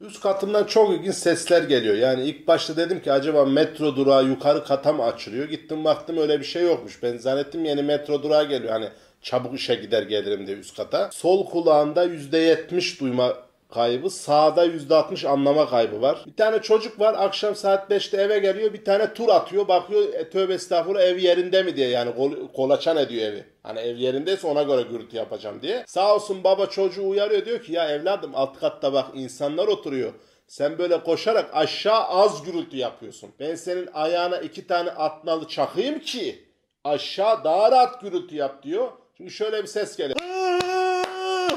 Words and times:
Üst 0.00 0.20
katından 0.20 0.64
çok 0.64 0.94
ilginç 0.94 1.14
sesler 1.14 1.62
geliyor. 1.62 1.94
Yani 1.94 2.24
ilk 2.24 2.48
başta 2.48 2.76
dedim 2.76 3.02
ki 3.02 3.12
acaba 3.12 3.44
metro 3.44 3.96
durağı 3.96 4.24
yukarı 4.24 4.64
kata 4.64 4.92
mı 4.92 5.04
açılıyor? 5.04 5.48
Gittim 5.48 5.84
baktım 5.84 6.16
öyle 6.18 6.40
bir 6.40 6.44
şey 6.44 6.62
yokmuş. 6.62 7.02
Ben 7.02 7.16
zannettim 7.16 7.64
yeni 7.64 7.82
metro 7.82 8.22
durağı 8.22 8.48
geliyor. 8.48 8.72
Hani 8.72 8.88
çabuk 9.22 9.54
işe 9.54 9.74
gider 9.74 10.02
gelirim 10.02 10.46
diye 10.46 10.56
üst 10.56 10.76
kata. 10.76 11.10
Sol 11.12 11.46
kulağında 11.46 12.04
%70 12.04 13.00
duyma 13.00 13.36
kaybı, 13.70 14.10
sağda 14.10 14.66
%60 14.66 15.28
anlama 15.28 15.70
kaybı 15.70 16.02
var. 16.02 16.24
Bir 16.26 16.36
tane 16.36 16.62
çocuk 16.62 17.00
var 17.00 17.14
akşam 17.18 17.54
saat 17.54 17.90
5'te 17.90 18.16
eve 18.16 18.38
geliyor 18.38 18.72
bir 18.72 18.84
tane 18.84 19.14
tur 19.14 19.28
atıyor 19.28 19.68
bakıyor 19.68 20.14
e, 20.14 20.30
tövbe 20.30 20.54
estağfurullah 20.54 21.02
ev 21.02 21.16
yerinde 21.16 21.62
mi 21.62 21.76
diye 21.76 21.88
yani 21.88 22.14
kol, 22.14 22.32
kolaçan 22.56 22.96
ediyor 22.96 23.32
evi. 23.32 23.44
Hani 23.62 23.80
ev 23.80 23.96
yerindeyse 23.96 24.46
ona 24.46 24.62
göre 24.62 24.82
gürültü 24.82 25.16
yapacağım 25.16 25.62
diye. 25.62 25.84
Sağ 25.86 26.14
olsun 26.14 26.44
baba 26.44 26.66
çocuğu 26.66 27.08
uyarıyor 27.08 27.44
diyor 27.44 27.62
ki 27.62 27.72
ya 27.72 27.90
evladım 27.90 28.30
alt 28.34 28.60
katta 28.60 28.92
bak 28.92 29.06
insanlar 29.14 29.68
oturuyor. 29.68 30.12
Sen 30.46 30.78
böyle 30.78 31.02
koşarak 31.02 31.50
aşağı 31.52 32.04
az 32.04 32.44
gürültü 32.44 32.76
yapıyorsun. 32.76 33.30
Ben 33.40 33.54
senin 33.54 33.88
ayağına 33.94 34.38
iki 34.38 34.66
tane 34.66 34.90
atnalı 34.90 35.48
çakayım 35.48 35.98
ki 35.98 36.44
aşağı 36.84 37.44
daha 37.44 37.72
rahat 37.72 38.00
gürültü 38.00 38.36
yap 38.36 38.62
diyor. 38.62 38.88
Çünkü 39.16 39.30
şöyle 39.30 39.62
bir 39.62 39.68
ses 39.68 39.96
geliyor. 39.96 40.18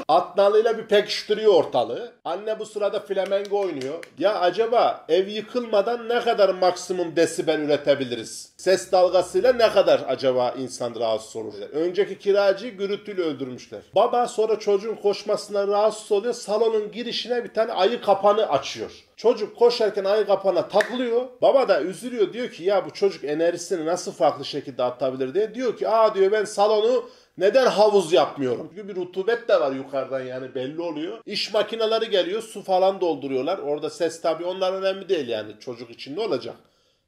Atnalıyla 0.08 0.78
bir 0.78 0.86
pekiştiriyor 0.86 1.54
ortalığı. 1.54 2.12
Anne 2.24 2.58
bu 2.58 2.66
sırada 2.66 3.00
flamengo 3.00 3.60
oynuyor. 3.60 4.04
Ya 4.18 4.40
acaba 4.40 5.04
ev 5.08 5.28
yıkılmadan 5.28 6.08
ne 6.08 6.20
kadar 6.20 6.48
maksimum 6.48 7.16
desibel 7.16 7.60
üretebiliriz? 7.60 8.52
Ses 8.56 8.92
dalgasıyla 8.92 9.52
ne 9.52 9.68
kadar 9.68 10.04
acaba 10.08 10.54
insan 10.58 10.94
rahatsız 11.00 11.36
olur? 11.36 11.54
Önceki 11.72 12.18
kiracıyı 12.18 12.76
gürültüyle 12.76 13.22
öldürmüşler. 13.22 13.80
Baba 13.94 14.28
sonra 14.28 14.58
çocuğun 14.58 14.94
koşmasına 14.94 15.68
rahatsız 15.68 16.12
oluyor. 16.12 16.34
Salonun 16.34 16.92
girişine 16.92 17.44
bir 17.44 17.54
tane 17.54 17.72
ayı 17.72 18.00
kapanı 18.00 18.48
açıyor. 18.48 18.90
Çocuk 19.16 19.56
koşarken 19.56 20.04
ayı 20.04 20.26
kapana 20.26 20.68
takılıyor. 20.68 21.22
Baba 21.42 21.68
da 21.68 21.82
üzülüyor 21.82 22.32
diyor 22.32 22.50
ki 22.50 22.64
ya 22.64 22.86
bu 22.86 22.90
çocuk 22.90 23.24
enerjisini 23.24 23.86
nasıl 23.86 24.12
farklı 24.12 24.44
şekilde 24.44 24.82
atabilir 24.82 25.34
diye. 25.34 25.54
Diyor 25.54 25.76
ki 25.76 25.88
aa 25.88 26.14
diyor 26.14 26.32
ben 26.32 26.44
salonu 26.44 27.04
neden 27.38 27.66
havuz 27.66 28.12
yapmıyorum? 28.12 28.68
Çünkü 28.70 28.88
bir 28.88 28.96
rutubet 28.96 29.48
de 29.48 29.60
var 29.60 29.72
yukarıdan 29.72 30.20
yani 30.20 30.54
belli 30.54 30.80
oluyor. 30.80 31.18
İş 31.26 31.52
makineleri 31.54 32.10
geliyor 32.10 32.42
su 32.42 32.62
falan 32.62 33.00
dolduruyorlar. 33.00 33.58
Orada 33.58 33.90
ses 33.90 34.20
tabii 34.20 34.44
onlar 34.44 34.72
önemli 34.72 35.08
değil 35.08 35.28
yani 35.28 35.52
çocuk 35.60 35.90
için 35.90 36.16
ne 36.16 36.20
olacak? 36.20 36.56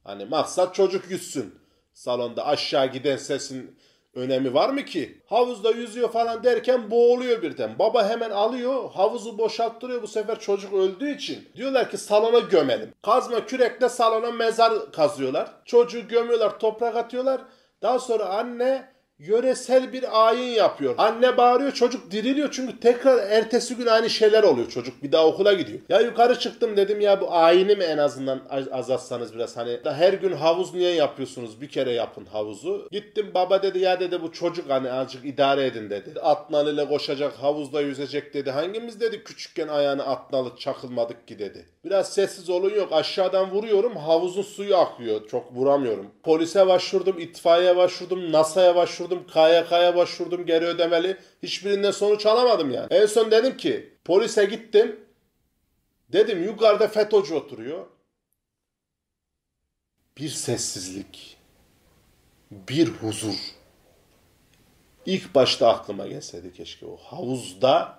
Hani 0.04 0.24
maksat 0.24 0.74
çocuk 0.74 1.10
yüzsün. 1.10 1.54
Salonda 1.92 2.46
aşağı 2.46 2.86
giden 2.86 3.16
sesin 3.16 3.78
önemi 4.14 4.54
var 4.54 4.68
mı 4.68 4.84
ki? 4.84 5.22
Havuzda 5.26 5.70
yüzüyor 5.70 6.12
falan 6.12 6.44
derken 6.44 6.90
boğuluyor 6.90 7.42
birden. 7.42 7.78
Baba 7.78 8.08
hemen 8.08 8.30
alıyor 8.30 8.90
havuzu 8.90 9.38
boşalttırıyor 9.38 10.02
bu 10.02 10.06
sefer 10.06 10.40
çocuk 10.40 10.72
öldüğü 10.72 11.14
için. 11.14 11.48
Diyorlar 11.56 11.90
ki 11.90 11.98
salona 11.98 12.38
gömelim. 12.38 12.92
Kazma 13.02 13.46
kürekle 13.46 13.88
salona 13.88 14.30
mezar 14.30 14.92
kazıyorlar. 14.92 15.50
Çocuğu 15.64 16.08
gömüyorlar 16.08 16.58
toprak 16.58 16.96
atıyorlar. 16.96 17.40
Daha 17.82 17.98
sonra 17.98 18.24
anne 18.24 18.93
yöresel 19.18 19.92
bir 19.92 20.28
ayin 20.28 20.54
yapıyor. 20.54 20.94
Anne 20.98 21.36
bağırıyor 21.36 21.72
çocuk 21.72 22.10
diriliyor 22.10 22.48
çünkü 22.52 22.80
tekrar 22.80 23.30
ertesi 23.30 23.76
gün 23.76 23.86
aynı 23.86 24.10
şeyler 24.10 24.42
oluyor. 24.42 24.68
Çocuk 24.70 25.02
bir 25.02 25.12
daha 25.12 25.26
okula 25.26 25.52
gidiyor. 25.52 25.78
Ya 25.88 26.00
yukarı 26.00 26.38
çıktım 26.38 26.76
dedim 26.76 27.00
ya 27.00 27.20
bu 27.20 27.32
ayini 27.34 27.74
mi 27.76 27.84
en 27.84 27.98
azından 27.98 28.40
az- 28.50 28.72
azaltsanız 28.72 29.34
biraz 29.34 29.56
hani 29.56 29.84
da 29.84 29.94
her 29.94 30.12
gün 30.12 30.32
havuz 30.32 30.74
niye 30.74 30.90
yapıyorsunuz? 30.94 31.60
Bir 31.60 31.68
kere 31.68 31.92
yapın 31.92 32.24
havuzu. 32.26 32.88
Gittim 32.92 33.30
baba 33.34 33.62
dedi 33.62 33.78
ya 33.78 34.00
dedi 34.00 34.22
bu 34.22 34.32
çocuk 34.32 34.70
hani 34.70 34.92
azıcık 34.92 35.24
idare 35.24 35.66
edin 35.66 35.90
dedi. 35.90 36.20
Atnalıyla 36.20 36.88
koşacak 36.88 37.32
havuzda 37.32 37.80
yüzecek 37.80 38.34
dedi. 38.34 38.50
Hangimiz 38.50 39.00
dedi 39.00 39.24
küçükken 39.24 39.68
ayağını 39.68 40.06
atnalı 40.06 40.56
çakılmadık 40.58 41.28
ki 41.28 41.38
dedi. 41.38 41.66
Biraz 41.84 42.12
sessiz 42.14 42.50
olun 42.50 42.74
yok 42.74 42.88
aşağıdan 42.92 43.50
vuruyorum 43.50 43.96
havuzun 43.96 44.42
suyu 44.42 44.76
akıyor. 44.76 45.28
Çok 45.28 45.52
vuramıyorum. 45.52 46.06
Polise 46.22 46.66
başvurdum, 46.66 47.18
itfaiyeye 47.20 47.76
başvurdum, 47.76 48.32
NASA'ya 48.32 48.76
başvurdum, 48.76 49.03
KYK'ya 49.08 49.96
başvurdum 49.96 50.46
geri 50.46 50.64
ödemeli. 50.64 51.16
Hiçbirinden 51.42 51.90
sonuç 51.90 52.26
alamadım 52.26 52.70
yani. 52.70 52.86
En 52.90 53.06
son 53.06 53.30
dedim 53.30 53.56
ki 53.56 53.94
polise 54.04 54.44
gittim. 54.44 55.00
Dedim 56.12 56.44
yukarıda 56.44 56.88
FETÖ'cü 56.88 57.34
oturuyor. 57.34 57.86
Bir 60.18 60.28
sessizlik. 60.28 61.36
Bir 62.50 62.88
huzur. 62.88 63.36
İlk 65.06 65.34
başta 65.34 65.68
aklıma 65.68 66.06
gelseydi 66.06 66.52
keşke 66.52 66.86
o 66.86 66.96
havuzda 66.96 67.98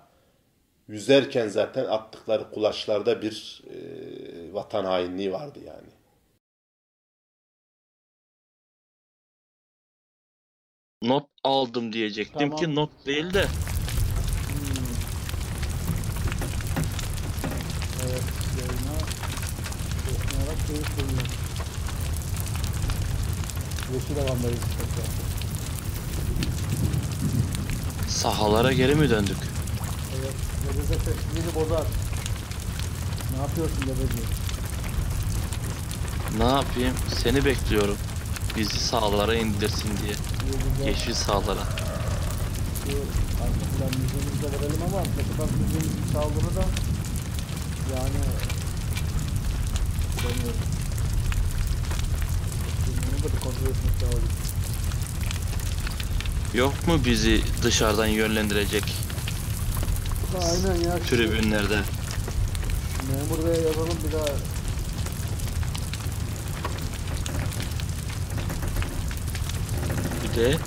yüzerken 0.88 1.48
zaten 1.48 1.84
attıkları 1.84 2.50
kulaçlarda 2.50 3.22
bir 3.22 3.62
e, 3.70 4.54
vatan 4.54 4.84
hainliği 4.84 5.32
vardı 5.32 5.58
yani. 5.66 5.85
Not 11.02 11.26
aldım 11.44 11.92
diyecektim 11.92 12.38
Tamam. 12.50 12.56
ki 12.56 12.74
not 12.74 12.90
değil 13.06 13.34
de. 13.34 13.46
Evet, 18.02 18.22
yayına 18.58 18.98
dokunarak 20.06 20.58
şeyi 20.66 20.82
koyuyor. 20.82 21.26
Yeşil 23.94 24.18
alandayız 24.18 24.60
tekrar. 24.60 25.08
Sahalara 28.08 28.72
geri 28.72 28.94
mi 28.94 29.10
döndük? 29.10 29.36
Evet, 30.20 30.34
Gebeze 30.72 30.94
sessizliğini 31.04 31.54
bozar. 31.54 31.84
Ne 33.36 33.42
yapıyorsun 33.42 33.80
Gebeze? 33.80 34.22
Ne 36.38 36.44
yapayım? 36.44 36.94
Seni 37.22 37.44
bekliyorum. 37.44 37.96
Bizi 38.56 38.78
sahalara 38.80 39.34
indirsin 39.34 39.90
diye. 40.02 40.14
Yeşil 40.88 41.14
sahalara. 41.14 41.60
şu 42.84 42.92
arka 43.42 43.64
plan 43.78 43.90
müziğimizi 44.02 44.42
de 44.42 44.46
verelim 44.52 44.82
ama 44.88 45.00
ne 45.00 45.06
kadar 45.36 45.50
müziğimizin 45.60 46.12
çaldığını 46.12 46.56
da 46.56 46.64
yani 47.96 48.20
bilemiyorum. 50.18 50.60
Bunu 52.86 53.24
da 53.30 53.36
bir 53.36 53.40
kontrol 53.40 53.66
etmek 53.66 54.02
lazım. 54.02 54.28
Yok 56.54 56.86
mu 56.88 57.00
bizi 57.04 57.42
dışarıdan 57.62 58.06
yönlendirecek 58.06 58.84
Aynen 60.42 60.80
ya. 60.88 60.98
şu 60.98 61.16
tribünlerde? 61.16 61.80
Memur 63.10 63.44
Bey'e 63.46 63.66
yazalım 63.66 63.98
bir 64.06 64.12
daha. 64.12 64.24
Bir 70.36 70.40
de 70.42 70.58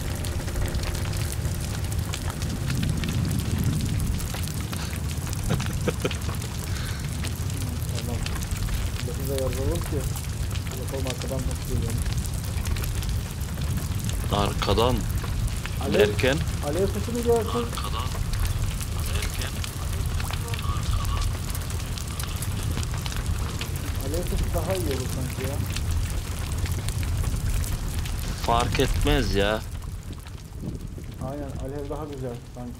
Tamam. 7.97 8.17
Bize 9.21 9.33
yazalım 9.33 9.79
ki. 9.79 9.99
Bakalım 10.85 11.07
arkadan 11.07 11.37
nasıl 11.37 11.75
geliyor. 11.75 11.93
arkadan 14.33 14.95
Alev, 15.83 15.99
derken 15.99 16.37
alev 16.67 16.87
sesi 16.87 17.11
mi 17.11 17.23
gelsin? 17.23 17.49
arkadan 17.49 18.09
derken 19.09 19.51
Alev 24.07 24.23
sesi 24.23 24.53
daha 24.55 24.73
iyi 24.75 24.85
olur 24.85 25.09
sanki 25.15 25.51
ya. 25.51 25.57
Fark 28.49 28.79
etmez 28.79 29.35
ya. 29.35 29.59
Aynen 31.23 31.43
alev 31.43 31.89
daha 31.89 32.05
güzel 32.05 32.35
sanki. 32.55 32.73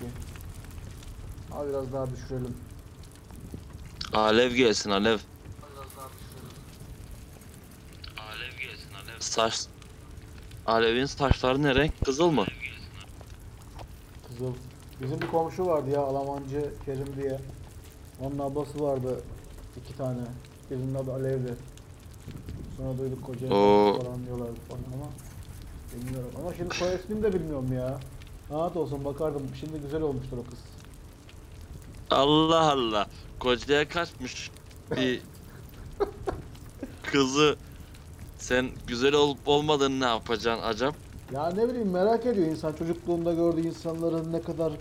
Al 1.52 1.68
biraz 1.70 1.94
daha 1.94 2.12
düşürelim. 2.12 2.58
Alev 4.14 4.52
gelsin 4.52 4.90
alev. 4.90 5.20
Alev 8.18 8.60
gelsin 8.60 8.94
alev. 8.94 9.20
Saç 9.20 9.66
Alev'in 10.66 11.06
saçları 11.06 11.64
ne 11.64 11.76
renk? 11.76 12.06
Kızıl 12.06 12.32
mı? 12.32 12.46
Kızıl. 14.28 14.54
Bizim 15.02 15.22
bir 15.22 15.28
komşu 15.28 15.66
vardı 15.66 15.90
ya 15.90 16.02
Alamancı 16.02 16.74
Kerim 16.86 17.16
diye. 17.22 17.40
Onun 18.22 18.40
ablası 18.40 18.80
vardı. 18.84 19.24
iki 19.84 19.98
tane. 19.98 20.22
Birinin 20.72 20.96
adı 20.96 21.14
Alev'di. 21.14 21.56
Sonra 22.78 22.98
duyduk 22.98 23.26
koca 23.26 23.54
Oo. 23.54 24.02
falan 24.02 24.26
diyorlardı 24.26 24.60
falan 24.70 24.84
ama 24.94 25.10
bilmiyorum. 25.96 26.32
Ama 26.40 26.54
şimdi 26.54 26.76
soy 26.76 26.96
ismini 26.96 27.24
de 27.24 27.34
bilmiyorum 27.34 27.74
ya. 27.74 28.00
Rahat 28.52 28.78
olsun 28.78 29.06
bakardım. 29.06 29.42
Şimdi 29.60 29.80
güzel 29.80 30.02
olmuştur 30.02 30.38
o 30.38 30.44
kız. 30.50 30.60
Allah 32.12 32.72
Allah. 32.72 33.08
Kocaya 33.40 33.90
kaçmış 33.90 34.52
bir 34.98 35.22
kızı 37.04 37.56
sen 38.38 38.70
güzel 38.88 39.14
olup 39.14 39.48
olmadığını 39.48 40.00
ne 40.00 40.06
yapacaksın 40.06 40.64
acaba? 40.64 40.96
Ya 41.34 41.50
ne 41.50 41.70
bileyim 41.70 41.92
merak 41.92 42.26
ediyor 42.26 42.48
insan 42.48 42.74
çocukluğunda 42.74 43.34
gördüğü 43.34 43.68
insanların 43.68 44.34
ne 44.34 44.42
kadar 44.42 44.74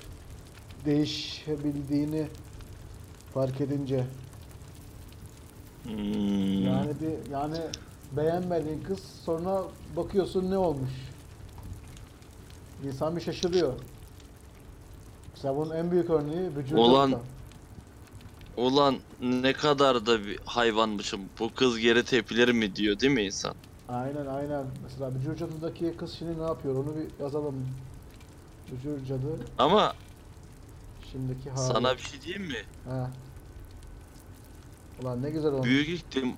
değişebildiğini 0.84 2.26
fark 3.34 3.60
edince. 3.60 4.04
Hmm. 5.84 6.64
Yani 6.64 6.90
bir 7.00 7.30
yani 7.32 7.56
beğenmediğin 8.12 8.82
kız 8.82 9.00
sonra 9.24 9.62
bakıyorsun 9.96 10.50
ne 10.50 10.58
olmuş. 10.58 10.90
İnsan 12.84 13.16
bir 13.16 13.20
şaşırıyor. 13.20 13.72
Mesela 15.34 15.56
bunun 15.56 15.76
en 15.76 15.90
büyük 15.90 16.10
örneği 16.10 16.56
Bücür 16.56 16.76
Olan- 16.76 17.10
Çocuk'ta. 17.10 17.38
Ulan 18.62 18.96
ne 19.20 19.52
kadar 19.52 20.06
da 20.06 20.24
bir 20.26 20.38
hayvanmışım. 20.44 21.20
Bu 21.40 21.54
kız 21.54 21.78
geri 21.78 22.04
tepilir 22.04 22.52
mi 22.52 22.76
diyor 22.76 23.00
değil 23.00 23.12
mi 23.12 23.22
insan? 23.22 23.54
Aynen 23.88 24.26
aynen. 24.26 24.66
Mesela 24.82 25.14
Bücür 25.14 25.36
Cadı'daki 25.36 25.94
kız 25.96 26.12
şimdi 26.12 26.38
ne 26.38 26.42
yapıyor 26.42 26.74
onu 26.76 26.94
bir 26.96 27.22
yazalım. 27.24 27.54
Bücür 28.72 29.04
Cadı 29.06 29.38
Ama 29.58 29.94
şimdiki 31.12 31.50
hali. 31.50 31.66
sana 31.72 31.94
bir 31.96 32.02
şey 32.02 32.20
diyeyim 32.22 32.42
mi? 32.46 32.58
He. 32.84 33.06
Ulan 35.02 35.22
ne 35.22 35.30
güzel 35.30 35.52
olmuş. 35.52 35.66
Büyük 35.66 35.88
ihtim 35.88 36.32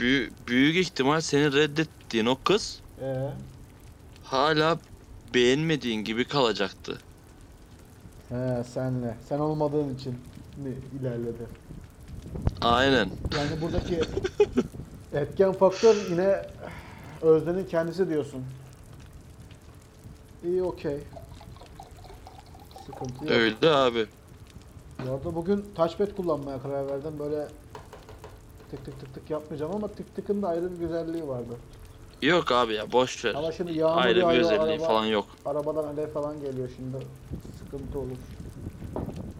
büyük, 0.00 0.48
büyük 0.48 0.76
ihtimal 0.76 1.20
seni 1.20 1.52
reddettiğin 2.10 2.26
o 2.26 2.36
kız 2.44 2.80
Ee, 3.02 3.30
hala 4.24 4.78
beğenmediğin 5.34 6.04
gibi 6.04 6.24
kalacaktı. 6.24 6.98
he 8.28 8.64
senle. 8.64 9.16
Sen 9.28 9.38
olmadığın 9.38 9.94
için 9.94 10.14
mi 10.56 10.74
ilerledi? 11.00 11.46
Aynen. 12.60 13.08
Yani 13.36 13.60
buradaki 13.62 14.00
etken 15.12 15.52
faktör 15.52 15.96
yine 16.10 16.42
Özden'in 17.22 17.64
kendisi 17.64 18.08
diyorsun. 18.08 18.42
İyi 20.44 20.62
okey. 20.62 20.98
Sıkıntı 22.86 23.24
yok. 23.24 23.32
Öyle 23.32 23.70
abi. 23.70 24.06
Bu 25.06 25.10
arada 25.12 25.34
bugün 25.34 25.64
touchpad 25.76 26.16
kullanmaya 26.16 26.62
karar 26.62 26.88
verdim. 26.88 27.12
Böyle 27.18 27.48
tık 28.70 28.84
tık 28.84 29.00
tık 29.00 29.14
tık 29.14 29.30
yapmayacağım 29.30 29.72
ama 29.74 29.88
tık 29.88 30.16
tıkın 30.16 30.42
da 30.42 30.48
ayrı 30.48 30.72
bir 30.72 30.76
güzelliği 30.76 31.28
vardı. 31.28 31.56
Yok 32.22 32.52
abi 32.52 32.74
ya 32.74 32.92
boş 32.92 33.24
ver. 33.24 33.34
Ama 33.34 33.52
şimdi 33.52 33.78
yağmur 33.78 34.02
Ayrı 34.02 34.16
bir 34.16 34.20
yağıyor, 34.22 34.40
özelliği 34.40 34.76
araba- 34.78 34.86
falan 34.86 35.04
yok. 35.04 35.26
Arabadan 35.46 35.84
alev 35.84 36.06
falan 36.08 36.40
geliyor 36.40 36.68
şimdi. 36.76 37.06
Sıkıntı 37.58 37.98
olur. 37.98 38.16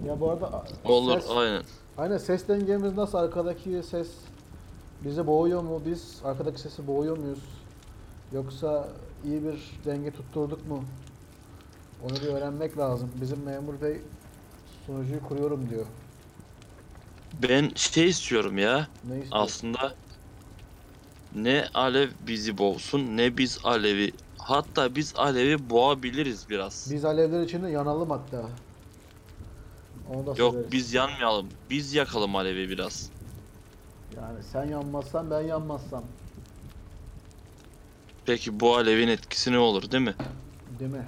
Ya 0.07 0.21
bu 0.21 0.31
arada 0.31 0.65
Olur 0.85 1.21
ses, 1.21 1.31
aynen. 1.31 1.63
aynen 1.99 2.19
ses 2.19 2.49
dengemiz 2.49 2.97
nasıl? 2.97 3.19
Arkadaki 3.19 3.83
ses 3.83 4.09
bizi 5.05 5.27
boğuyor 5.27 5.63
mu? 5.63 5.83
Biz 5.87 6.19
arkadaki 6.25 6.61
sesi 6.61 6.87
boğuyor 6.87 7.17
muyuz? 7.19 7.39
Yoksa 8.33 8.89
iyi 9.25 9.45
bir 9.45 9.71
denge 9.85 10.11
tutturduk 10.11 10.69
mu? 10.69 10.85
Onu 12.05 12.17
bir 12.17 12.27
öğrenmek 12.35 12.79
lazım. 12.79 13.11
Bizim 13.21 13.43
memur 13.43 13.81
bey 13.83 14.01
sunucuyu 14.87 15.23
kuruyorum 15.29 15.71
diyor. 15.71 15.87
Ben 17.49 17.71
şey 17.75 18.09
istiyorum 18.09 18.59
ya. 18.59 18.89
Ne 19.09 19.15
istiyor? 19.19 19.43
Aslında 19.43 19.95
ne 21.35 21.69
Alev 21.75 22.11
bizi 22.21 22.59
boğsun 22.59 23.17
ne 23.17 23.39
biz 23.39 23.59
Alev'i 23.65 24.13
hatta 24.39 24.95
biz 24.97 25.15
Alev'i 25.17 25.71
boğabiliriz 25.71 26.49
biraz. 26.49 26.89
Biz 26.93 27.05
alevler 27.05 27.43
içinde 27.43 27.69
yanalım 27.71 28.11
hatta. 28.11 28.49
Onu 30.15 30.27
da 30.27 30.35
Yok 30.35 30.53
söyleriz. 30.53 30.73
biz 30.73 30.95
yanmayalım. 30.95 31.49
Biz 31.71 31.95
yakalım 31.95 32.37
Alev'i 32.37 32.69
biraz. 32.69 33.11
Yani 34.17 34.43
sen 34.53 34.65
yanmazsan 34.65 35.31
ben 35.31 35.41
yanmazsam. 35.41 36.05
Peki 38.27 38.61
bu 38.61 38.77
Alev'in 38.77 39.09
etkisi 39.09 39.53
ne 39.53 39.59
olur 39.59 39.91
değil 39.91 40.05
mi? 40.05 40.15
Değil 40.81 40.91
mi? 40.91 41.05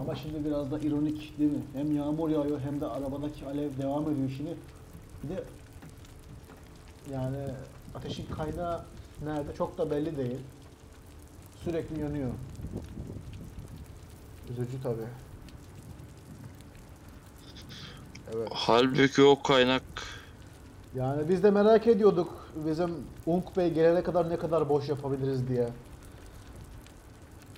Ama 0.00 0.14
şimdi 0.14 0.44
biraz 0.44 0.70
da 0.70 0.78
ironik 0.78 1.38
değil 1.38 1.50
mi? 1.52 1.62
Hem 1.74 1.96
yağmur 1.96 2.30
yağıyor 2.30 2.60
hem 2.60 2.80
de 2.80 2.86
arabadaki 2.86 3.46
alev 3.46 3.78
devam 3.82 4.10
ediyor 4.10 4.30
şimdi. 4.36 4.56
Bir 5.22 5.28
de 5.28 5.44
yani 7.12 7.36
ateşin 7.94 8.26
kaynağı 8.26 8.84
nerede 9.22 9.54
çok 9.58 9.78
da 9.78 9.90
belli 9.90 10.16
değil. 10.16 10.38
Sürekli 11.64 12.00
yanıyor. 12.00 12.30
Üzücü 14.50 14.82
tabi. 14.82 15.02
Evet. 18.34 18.48
Halbuki 18.52 19.22
o 19.22 19.42
kaynak 19.42 19.82
Yani 20.94 21.28
biz 21.28 21.42
de 21.42 21.50
merak 21.50 21.86
ediyorduk 21.86 22.48
bizim 22.66 22.90
Unk 23.26 23.56
Bey 23.56 23.72
gelene 23.72 24.02
kadar 24.02 24.30
ne 24.30 24.36
kadar 24.36 24.68
boş 24.68 24.88
yapabiliriz 24.88 25.48
diye. 25.48 25.68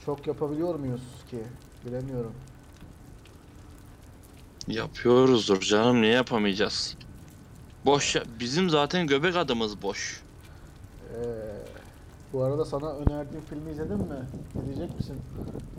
Çok 0.04 0.26
yapabiliyor 0.26 0.74
muyuz 0.74 1.02
ki? 1.30 1.42
Bilemiyorum. 1.86 2.32
yapıyoruzdur 4.68 5.60
canım 5.60 6.02
niye 6.02 6.12
yapamayacağız? 6.12 6.96
Boş 7.84 8.14
ya- 8.16 8.24
bizim 8.40 8.70
zaten 8.70 9.06
göbek 9.06 9.36
adımız 9.36 9.82
boş. 9.82 10.25
Ee, 11.10 11.64
bu 12.32 12.42
arada 12.42 12.64
sana 12.64 12.96
önerdiğim 12.98 13.44
filmi 13.44 13.70
izledin 13.70 13.98
mi? 14.00 14.30
İzleyecek 14.54 14.94
misin? 14.96 15.22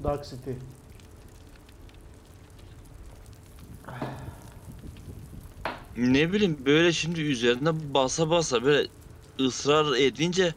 Dark 0.04 0.26
City. 0.26 0.52
Ne 5.96 6.34
bileyim 6.34 6.66
böyle 6.66 6.94
şimdi 6.94 7.22
üzerine 7.22 7.70
basa 7.94 8.30
basa 8.30 8.64
böyle 8.64 8.90
ısrar 9.42 9.98
edince 9.98 10.56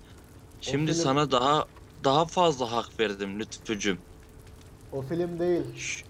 şimdi 0.61 0.95
film- 0.95 0.97
sana 0.97 1.31
daha 1.31 1.67
daha 2.05 2.27
fazla 2.27 2.73
hak 2.73 3.01
verdim 3.01 3.41
lütfücüm. 3.41 4.07
O 4.91 5.03
film 5.03 5.39
değil. 5.39 5.75
Şş, 5.75 6.05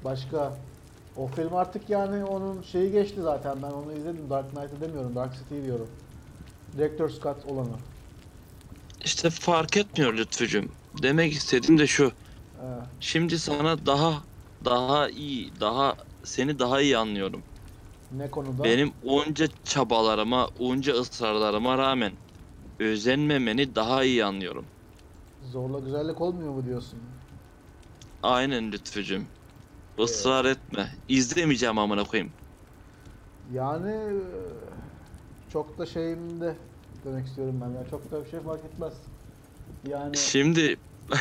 Başka. 0.00 0.66
O 1.14 1.26
film 1.28 1.54
artık 1.54 1.90
yani 1.90 2.24
onun 2.24 2.60
şeyi 2.62 2.90
geçti 2.92 3.22
zaten. 3.22 3.62
Ben 3.62 3.72
onu 3.72 3.94
izledim. 3.94 4.30
Dark 4.30 4.50
Knight'ı 4.50 4.80
demiyorum. 4.80 5.14
Dark 5.16 5.34
City 5.34 5.62
diyorum. 5.62 6.00
Director 6.76 7.08
Scott 7.08 7.46
olanı. 7.46 7.80
İşte 9.04 9.30
fark 9.30 9.76
etmiyor 9.76 10.14
lütfücüm. 10.14 10.78
Demek 11.02 11.32
istediğim 11.32 11.78
de 11.78 11.86
şu. 11.86 12.12
Ee, 12.54 12.84
Şimdi 13.00 13.38
sana 13.38 13.86
daha 13.86 14.24
daha 14.64 15.08
iyi, 15.10 15.60
daha 15.60 15.96
seni 16.24 16.58
daha 16.58 16.80
iyi 16.82 16.98
anlıyorum. 16.98 17.46
ne 18.10 18.30
konuda? 18.30 18.64
Benim 18.64 18.94
onca 19.02 19.48
çabalarıma, 19.64 20.46
onca 20.48 20.92
ısrarlarıma 20.94 21.78
rağmen 21.78 22.18
özenmemeni 22.80 23.74
daha 23.74 24.04
iyi 24.04 24.24
anlıyorum. 24.24 24.72
Zorla 25.40 25.78
güzellik 25.78 26.20
olmuyor 26.20 26.52
mu 26.52 26.64
diyorsun? 26.64 27.00
Aynen 28.22 28.72
lütfücüm. 28.72 29.32
Israr 29.98 30.44
etme. 30.44 30.98
İzlemeyeceğim 31.08 31.78
amına 31.78 32.04
koyayım. 32.04 32.36
Yani 33.44 33.90
e, 33.90 35.48
çok 35.48 35.78
da 35.78 35.86
şeyimde 35.86 36.56
demek 37.04 37.26
istiyorum 37.26 37.60
ben. 37.64 37.78
ya 37.80 37.88
çok 37.90 38.10
da 38.10 38.24
bir 38.24 38.30
şey 38.30 38.40
fark 38.40 38.64
etmez. 38.64 38.92
Yani 39.88 40.16
Şimdi 40.16 40.76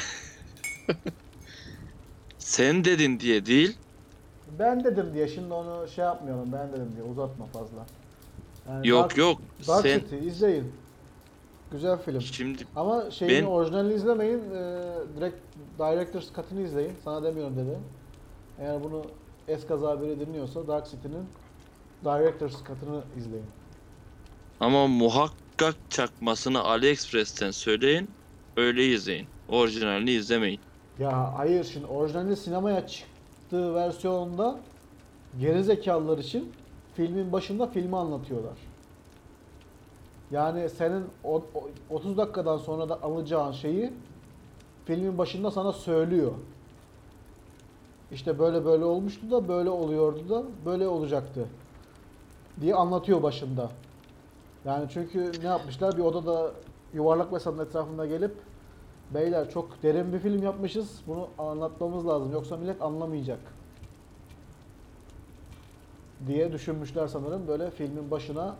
sen 2.39 2.85
dedin 2.85 3.19
diye 3.19 3.45
değil. 3.45 3.77
ben 4.59 4.83
dedim 4.83 5.11
diye 5.13 5.27
şimdi 5.27 5.53
onu 5.53 5.87
şey 5.87 6.05
yapmıyorum. 6.05 6.49
Ben 6.53 6.71
dedim 6.71 6.91
diye 6.95 7.03
uzatma 7.11 7.45
fazla. 7.45 7.85
Yani 8.69 8.87
Yok 8.87 9.11
Dark- 9.11 9.17
yok. 9.19 9.41
Dark 9.67 9.81
Sen 9.81 9.99
City 9.99 10.27
izleyin. 10.27 10.71
Güzel 11.71 11.97
film. 12.01 12.21
şimdi 12.21 12.63
Ama 12.75 13.11
şeyini 13.11 13.41
Ben- 13.45 13.51
orijinalini 13.51 13.93
izlemeyin. 13.93 14.39
E, 14.39 14.81
direkt 15.17 15.35
Director's 15.79 16.33
Cut'ını 16.35 16.61
izleyin. 16.61 16.91
Sana 17.03 17.23
demiyorum 17.23 17.55
dedi. 17.57 17.77
Eğer 18.59 18.83
bunu 18.83 19.05
eskaza 19.47 20.01
biri 20.01 20.19
dinliyorsa 20.19 20.67
Dark 20.67 20.85
City'nin 20.91 21.25
Director's 22.05 22.53
Cut'ını 22.57 23.01
izleyin. 23.17 23.45
ama 24.59 24.87
muhakkak 25.61 25.89
çakmasını 25.89 26.59
AliExpress'ten 26.63 27.51
söyleyin. 27.51 28.17
Öyle 28.57 28.87
izleyin. 28.87 29.33
Orijinalini 29.47 30.11
izlemeyin. 30.11 30.61
Ya 30.97 31.33
hayır 31.37 31.63
şimdi 31.63 31.85
orijinalde 31.85 32.35
sinemaya 32.35 32.87
çıktığı 32.87 33.73
versiyonunda 33.75 34.65
gerizekalılar 35.37 36.17
için 36.17 36.55
filmin 36.93 37.31
başında 37.31 37.67
filmi 37.67 37.97
anlatıyorlar. 37.97 38.59
Yani 40.29 40.69
senin 40.69 41.09
o, 41.23 41.35
o- 41.53 41.69
30 41.89 42.17
dakikadan 42.17 42.57
sonra 42.57 42.89
da 42.89 43.01
alacağın 43.03 43.51
şeyi 43.51 43.93
filmin 44.85 45.17
başında 45.17 45.51
sana 45.51 45.73
söylüyor. 45.73 46.35
İşte 48.09 48.39
böyle 48.39 48.65
böyle 48.65 48.85
olmuştu 48.85 49.31
da 49.31 49.47
böyle 49.47 49.69
oluyordu 49.69 50.29
da 50.29 50.65
böyle 50.65 50.87
olacaktı 50.87 51.49
diye 52.59 52.75
anlatıyor 52.75 53.23
başında. 53.23 53.71
Yani 54.65 54.89
çünkü 54.93 55.31
ne 55.43 55.47
yapmışlar? 55.47 55.97
Bir 55.97 56.03
odada 56.03 56.51
yuvarlak 56.93 57.31
masanın 57.31 57.65
etrafında 57.65 58.05
gelip 58.05 58.31
Beyler 59.13 59.49
çok 59.49 59.83
derin 59.83 60.13
bir 60.13 60.19
film 60.19 60.43
yapmışız. 60.43 60.89
Bunu 61.07 61.29
anlatmamız 61.37 62.07
lazım. 62.07 62.31
Yoksa 62.31 62.57
millet 62.57 62.81
anlamayacak. 62.81 63.39
Diye 66.27 66.53
düşünmüşler 66.53 67.07
sanırım. 67.07 67.47
Böyle 67.47 67.71
filmin 67.71 68.11
başına 68.11 68.55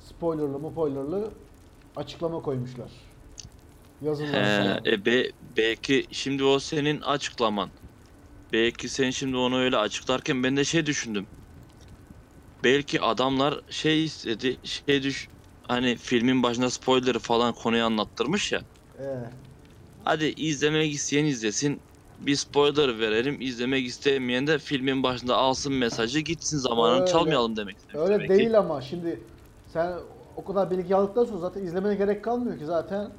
spoilerlı 0.00 0.70
spoilerlı 0.70 1.30
açıklama 1.96 2.42
koymuşlar. 2.42 2.90
Yazılar. 4.02 4.82
He, 4.84 4.90
e 4.90 5.04
be, 5.04 5.30
belki 5.56 6.06
şimdi 6.12 6.44
o 6.44 6.58
senin 6.58 7.00
açıklaman. 7.00 7.70
Belki 8.52 8.88
sen 8.88 9.10
şimdi 9.10 9.36
onu 9.36 9.58
öyle 9.58 9.76
açıklarken 9.76 10.42
ben 10.42 10.56
de 10.56 10.64
şey 10.64 10.86
düşündüm. 10.86 11.26
Belki 12.64 13.00
adamlar 13.00 13.60
şey 13.70 14.04
istedi, 14.04 14.58
şey 14.64 15.02
düş 15.02 15.28
hani 15.68 15.96
filmin 15.96 16.42
başında 16.42 16.70
spoiler'ı 16.70 17.18
falan 17.18 17.54
konuyu 17.54 17.84
anlattırmış 17.84 18.52
ya. 18.52 18.60
Ee, 18.98 19.30
Hadi 19.98 20.24
izlemek 20.36 20.92
isteyen 20.92 21.24
izlesin. 21.24 21.84
Bir 22.18 22.36
spoiler 22.36 22.98
verelim. 22.98 23.40
İzlemek 23.40 23.86
istemeyen 23.86 24.46
de 24.46 24.58
filmin 24.58 25.02
başında 25.02 25.36
alsın 25.36 25.72
mesajı 25.74 26.20
gitsin 26.20 26.58
zamanını 26.58 27.04
Öyle. 27.04 27.04
çalmayalım 27.04 27.56
demek. 27.56 27.76
öyle 27.94 28.28
demek 28.28 28.34
ki. 28.34 28.48
değil 28.48 28.58
ama 28.58 28.80
şimdi 28.80 29.30
sen 29.66 29.98
o 30.36 30.44
kadar 30.44 30.70
bilgi 30.70 30.96
aldıktan 30.96 31.24
sonra 31.24 31.38
zaten 31.38 31.62
izlemene 31.64 31.94
gerek 31.94 32.24
kalmıyor 32.24 32.58
ki 32.58 32.64
zaten 32.66 33.12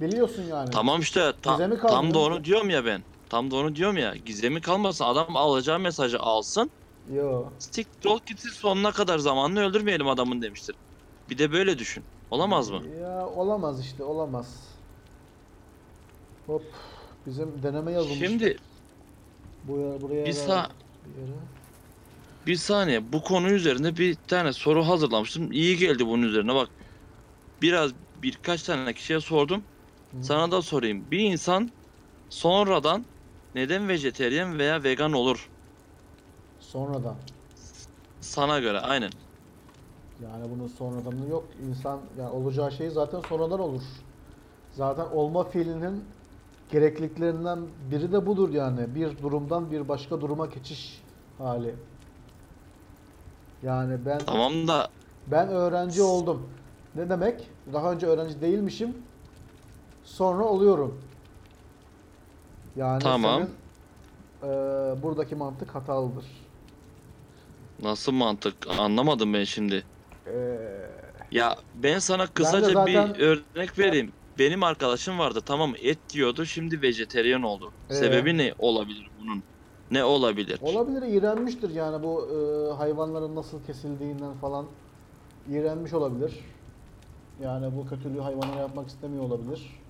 biliyorsun 0.00 0.42
yani. 0.42 0.70
Tamam 0.70 1.00
işte 1.00 1.32
ta- 1.42 1.62
tam 1.86 2.14
da 2.14 2.18
onu 2.18 2.44
diyorum 2.44 2.70
ya 2.70 2.84
ben. 2.84 3.04
Tam 3.28 3.50
da 3.50 3.56
onu 3.56 3.74
diyorum 3.74 3.96
ya. 3.96 4.16
Gizemi 4.16 4.60
kalmasın. 4.60 5.04
Adam 5.04 5.36
alacağı 5.36 5.78
mesajı 5.80 6.18
alsın. 6.20 6.70
Yo. 7.06 7.52
Siktir 7.58 8.08
ol 8.08 8.20
gitsin 8.26 8.48
sonuna 8.50 8.92
kadar 8.92 9.18
zamanını 9.18 9.60
öldürmeyelim 9.60 10.08
adamın 10.08 10.42
demiştir. 10.42 10.76
Bir 11.28 11.38
de 11.38 11.52
böyle 11.52 11.78
düşün. 11.78 12.08
Olamaz 12.30 12.70
mı? 12.70 12.88
Ya 13.00 13.26
olamaz 13.26 13.80
işte 13.80 14.04
olamaz. 14.04 14.80
Hop 16.46 16.74
bizim 17.26 17.62
deneme 17.62 17.92
yazılmış. 17.92 18.28
Şimdi 18.28 18.58
buraya, 19.62 20.02
buraya 20.02 20.24
bir 20.24 20.32
sa- 20.32 20.68
bir 21.04 21.10
yere. 21.20 21.40
bir 22.46 22.56
saniye 22.56 23.12
bu 23.12 23.22
konu 23.22 23.50
üzerinde 23.50 23.96
bir 23.96 24.14
tane 24.16 24.52
soru 24.52 24.82
hazırlamıştım. 24.88 25.52
İyi 25.52 25.76
geldi 25.76 26.06
bunun 26.06 26.22
üzerine 26.22 26.54
bak. 26.54 26.70
Biraz 27.62 27.94
birkaç 28.16 28.62
tane 28.64 28.94
kişiye 28.94 29.20
sordum. 29.20 29.66
Hı. 30.12 30.18
Sana 30.20 30.50
da 30.52 30.62
sorayım. 30.62 31.10
Bir 31.10 31.20
insan 31.20 31.74
sonradan 32.30 33.06
neden 33.54 33.88
vejeteryan 33.88 34.58
veya 34.60 34.84
vegan 34.84 35.12
olur? 35.12 35.50
Sonradan. 36.72 37.14
Sana 38.20 38.58
göre 38.58 38.80
aynen. 38.80 39.10
Yani 40.22 40.50
bunun 40.50 40.66
sonradan 40.66 41.26
yok. 41.30 41.44
İnsan 41.68 42.00
yani 42.18 42.30
olacağı 42.30 42.72
şey 42.72 42.90
zaten 42.90 43.20
sonradan 43.28 43.60
olur. 43.60 43.82
Zaten 44.72 45.04
olma 45.04 45.44
fiilinin 45.44 46.04
gerekliliklerinden 46.70 47.58
biri 47.90 48.12
de 48.12 48.26
budur 48.26 48.54
yani. 48.54 48.94
Bir 48.94 49.18
durumdan 49.22 49.70
bir 49.70 49.88
başka 49.88 50.20
duruma 50.20 50.46
geçiş 50.46 51.02
hali. 51.38 51.74
Yani 53.62 54.06
ben 54.06 54.18
Tamam 54.18 54.68
da 54.68 54.88
ben 55.26 55.48
öğrenci 55.48 56.02
oldum. 56.02 56.50
Ne 56.94 57.10
demek? 57.10 57.48
Daha 57.72 57.92
önce 57.92 58.06
öğrenci 58.06 58.40
değilmişim. 58.40 58.96
Sonra 60.04 60.44
oluyorum. 60.44 61.00
Yani 62.76 63.02
Tamam. 63.02 63.42
senin 63.42 63.50
eee, 64.42 65.02
buradaki 65.02 65.34
mantık 65.34 65.74
hatalıdır. 65.74 66.45
Nasıl 67.78 68.12
mantık 68.12 68.66
anlamadım 68.68 69.34
ben 69.34 69.44
şimdi. 69.44 69.86
Eee 70.26 71.02
Ya 71.30 71.56
ben 71.74 71.98
sana 71.98 72.26
kısaca 72.26 72.72
zaten- 72.72 73.14
bir 73.14 73.20
örnek 73.20 73.78
vereyim. 73.78 74.12
Benim 74.38 74.62
arkadaşım 74.62 75.18
vardı 75.18 75.40
tamam 75.46 75.70
mı? 75.70 75.76
et 75.78 76.10
diyordu 76.10 76.46
şimdi 76.46 76.82
vejeteryan 76.82 77.42
oldu. 77.42 77.72
Ee? 77.90 77.94
Sebebi 77.94 78.38
ne 78.38 78.54
olabilir 78.58 79.08
bunun? 79.18 79.44
Ne 79.90 80.04
olabilir? 80.04 80.58
Olabilir, 80.62 81.02
iğrenmiştir 81.02 81.70
yani 81.70 82.02
bu 82.02 82.28
e, 82.72 82.74
hayvanların 82.76 83.36
nasıl 83.36 83.64
kesildiğinden 83.64 84.34
falan 84.34 84.66
iğrenmiş 85.46 85.92
olabilir. 85.92 86.44
Yani 87.42 87.76
bu 87.76 87.86
kötülüğü 87.86 88.20
hayvanlara 88.20 88.60
yapmak 88.60 88.88
istemiyor 88.88 89.24
olabilir. 89.24 89.82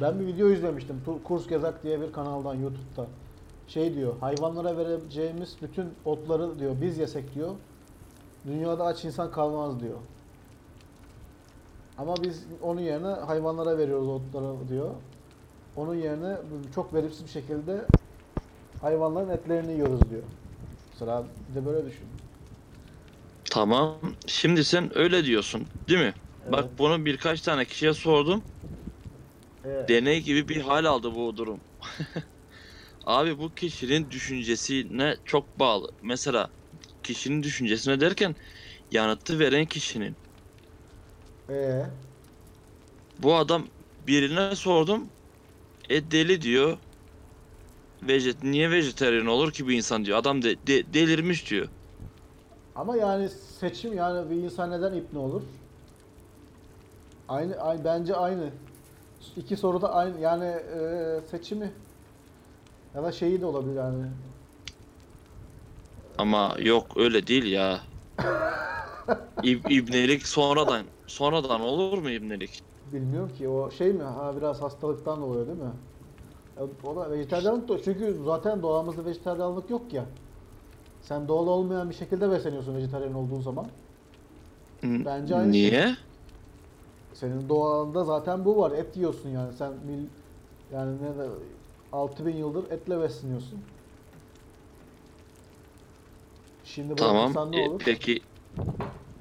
Ben 0.00 0.20
bir 0.20 0.26
video 0.26 0.48
izlemiştim. 0.50 1.02
Kurs 1.24 1.46
Gezak 1.48 1.82
diye 1.82 2.00
bir 2.00 2.12
kanaldan 2.12 2.54
YouTube'da. 2.54 3.06
Şey 3.68 3.94
diyor, 3.94 4.18
hayvanlara 4.20 4.76
vereceğimiz 4.76 5.62
bütün 5.62 5.98
otları 6.04 6.60
diyor 6.60 6.80
biz 6.80 6.98
yesek 6.98 7.34
diyor. 7.34 7.56
Dünyada 8.46 8.84
aç 8.86 9.04
insan 9.04 9.32
kalmaz 9.32 9.80
diyor. 9.80 9.98
Ama 11.96 12.22
biz 12.22 12.46
onun 12.62 12.80
yerine 12.80 13.06
hayvanlara 13.08 13.78
veriyoruz 13.78 14.08
otları 14.08 14.68
diyor. 14.68 14.94
Onun 15.76 15.94
yerine 15.94 16.38
çok 16.74 16.94
verimsiz 16.94 17.24
bir 17.24 17.30
şekilde 17.30 17.92
hayvanların 18.80 19.30
etlerini 19.30 19.72
yiyoruz 19.72 20.10
diyor. 20.10 20.24
Sıra 20.92 21.24
de 21.48 21.66
böyle 21.66 21.86
düşün. 21.86 22.08
Tamam. 23.50 24.00
Şimdi 24.26 24.64
sen 24.64 24.98
öyle 24.98 25.24
diyorsun, 25.24 25.68
değil 25.88 26.00
mi? 26.00 26.14
Bak 26.46 26.64
Evet. 26.64 26.78
bunu 26.78 27.04
birkaç 27.06 27.42
tane 27.42 27.64
kişiye 27.64 27.94
sordum. 27.94 28.44
Evet. 29.64 29.88
Deney 29.88 30.22
gibi 30.22 30.48
bir 30.48 30.60
hal 30.60 30.84
aldı 30.84 31.14
bu 31.14 31.36
durum. 31.36 31.60
Abi 33.08 33.38
bu 33.38 33.54
kişinin 33.54 34.10
düşüncesine 34.10 35.16
çok 35.24 35.58
bağlı. 35.58 35.88
Mesela 36.02 36.54
kişinin 37.02 37.42
düşüncesine 37.42 38.00
derken 38.00 38.36
yanıtı 38.90 39.38
veren 39.40 39.66
kişinin. 39.66 40.18
Ee, 41.48 41.90
Bu 43.18 43.34
adam 43.36 43.70
birine 44.00 44.56
sordum. 44.56 45.12
E 45.90 46.12
deli 46.12 46.42
diyor. 46.42 46.78
Vejet 48.02 48.42
niye 48.42 48.70
vejetaryen 48.70 49.26
olur 49.26 49.52
ki 49.52 49.68
bir 49.68 49.76
insan 49.76 50.04
diyor. 50.04 50.18
Adam 50.18 50.42
de, 50.42 50.66
de- 50.66 50.92
delirmiş 50.94 51.50
diyor. 51.50 51.68
ama 52.74 52.96
yani 52.96 53.28
seçim 53.28 53.92
yani 53.94 54.30
bir 54.30 54.36
insan 54.36 54.70
neden 54.70 54.92
ipne 54.94 55.18
olur? 55.18 55.42
Aynı, 57.28 57.56
aynı 57.56 57.84
bence 57.84 58.16
aynı. 58.16 58.52
İki 59.36 59.56
soruda 59.56 59.92
aynı 59.94 60.20
yani 60.20 60.44
e, 60.46 61.22
seçimi 61.30 61.87
ya 62.94 63.02
da 63.02 63.12
şeyi 63.12 63.40
de 63.40 63.46
olabilir 63.46 63.76
yani. 63.76 64.06
Ama 66.18 66.56
yok 66.58 66.96
öyle 66.96 67.26
değil 67.26 67.44
ya. 67.44 67.84
İb- 69.42 69.66
ibnelik 69.68 70.26
sonradan 70.26 70.90
sonradan 71.06 71.60
olur 71.60 71.98
mu 71.98 72.10
ibnelik? 72.10 72.60
Bilmiyorum 72.84 73.28
ki 73.34 73.48
o 73.48 73.70
şey 73.70 73.92
mi? 73.92 74.02
Ha 74.02 74.36
biraz 74.36 74.62
hastalıktan 74.62 75.20
dolayı 75.22 75.46
değil 75.46 75.58
mi? 75.58 75.72
Ya, 76.58 76.64
o 76.82 76.96
da 76.96 77.10
vejetaryenlik 77.12 77.68
de 77.70 77.82
çünkü 77.82 78.14
zaten 78.24 78.62
doğamızda 78.62 79.04
vejetaryenlik 79.04 79.70
yok 79.70 79.92
ya. 79.92 80.06
Sen 81.00 81.28
doğal 81.28 81.48
olmayan 81.48 81.90
bir 81.90 81.94
şekilde 81.94 82.30
besleniyorsun 82.30 82.76
vejetaryen 82.76 83.14
olduğun 83.14 83.40
zaman. 83.40 83.72
N- 84.82 85.04
Bence 85.04 85.34
aynı 85.36 85.54
şey. 85.54 85.72
Niye? 85.72 85.96
Senin 87.14 87.48
doğanda 87.48 88.04
zaten 88.04 88.44
bu 88.44 88.56
var. 88.56 88.72
Et 88.72 88.96
yiyorsun 88.96 89.28
yani. 89.28 89.52
Sen 89.52 89.72
mil, 89.86 90.10
yani 90.70 91.02
ne 91.02 91.18
de 91.18 91.28
6000 91.92 92.36
yıldır 92.36 92.70
etle 92.70 93.00
besleniyorsun. 93.00 93.60
Şimdi 96.64 96.92
bu 96.92 96.96
Tamam. 96.96 97.52
ne 97.52 97.60
E, 97.60 97.68
olur? 97.68 97.82
peki 97.84 98.22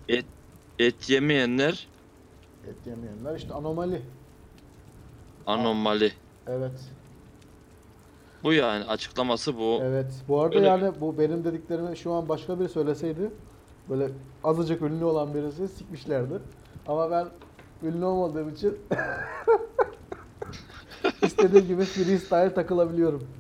et 0.10 0.26
et 0.80 1.10
yemeyenler 1.10 1.88
Et 2.68 2.88
yemeyenler 2.88 3.36
işte 3.36 3.54
anomali. 3.54 4.02
anomali. 5.46 6.14
Evet. 6.48 6.92
Bu 8.44 8.54
yani 8.54 8.86
açıklaması 8.86 9.58
bu. 9.58 9.80
Evet. 9.84 10.24
Bu 10.28 10.42
arada 10.42 10.56
Öyle- 10.56 10.68
yani 10.68 11.02
bu 11.02 11.18
benim 11.18 11.44
dediklerimi 11.44 11.98
şu 11.98 12.12
an 12.14 12.30
başka 12.30 12.60
biri 12.60 12.70
söyleseydi 12.70 13.32
böyle 13.90 14.10
azıcık 14.44 14.82
ünlü 14.82 15.06
olan 15.06 15.34
birisi 15.34 15.68
sikmişlerdi. 15.68 16.40
Ama 16.88 17.12
ben 17.12 17.28
ünlü 17.84 18.06
olmadığım 18.06 18.50
için 18.50 18.78
istediğim 21.22 21.68
gibi 21.68 21.86
freestyle 21.86 22.54
takılabiliyorum. 22.54 23.38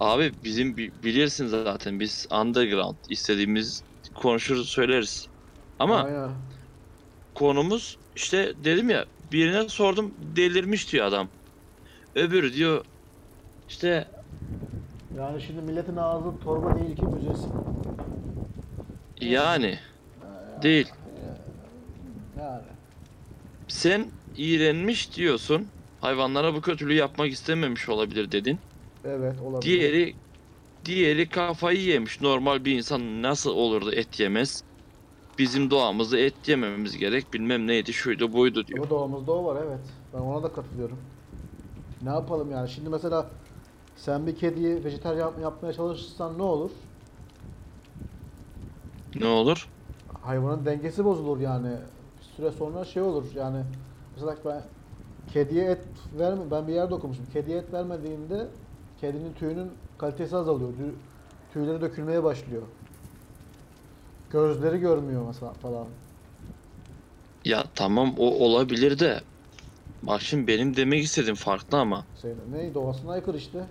Abi 0.00 0.44
bizim 0.44 0.76
bi- 0.76 1.02
bilirsin 1.02 1.46
zaten 1.46 2.00
biz 2.00 2.26
underground 2.32 2.98
istediğimiz 3.08 3.82
konuşur 4.14 4.64
söyleriz. 4.64 5.26
Ama 5.78 6.10
Aynen. 6.10 6.30
konumuz 7.34 7.96
işte 8.16 8.64
dedim 8.64 8.90
ya 8.90 9.06
birine 9.20 9.68
sordum 9.68 10.14
delirmiş 10.18 10.92
diyor 10.92 11.06
adam. 11.06 11.32
Öbürü 12.16 12.54
diyor 12.54 12.84
işte 13.68 14.12
Yani 15.10 15.40
şimdi 15.40 15.62
milletin 15.62 15.96
ağzı 15.96 16.38
torba 16.40 16.74
değil 16.74 16.96
ki 16.96 17.06
müzesi. 17.06 17.50
yani 19.20 19.80
değil. 20.56 20.92
Yani. 22.36 22.68
Sen 23.68 24.12
iğrenmiş 24.34 25.16
diyorsun. 25.16 25.72
Hayvanlara 26.00 26.54
bu 26.54 26.60
kötülüğü 26.60 26.94
yapmak 26.94 27.28
istememiş 27.32 27.88
olabilir 27.88 28.32
dedin. 28.32 28.60
Evet 29.04 29.40
olabilir. 29.40 29.92
Diğeri 29.92 30.18
diğeri 30.84 31.28
kafayı 31.30 31.80
yemiş. 31.82 32.20
Normal 32.20 32.64
bir 32.64 32.76
insan 32.76 33.22
nasıl 33.22 33.50
olurdu 33.50 33.92
et 33.92 34.20
yemez? 34.20 34.62
Bizim 35.38 35.70
doğamızda 35.70 36.18
et 36.18 36.48
yemememiz 36.48 36.98
gerek. 36.98 37.34
Bilmem 37.34 37.66
neydi 37.66 37.94
şuydu 37.94 38.32
buydu 38.32 38.66
diyor. 38.66 38.82
Ama 38.82 38.90
doğamızda 38.90 39.32
o 39.32 39.44
var 39.44 39.62
evet. 39.66 39.92
Ben 40.12 40.18
ona 40.18 40.42
da 40.42 40.52
katılıyorum. 40.52 41.10
Ne 42.00 42.08
yapalım 42.10 42.50
yani? 42.50 42.68
Şimdi 42.68 42.90
mesela 42.90 43.30
sen 43.96 44.26
bir 44.26 44.36
kediyi 44.36 44.84
vejetaryen 44.84 45.40
yapmaya 45.40 45.72
çalışırsan 45.72 46.38
ne 46.38 46.42
olur? 46.42 46.72
Ne 49.14 49.26
olur? 49.26 49.70
Hayvanın 50.20 50.66
dengesi 50.66 51.04
bozulur 51.04 51.40
yani. 51.40 51.76
Bir 52.18 52.24
süre 52.24 52.50
sonra 52.52 52.84
şey 52.84 53.02
olur 53.02 53.34
yani. 53.34 53.64
Mesela 54.16 54.36
ben 54.44 54.62
kediye 55.28 55.70
et 55.70 56.08
verme 56.12 56.50
ben 56.50 56.68
bir 56.68 56.72
yerde 56.74 56.94
okumuştum. 56.94 57.26
Kediye 57.28 57.58
et 57.58 57.72
vermediğinde 57.72 58.52
kedinin 58.96 59.34
tüyünün 59.34 59.78
kalitesi 59.98 60.36
azalıyor. 60.36 60.74
Tüy- 60.78 60.98
Tüyleri 61.50 61.80
dökülmeye 61.80 62.22
başlıyor. 62.24 62.68
Gözleri 64.30 64.78
görmüyor 64.78 65.26
mesela 65.26 65.54
falan. 65.54 65.98
Ya 67.44 67.70
tamam 67.74 68.14
o 68.18 68.24
olabilir 68.44 68.98
de. 68.98 69.24
Bak 70.02 70.22
şimdi 70.22 70.46
benim 70.48 70.76
demek 70.76 71.04
istediğim 71.04 71.36
farklı 71.36 71.78
ama. 71.78 72.08
Senin, 72.12 72.52
ne 72.52 72.74
doğasına 72.74 73.12
aykırı 73.12 73.36
işte. 73.36 73.70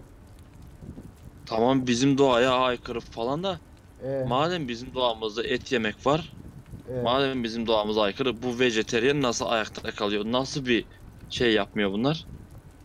Tamam 1.45 1.87
bizim 1.87 2.17
doğaya 2.17 2.51
aykırı 2.53 2.99
falan 2.99 3.43
da. 3.43 3.61
E, 3.99 4.07
Madem 4.23 4.69
bizim 4.69 4.93
doğamızda 4.95 5.43
et 5.47 5.71
yemek 5.71 6.07
var. 6.07 6.37
e, 6.85 6.93
Madem 7.01 7.43
bizim 7.45 7.67
doğamıza 7.67 8.01
aykırı 8.03 8.43
bu 8.43 8.59
vejeteryan 8.59 9.21
nasıl 9.23 9.45
ayakta 9.47 9.91
kalıyor? 9.91 10.25
Nasıl 10.25 10.65
bir 10.65 10.89
şey 11.29 11.53
yapmıyor 11.53 11.91
bunlar? 11.91 12.27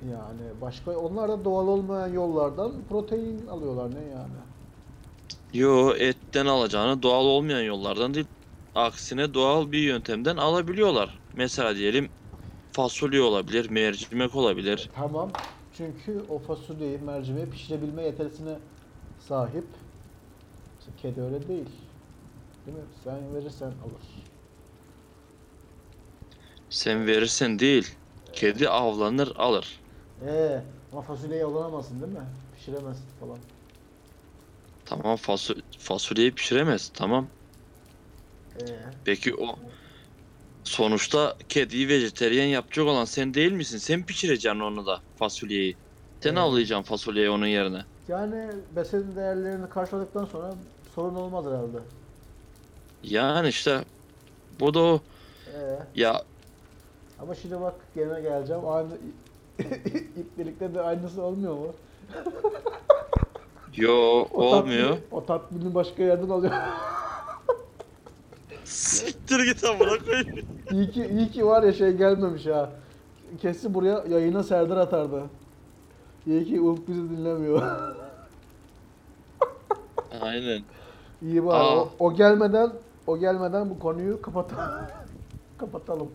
yani 0.02 0.60
başka 0.60 0.98
onlar 0.98 1.28
da 1.28 1.44
doğal 1.44 1.68
olmayan 1.68 2.08
yollardan 2.08 2.84
protein 2.86 3.46
alıyorlar 3.46 3.94
ne 3.94 4.04
yani? 4.04 4.38
Yo 5.52 5.94
etten 5.96 6.46
alacağını 6.46 7.02
doğal 7.02 7.24
olmayan 7.24 7.62
yollardan 7.62 8.14
değil. 8.14 8.26
Aksine 8.74 9.34
doğal 9.34 9.72
bir 9.72 9.78
yöntemden 9.78 10.36
alabiliyorlar. 10.36 11.20
Mesela 11.34 11.76
diyelim 11.76 12.10
fasulye 12.72 13.22
olabilir, 13.22 13.70
mercimek 13.70 14.34
olabilir. 14.34 14.90
Tamam. 14.92 15.32
Çünkü 15.72 16.20
o 16.28 16.38
fasulyeyi, 16.38 16.98
mercimeği 16.98 17.50
pişirebilme 17.50 18.02
yeterisine 18.02 18.58
sahip. 19.18 19.66
İşte 20.78 20.92
kedi 20.96 21.20
öyle 21.22 21.48
değil. 21.48 21.70
Değil 22.66 22.78
mi? 22.78 22.84
Sen 23.04 23.34
verirsen 23.34 23.72
alır. 23.84 24.26
Sen 26.68 27.06
verirsen 27.06 27.58
değil, 27.58 27.98
kedi 28.32 28.68
avlanır 28.68 29.32
alır. 29.36 29.82
Ee, 30.22 30.62
ama 30.92 31.02
fasulyeyi 31.02 31.44
avlanamazsın 31.44 32.00
değil 32.00 32.12
mi? 32.12 32.26
Pişiremezsin 32.52 33.16
falan. 33.20 33.38
Tamam 34.84 35.16
fasul 35.16 35.62
fasulyeyi 35.78 36.34
pişiremez. 36.34 36.88
Tamam. 36.94 37.30
Ee, 38.54 38.92
Peki 39.04 39.34
o 39.34 39.56
sonuçta 40.64 41.36
kediyi 41.48 41.88
vejeteryan 41.88 42.44
yapacak 42.46 42.86
olan 42.86 43.04
sen 43.04 43.34
değil 43.34 43.52
misin? 43.52 43.78
Sen 43.78 44.06
pişireceksin 44.06 44.60
onu 44.60 44.86
da 44.86 45.04
fasulyeyi. 45.14 45.78
Sen 46.20 46.34
Evet. 46.34 46.36
avlayacaksın 46.36 46.82
fasulyeyi 46.84 47.30
onun 47.30 47.46
yerine. 47.46 47.86
yani 48.08 48.64
besin 48.76 49.16
değerlerini 49.16 49.68
karşıladıktan 49.68 50.24
sonra 50.24 50.54
sorun 50.88 51.14
olmaz 51.14 51.46
herhalde. 51.46 51.78
Yani 53.02 53.48
işte 53.48 53.84
bu 54.50 54.74
da 54.74 54.80
o 54.80 55.06
Ee, 55.46 55.86
ya 55.94 56.24
ama 57.22 57.34
şimdi 57.34 57.60
bak 57.60 57.74
gene 57.94 58.20
geleceğim. 58.20 58.62
Aynı 58.68 58.88
iplikte 60.16 60.74
de 60.74 60.80
aynısı 60.82 61.22
olmuyor 61.22 61.54
mu? 61.54 61.66
yo 63.76 63.92
O 64.34 64.42
olmuyor. 64.44 64.88
Tatmini, 64.88 65.00
o 65.10 65.24
tatmini 65.24 65.74
başka 65.74 66.02
yerden 66.02 66.28
alıyor. 66.28 66.52
Siktir 68.64 69.40
git 69.44 69.64
amına 69.64 69.98
koyayım. 69.98 70.46
iyi 70.70 70.90
ki 70.90 71.06
iyi 71.06 71.30
ki 71.30 71.46
var 71.46 71.62
ya 71.62 71.72
şey 71.72 71.92
gelmemiş 71.92 72.46
ha. 72.46 72.70
Kesin 73.40 73.74
buraya 73.74 74.04
yayına 74.08 74.42
Serdar 74.42 74.76
atardı. 74.76 75.22
İyi 76.26 76.44
ki 76.44 76.60
Ulk 76.60 76.88
bizi 76.88 77.10
dinlemiyor. 77.10 77.62
Aynen. 80.20 80.62
İyi 81.22 81.46
bari. 81.46 81.56
Aa. 81.56 81.76
O, 81.80 81.88
o 81.98 82.14
gelmeden 82.14 82.72
o 83.06 83.18
gelmeden 83.18 83.70
bu 83.70 83.78
konuyu 83.78 84.22
kapatalım. 84.22 84.86
kapatalım. 85.58 86.10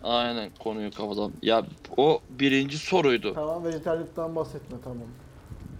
Aynen 0.00 0.52
konuyu 0.60 0.90
kapatalım. 0.92 1.34
Ya 1.42 1.68
o 1.96 2.24
birinci 2.30 2.78
soruydu. 2.78 3.38
Tamam 3.38 3.64
vejetaryenlikten 3.64 4.36
bahsetme 4.36 4.80
tamam. 4.80 5.14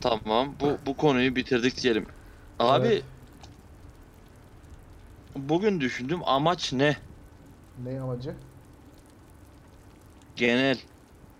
Tamam 0.00 0.60
bu 0.60 0.86
bu 0.86 0.96
konuyu 0.96 1.36
bitirdik 1.36 1.82
diyelim. 1.82 2.06
Abi 2.58 2.88
Evet. 2.88 3.04
bugün 5.36 5.80
düşündüm 5.80 6.20
amaç 6.24 6.72
ne? 6.72 6.96
Ne 7.76 8.00
amacı? 8.00 8.36
Genel. 10.36 10.78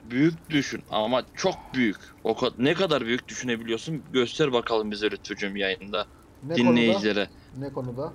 Büyük 0.03 0.51
düşün 0.51 0.85
ama 0.89 1.27
çok 1.35 1.75
büyük. 1.75 1.97
O 2.25 2.37
kadar 2.37 2.65
ne 2.65 2.75
kadar 2.75 3.07
büyük 3.07 3.29
düşünebiliyorsun? 3.29 4.05
Göster 4.13 4.53
bakalım 4.53 4.91
bize 4.91 5.11
Lütfücüğüm 5.11 5.57
yayında. 5.57 6.09
Ne 6.43 6.57
dinleyicilere. 6.57 7.31
konuda? 7.31 7.33
Ne 7.53 7.73
konuda? 7.73 8.15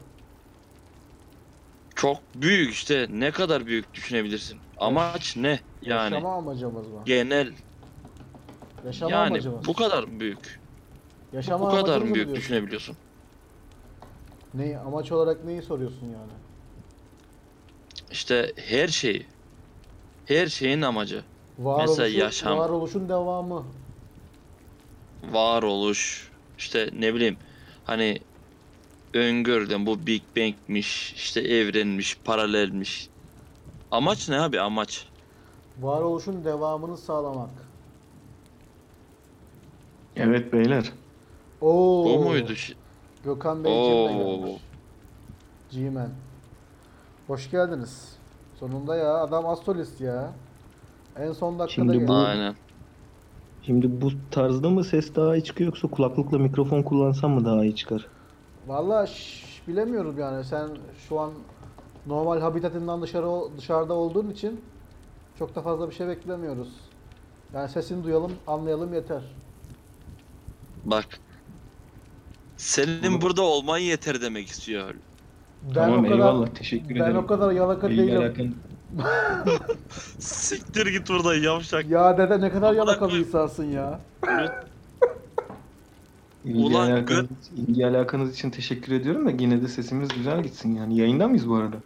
Çok 1.96 2.36
büyük 2.36 2.74
işte. 2.74 3.08
Ne 3.10 3.32
kadar 3.32 3.66
büyük 3.66 3.94
düşünebilirsin? 3.94 4.64
Amaç 4.78 5.38
ne? 5.38 5.60
Yani 5.82 6.26
Yaşama 6.26 6.36
amacımız 6.38 6.88
mı? 6.90 7.06
genel. 7.06 7.56
Yaşama 8.84 9.22
yani 9.22 9.22
amacımız. 9.22 9.66
bu 9.66 9.74
kadar 9.74 10.20
büyük. 10.20 10.62
Yaşama 11.32 11.62
Bu 11.62 11.68
kadar 11.68 12.02
mı 12.02 12.16
büyük 12.16 12.26
diyorsun? 12.26 12.36
düşünebiliyorsun. 12.36 12.98
Neyi, 14.54 14.78
amaç 14.80 15.12
olarak 15.12 15.44
neyi 15.44 15.62
soruyorsun 15.62 16.06
yani? 16.08 16.34
İşte 18.12 18.54
her 18.58 18.88
şeyi. 18.88 19.28
Her 20.26 20.48
şeyin 20.48 20.82
amacı. 20.82 21.26
Varoluşun, 21.58 22.18
yaşam. 22.18 22.42
Varoluşun 22.42 23.10
devamı. 23.10 23.76
varoluş 25.24 26.32
işte 26.58 26.90
ne 26.94 27.14
bileyim 27.16 27.40
hani 27.84 28.20
öngörülen 29.16 29.86
bu 29.86 30.08
Big 30.08 30.24
Bang'miş 30.38 31.14
işte 31.14 31.42
evrenmiş 31.42 32.22
paralelmiş 32.24 33.10
amaç 33.92 34.30
ne 34.30 34.42
abi 34.42 34.62
amaç 34.62 35.14
Varoluşun 35.78 36.44
devamını 36.46 36.98
sağlamak. 36.98 37.50
Evet 40.16 40.54
beyler. 40.54 40.94
Oo. 41.62 42.14
o 42.16 42.24
muydu 42.24 42.54
Gökhan 43.24 43.64
Bey 43.64 43.72
Oo. 43.72 44.60
G-Man. 45.70 46.10
Hoş 47.28 47.52
geldiniz. 47.52 48.20
Sonunda 48.54 48.96
ya 48.96 49.14
adam 49.18 49.48
astrolist 49.48 50.02
ya. 50.02 50.34
En 51.16 51.32
son 51.32 51.60
dakikada 51.60 51.94
Şimdi 51.94 51.98
geldi. 51.98 52.08
bu- 52.08 52.14
aynen 52.14 52.56
Şimdi 53.62 54.02
bu 54.02 54.30
tarzda 54.30 54.70
mı 54.70 54.84
ses 54.84 55.16
daha 55.16 55.36
iyi 55.38 55.44
çıkıyor 55.44 55.68
yoksa 55.68 55.88
kulaklıkla 55.90 56.40
mikrofon 56.40 56.84
kullansam 56.84 57.32
mı 57.32 57.46
daha 57.46 57.64
iyi 57.66 57.76
çıkar? 57.76 58.10
Vallahi 58.68 59.10
şş, 59.12 59.62
bilemiyorum 59.68 60.20
yani. 60.20 60.44
Sen 60.44 60.70
şu 61.10 61.20
an 61.20 61.32
normal 62.06 62.40
habitatından 62.42 63.02
dışarı 63.02 63.58
dışarıda 63.58 63.94
olduğun 63.94 64.30
için 64.30 64.62
çok 65.40 65.56
da 65.56 65.62
fazla 65.62 65.90
bir 65.90 65.96
şey 65.96 66.08
beklemiyoruz. 66.08 66.70
Yani 67.54 67.70
sesini 67.70 68.04
duyalım, 68.04 68.32
anlayalım 68.48 68.94
yeter. 68.94 69.22
bak 70.86 71.06
senin 72.58 73.22
burada 73.22 73.42
olman 73.42 73.78
yeter 73.78 74.22
demek 74.22 74.48
istiyor 74.48 74.94
Ben 75.62 75.74
tamam 75.74 76.00
o 76.00 76.04
kadar 76.04 76.16
eyvallah 76.16 76.48
teşekkür 76.48 76.96
ben 76.96 76.96
ederim. 76.96 77.18
o 77.18 77.28
kadar 77.28 77.52
yalaka 77.52 77.88
İlgi 77.90 77.98
değilim. 78.02 78.22
alakan- 78.22 78.54
siktir 80.20 80.88
git 80.88 81.10
buradan 81.10 81.36
yavşak 81.36 81.90
Ya 81.90 82.18
dede 82.18 82.42
ne 82.42 82.50
kadar 82.52 82.74
yalaka 82.74 83.08
bir 83.08 83.14
insansın 83.20 83.64
ya. 83.64 84.00
İlgi, 86.46 86.60
Ulan 86.60 86.92
alakanız, 86.92 87.30
ilgi 87.56 87.88
alakanız 87.88 88.34
için 88.34 88.50
teşekkür 88.50 88.94
ediyorum 88.94 89.26
da 89.26 89.32
yine 89.32 89.62
de 89.62 89.68
sesimiz 89.68 90.10
güzel 90.10 90.44
gitsin 90.44 90.76
yani. 90.76 90.98
Yayında 90.98 91.28
mıyız 91.28 91.50
bu 91.50 91.56
arada? 91.56 91.78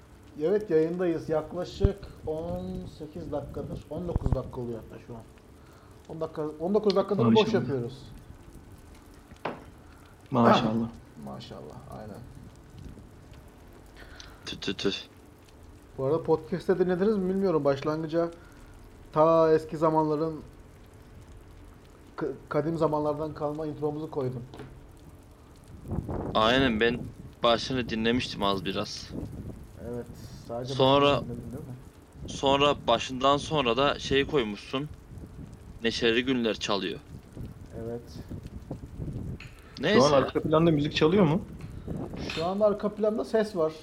Evet 0.42 0.70
yayındayız. 0.70 1.30
Yaklaşık 1.30 1.98
18 2.28 3.32
dakikadır. 3.32 3.80
19 3.90 4.36
dakika 4.36 4.62
oluyor 4.62 4.80
hatta 4.90 5.02
şu 5.08 5.16
an. 5.16 5.22
10 6.10 6.22
dakika 6.22 6.48
19 6.60 6.96
dakikadır 6.96 7.26
boş 7.26 7.36
Maşallah. 7.36 7.54
yapıyoruz. 7.54 8.04
Maşallah. 10.32 10.90
Maşallah. 11.26 11.76
Aynen. 12.00 12.20
tü 14.46 14.60
tü 14.60 14.74
tü 14.74 14.90
Bu 15.98 16.06
arada 16.06 16.24
podcast'te 16.24 16.80
dinlediniz 16.80 17.18
mi 17.18 17.30
bilmiyorum. 17.30 17.64
Başlangıca 17.66 18.30
ta 19.14 19.54
eski 19.54 19.78
zamanların 19.78 20.42
kadim 22.50 22.78
zamanlardan 22.78 23.34
kalma 23.34 23.66
intromuzu 23.68 24.12
koydum. 24.12 24.44
aynen 26.34 26.80
ben 26.80 27.00
başını 27.44 27.90
dinlemiştim 27.90 28.44
az 28.44 28.66
biraz 28.66 29.14
Evet. 29.94 30.06
Sadece 30.48 30.74
Sonra- 30.74 31.06
başını 31.06 31.26
dinledin 31.30 31.52
değil 31.54 31.64
mi? 31.64 31.74
sonra 32.28 32.88
başından 32.88 33.38
sonra 33.38 33.78
da 33.78 34.00
şey 34.00 34.26
koymuşsun 34.26 34.90
Neşeli 35.84 36.26
Günler 36.26 36.54
çalıyor 36.54 37.00
Evet. 37.78 38.02
Şu 39.78 39.84
neyse 39.84 40.08
an 40.08 40.12
arka 40.12 40.42
planda 40.44 40.72
müzik 40.72 40.96
çalıyor 40.96 41.24
mu? 41.26 41.42
Şu 42.36 42.46
anda 42.46 42.66
arka 42.66 42.96
planda 42.96 43.26
ses 43.26 43.56
var. 43.56 43.74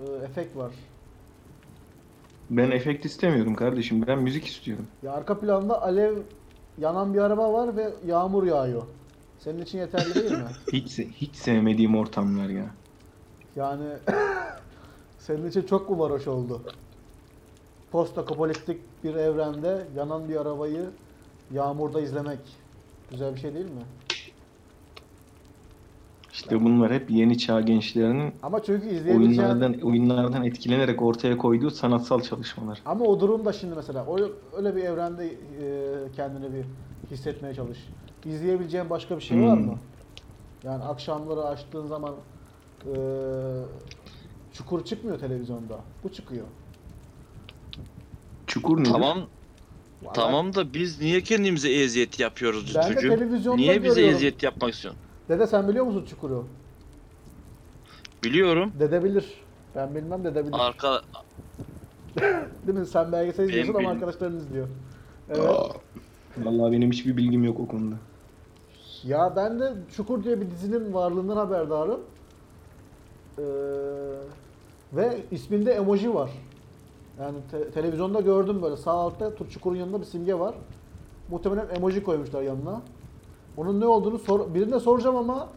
e, 0.00 0.24
Efekt 0.24 0.56
var. 0.56 0.72
Ben 2.50 2.70
efekt 2.70 3.04
istemiyorum 3.04 3.54
kardeşim. 3.54 4.06
Ben 4.06 4.18
müzik 4.18 4.46
istiyorum. 4.46 4.86
Ya 5.02 5.12
arka 5.12 5.40
planda 5.40 5.82
alev 5.82 6.16
yanan 6.78 7.14
bir 7.14 7.18
araba 7.18 7.52
var 7.52 7.76
ve 7.76 7.94
yağmur 8.06 8.44
yağıyor. 8.44 8.82
Senin 9.38 9.62
için 9.62 9.78
yeterli 9.78 10.14
değil 10.14 10.30
mi? 10.30 10.48
Hiç 10.72 10.98
hiç 10.98 11.36
sevmediğim 11.36 11.96
ortamlar 11.96 12.48
ya. 12.48 12.70
Yani 13.56 13.88
senin 15.18 15.46
için 15.46 15.62
çok 15.62 15.90
mu 15.90 15.98
varoş 15.98 16.26
oldu? 16.28 16.62
Post 17.90 18.18
apokaliptik 18.18 19.04
bir 19.04 19.14
evrende 19.14 19.88
yanan 19.96 20.28
bir 20.28 20.36
arabayı 20.36 20.90
yağmurda 21.50 22.00
izlemek 22.00 22.56
güzel 23.10 23.34
bir 23.34 23.40
şey 23.40 23.54
değil 23.54 23.66
mi? 23.66 23.84
İşte 26.36 26.64
bunlar 26.64 26.92
hep 26.92 27.10
yeni 27.10 27.38
çağ 27.38 27.60
gençlerinin 27.60 28.34
Ama 28.42 28.62
çünkü 28.62 28.86
izleyebileceğin... 28.88 29.48
oyunlardan 29.48 29.80
oyunlardan 29.80 30.44
etkilenerek 30.44 31.02
ortaya 31.02 31.38
koyduğu 31.38 31.70
sanatsal 31.70 32.20
çalışmalar. 32.22 32.82
Ama 32.86 33.04
o 33.04 33.20
durumda 33.20 33.52
şimdi 33.52 33.74
mesela 33.74 34.04
o 34.06 34.18
öyle 34.56 34.76
bir 34.76 34.84
evrende 34.84 35.24
e, 35.26 36.12
kendini 36.16 36.54
bir 36.54 36.64
hissetmeye 37.10 37.54
çalış. 37.54 37.78
İzleyebileceğin 38.24 38.90
başka 38.90 39.16
bir 39.16 39.22
şey 39.22 39.38
var 39.42 39.56
Hmm. 39.58 39.66
mı? 39.66 39.78
Yani 40.64 40.84
akşamları 40.84 41.44
açtığın 41.44 41.86
zaman 41.86 42.14
e, 42.86 42.92
çukur 44.52 44.84
çıkmıyor 44.84 45.18
televizyonda. 45.18 45.78
Bu 46.04 46.12
çıkıyor. 46.12 46.46
Çukur 48.46 48.80
nedir? 48.80 48.90
Tamam 48.90 49.18
Vallahi 50.02 50.16
tamam 50.16 50.54
da 50.54 50.74
biz 50.74 51.00
niye 51.00 51.22
kendimize 51.22 51.72
eziyet 51.72 52.20
yapıyoruz 52.20 52.74
Ben 52.74 52.82
Niye 53.56 53.82
bize 53.82 53.88
görüyorum. 53.88 54.16
eziyet 54.16 54.42
yapmak 54.42 54.74
istiyorsun? 54.74 55.05
Dede 55.28 55.46
sen 55.46 55.68
biliyor 55.68 55.84
musun 55.84 56.04
çukuru? 56.08 56.44
Biliyorum. 58.24 58.72
Dede 58.78 59.04
bilir. 59.04 59.34
Ben 59.74 59.94
bilmem 59.94 60.24
dede 60.24 60.44
bilir. 60.46 60.56
Arka 60.58 61.00
Değil 62.66 62.78
mi? 62.78 62.86
Sen 62.86 63.12
belgesel 63.12 63.44
izliyorsun 63.44 63.74
ama 63.74 63.80
bil- 63.82 63.88
arkadaşların 63.88 64.36
izliyor. 64.36 64.68
Evet. 65.30 65.50
Vallahi 66.38 66.72
benim 66.72 66.90
hiçbir 66.90 67.16
bilgim 67.16 67.44
yok 67.44 67.60
o 67.60 67.68
konuda. 67.68 67.94
Ya 69.04 69.32
ben 69.36 69.60
de 69.60 69.72
Çukur 69.96 70.24
diye 70.24 70.40
bir 70.40 70.50
dizinin 70.50 70.94
varlığından 70.94 71.36
haberdarım. 71.36 72.00
Ee, 73.38 73.42
ve 74.92 75.16
isminde 75.30 75.72
emoji 75.72 76.14
var. 76.14 76.30
Yani 77.20 77.38
te- 77.50 77.70
televizyonda 77.70 78.20
gördüm 78.20 78.62
böyle 78.62 78.76
sağ 78.76 78.90
altta 78.92 79.34
Tur- 79.34 79.48
Çukur'un 79.48 79.76
yanında 79.76 80.00
bir 80.00 80.04
simge 80.06 80.38
var. 80.38 80.54
Muhtemelen 81.30 81.66
emoji 81.76 82.02
koymuşlar 82.02 82.42
yanına. 82.42 82.80
Onun 83.56 83.80
ne 83.80 83.86
olduğunu 83.86 84.18
sor 84.18 84.54
birine 84.54 84.80
soracağım 84.80 85.16
ama 85.16 85.48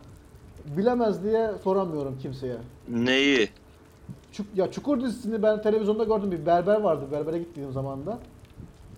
bilemez 0.78 1.24
diye 1.24 1.52
soramıyorum 1.64 2.18
kimseye. 2.22 2.58
neyi? 2.90 3.50
Çuk 4.32 4.46
ya 4.56 4.72
Çukur 4.72 5.02
dizisini 5.02 5.44
ben 5.44 5.62
televizyonda 5.62 6.04
gördüm. 6.04 6.32
Bir 6.32 6.46
berber 6.46 6.82
vardı. 6.82 7.06
Berbere 7.12 7.38
gittiğim 7.38 7.72
zamanda. 7.72 8.20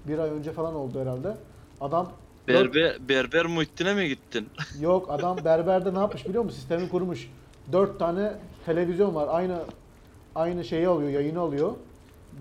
Bir 0.07 0.19
ay 0.19 0.29
önce 0.29 0.51
falan 0.51 0.75
oldu 0.75 0.99
herhalde. 1.01 1.37
Adam 1.81 2.09
Berber, 2.47 3.09
Berber 3.09 3.45
Muhittin'e 3.45 3.93
mi 3.93 4.07
gittin? 4.07 4.49
Yok 4.79 5.05
adam 5.09 5.37
berberde 5.45 5.93
ne 5.93 5.99
yapmış 5.99 6.27
biliyor 6.27 6.43
musun? 6.43 6.57
Sistemi 6.59 6.89
kurmuş. 6.89 7.31
Dört 7.71 7.99
tane 7.99 8.33
televizyon 8.65 9.15
var. 9.15 9.27
Aynı 9.31 9.59
aynı 10.35 10.63
şeyi 10.63 10.87
alıyor, 10.87 11.09
yayını 11.09 11.39
alıyor. 11.39 11.71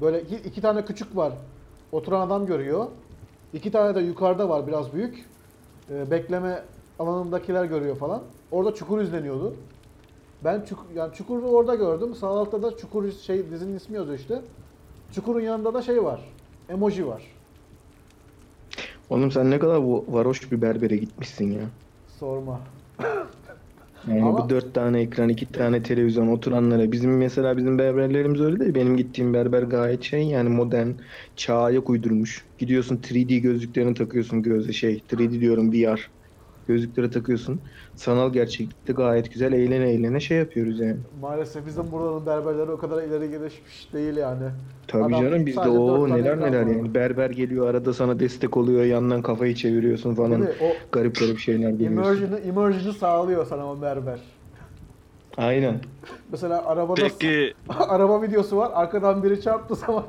Böyle 0.01 0.23
iki, 0.23 0.37
iki 0.37 0.61
tane 0.61 0.85
küçük 0.85 1.17
var. 1.17 1.33
Oturan 1.93 2.27
adam 2.27 2.47
görüyor. 2.47 2.87
İki 3.53 3.71
tane 3.73 3.95
de 3.95 4.01
yukarıda 4.01 4.49
var 4.49 4.67
biraz 4.67 4.93
büyük. 4.93 5.30
Ee, 5.91 6.11
bekleme 6.11 6.63
alanındakiler 6.99 7.65
görüyor 7.65 7.97
falan. 7.97 8.23
Orada 8.51 8.75
Çukur 8.75 9.01
izleniyordu. 9.01 9.55
Ben 10.45 10.61
çuk, 10.65 10.87
yani 10.95 11.15
Çukur'u 11.15 11.47
orada 11.47 11.75
gördüm. 11.75 12.15
Sağ 12.15 12.29
altta 12.29 12.63
da 12.63 12.77
Çukur 12.77 13.13
şey 13.13 13.51
dizinin 13.51 13.77
ismi 13.77 13.97
yazıyor 13.97 14.19
işte. 14.19 14.43
Çukur'un 15.13 15.41
yanında 15.41 15.75
da 15.75 15.83
şey 15.83 16.05
var. 16.05 16.21
Emoji 16.69 17.07
var. 17.07 17.23
Oğlum 19.11 19.31
sen 19.31 19.51
ne 19.51 19.59
kadar 19.59 19.83
bu 19.83 20.05
varoş 20.09 20.53
bir 20.53 20.63
berbere 20.63 20.97
gitmişsin 20.97 21.53
ya. 21.53 21.65
Sorma. 22.07 22.61
Yani 24.05 24.23
Ama- 24.25 24.39
bu 24.39 24.49
dört 24.51 24.75
tane 24.75 25.01
ekran, 25.01 25.29
iki 25.29 25.53
tane 25.53 25.83
televizyon 25.83 26.29
oturanlara. 26.29 26.93
Bizim 26.93 27.17
mesela 27.19 27.57
bizim 27.57 27.79
berberlerimiz 27.79 28.41
öyle 28.41 28.61
değil. 28.61 28.75
Benim 28.75 28.97
gittiğim 28.97 29.35
berber 29.35 29.63
gayet 29.63 30.03
şey 30.03 30.23
yani 30.23 30.49
modern, 30.49 30.91
çağa 31.37 31.63
ayak 31.63 31.91
uydurmuş. 31.91 32.49
Gidiyorsun 32.59 32.97
3D 32.97 33.39
gözlüklerini 33.39 33.95
takıyorsun 33.95 34.43
göze 34.43 34.73
şey 34.73 35.05
3D 35.13 35.41
diyorum 35.41 35.73
VR. 35.73 36.01
Gözlükleri 36.71 37.11
takıyorsun. 37.11 37.61
Sanal 37.95 38.33
gerçeklikte 38.33 38.93
gayet 38.93 39.33
güzel 39.33 39.53
eğlene 39.53 39.91
eğlene 39.93 40.21
şey 40.21 40.39
yapıyoruz 40.39 40.81
yani. 40.81 40.97
Maalesef 41.21 41.67
bizim 41.67 41.93
buranın 41.93 42.27
berberleri 42.27 42.71
o 42.71 42.79
kadar 42.79 43.03
ileri 43.03 43.31
gelişmiş 43.31 43.93
değil 43.93 44.17
yani. 44.17 44.43
Tabii 44.89 45.05
Adam 45.05 45.21
canım 45.23 45.47
bizde 45.47 45.61
o 45.69 46.09
neler 46.09 46.41
neler 46.41 46.63
var. 46.63 46.67
yani. 46.67 46.95
Berber 46.95 47.31
geliyor 47.31 47.69
arada 47.71 47.95
sana 47.95 48.21
destek 48.21 48.57
oluyor 48.57 48.85
yandan 48.85 49.23
kafayı 49.23 49.55
çeviriyorsun 49.55 50.15
falan. 50.15 50.43
O 50.43 50.47
Garip 50.93 51.17
garip 51.21 51.39
şeyler 51.39 51.71
görüyorsun. 51.71 51.97
immersion'ı, 51.97 52.41
immersion'ı 52.41 52.93
sağlıyor 52.93 53.47
sana 53.47 53.73
o 53.73 53.83
berber. 53.83 54.21
Aynen. 55.37 55.81
Mesela 56.33 56.67
arabada 56.67 57.01
Peki 57.03 57.55
araba 57.89 58.23
videosu 58.23 58.57
var. 58.57 58.71
Arkadan 58.75 59.23
biri 59.23 59.41
çarptı 59.41 59.75
zaman. 59.87 60.05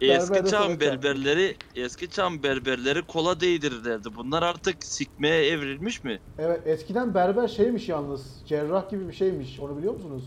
Eski 0.00 0.32
Berber 0.32 0.44
de 0.44 0.48
çağ 0.50 0.58
sana 0.62 0.80
berberleri 0.80 1.56
eski 1.74 2.10
çağ 2.10 2.42
berberleri 2.42 3.02
kola 3.06 3.40
değdirirlerdi. 3.40 4.08
Bunlar 4.16 4.42
artık 4.42 4.84
sikmeye 4.84 5.46
evrilmiş 5.46 6.04
mi? 6.04 6.20
Evet 6.38 6.66
eskiden 6.66 7.14
berber 7.14 7.48
şeymiş 7.48 7.88
yalnız. 7.88 8.42
Cerrah 8.46 8.90
gibi 8.90 9.08
bir 9.08 9.12
şeymiş. 9.12 9.60
Onu 9.60 9.78
biliyor 9.78 9.92
musunuz? 9.94 10.24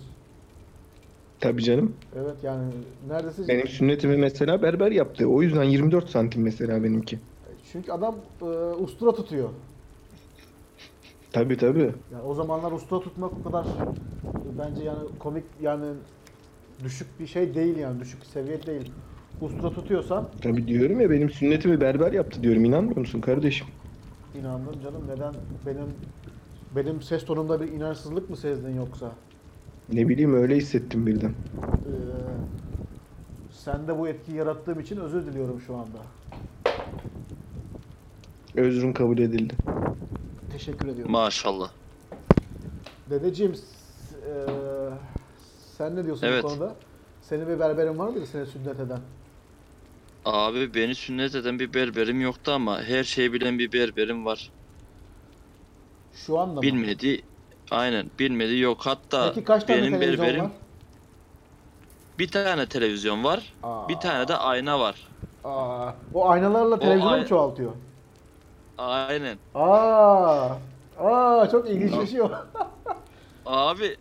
Tabii 1.40 1.64
canım. 1.64 1.96
Evet 2.16 2.44
yani 2.44 2.74
neredeyse 3.08 3.48
Benim 3.48 3.68
sünnetimi 3.68 4.18
mesela 4.18 4.62
berber 4.62 4.92
yaptı. 4.92 5.28
O 5.28 5.42
yüzden 5.42 5.64
24 5.64 6.10
santim 6.10 6.44
mesela 6.44 6.84
benimki. 6.84 7.20
çünkü 7.72 7.92
adam 7.92 8.16
e, 8.42 8.46
ustura 8.84 9.12
tutuyor. 9.16 9.50
Tabii 11.32 11.58
tabii. 11.58 11.94
Yani 12.12 12.24
o 12.24 12.34
zamanlar 12.34 12.72
ustura 12.72 13.00
tutmak 13.00 13.32
o 13.34 13.44
kadar 13.44 13.66
e, 13.66 14.58
bence 14.60 14.84
yani 14.84 15.00
komik 15.20 15.46
yani 15.62 15.86
düşük 16.84 17.20
bir 17.20 17.28
şey 17.28 17.54
değil 17.56 17.78
yani 17.78 18.00
düşük 18.00 18.26
seviye 18.26 18.66
değil. 18.66 18.92
Ustura 19.40 19.72
tutuyorsan 19.72 20.40
Tabii 20.42 20.68
diyorum 20.68 21.00
ya 21.00 21.10
benim 21.10 21.30
sünnetimi 21.30 21.82
berber 21.82 22.14
yaptı 22.14 22.44
diyorum. 22.44 22.66
İnanmıyor 22.66 22.98
musun 22.98 23.22
kardeşim? 23.22 23.68
İnandım 24.34 24.80
canım. 24.80 25.08
Neden 25.08 25.36
benim 25.66 26.02
benim 26.72 27.02
ses 27.02 27.26
tonumda 27.26 27.62
bir 27.62 27.68
inançsızlık 27.72 28.30
mı 28.30 28.38
sezdin 28.38 28.70
yoksa? 28.76 29.20
Ne 29.88 30.10
bileyim 30.10 30.34
öyle 30.34 30.56
hissettim 30.56 31.08
birden. 31.08 31.36
Ee, 31.86 32.50
sende 33.50 33.98
bu 33.98 34.08
etkiyi 34.08 34.38
yarattığım 34.38 34.80
için 34.80 34.98
özür 34.98 35.26
diliyorum 35.26 35.60
şu 35.62 35.76
anda. 35.76 36.16
Özrün 38.56 38.94
kabul 38.94 39.18
edildi. 39.18 39.60
Teşekkür 40.50 40.88
ediyorum. 40.88 41.14
Maşallah. 41.14 41.78
Dedeciğim, 43.10 43.56
s- 43.56 44.16
eee, 44.26 44.94
sen 45.38 45.96
ne 45.96 46.06
diyorsun 46.06 46.32
Evet. 46.32 46.34
bu 46.34 46.40
konuda? 46.40 46.86
Senin 47.22 47.48
bir 47.48 47.60
berberin 47.60 47.98
var 48.00 48.08
mıydı 48.10 48.26
seni 48.26 48.46
sünnet 48.46 48.80
eden? 48.80 49.19
Abi 50.24 50.74
beni 50.74 50.96
sünnet 50.96 51.36
eden 51.36 51.60
bir 51.60 51.74
berberim 51.74 52.22
yoktu 52.22 52.52
ama 52.52 52.84
her 52.84 53.04
şeyi 53.04 53.34
bilen 53.34 53.60
bir 53.60 53.72
berberim 53.72 54.26
var. 54.26 54.54
Şu 56.12 56.40
anda 56.40 56.62
mı? 56.62 56.72
Bilmedi. 56.72 57.22
Aynen 57.72 58.12
bilmedi 58.20 58.58
yok. 58.58 58.86
Hatta 58.86 59.36
Peki 59.36 59.44
kaç 59.44 59.64
tane 59.64 59.88
benim 59.88 59.90
televizyon 59.90 60.00
berberim 60.02 60.40
var? 60.40 60.52
bir 62.20 62.32
tane 62.32 62.68
televizyon 62.70 63.24
var. 63.24 63.58
Aa, 63.64 63.70
Bir 63.88 64.00
tane 64.00 64.28
de 64.28 64.36
ayna 64.38 64.80
var. 64.80 65.14
aa, 65.44 65.94
o 66.14 66.30
aynalarla 66.30 66.80
televizyonu 66.80 67.16
ay- 67.16 67.20
mu 67.20 67.26
çoğaltıyor? 67.26 67.76
Aynen. 68.78 69.42
Aa, 69.54 70.58
aa 70.98 71.50
çok 71.52 71.70
ilginçleşiyor. 71.70 72.30
Abi 73.46 73.98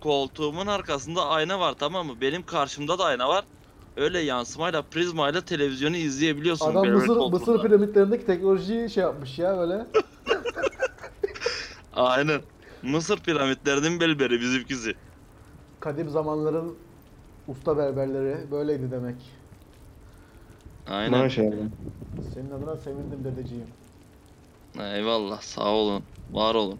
koltuğumun 0.00 0.66
arkasında 0.66 1.26
ayna 1.28 1.60
var 1.60 1.74
tamam 1.74 2.06
mı? 2.06 2.20
Benim 2.22 2.44
karşımda 2.44 2.98
da 3.00 3.04
ayna 3.04 3.28
var. 3.28 3.46
Öyle 3.96 4.18
yansımayla 4.18 4.82
prizmayla 4.82 5.44
televizyonu 5.44 5.96
izleyebiliyorsun. 5.96 6.70
Adam 6.70 6.84
berber 6.84 6.96
Mısır, 6.96 7.08
koltuğunda. 7.08 7.52
Mısır 7.52 7.62
piramitlerindeki 7.62 8.26
teknolojiyi 8.26 8.90
şey 8.90 9.02
yapmış 9.02 9.38
ya 9.38 9.58
böyle. 9.58 9.86
Aynen. 11.92 12.40
Mısır 12.82 13.18
piramitlerinin 13.18 14.00
berberi 14.00 14.40
bizimkisi. 14.40 14.94
Kadim 15.80 16.08
zamanların 16.08 16.78
usta 17.48 17.76
berberleri 17.76 18.50
böyleydi 18.50 18.90
demek. 18.90 19.30
Aynen. 20.86 21.18
Maşallah. 21.18 21.52
Senin 22.34 22.50
adına 22.50 22.76
sevindim 22.76 23.24
dedeciğim. 23.24 23.66
Eyvallah 24.80 25.40
sağ 25.40 25.72
olun. 25.72 26.04
Var 26.32 26.54
olun. 26.54 26.78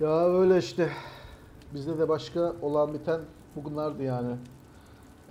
Ya 0.00 0.26
öyle 0.26 0.58
işte. 0.58 0.90
Bizde 1.76 1.98
de 1.98 2.08
başka 2.08 2.40
olan 2.62 2.94
biten 2.94 3.20
bugünlerdi 3.56 4.02
yani. 4.04 4.36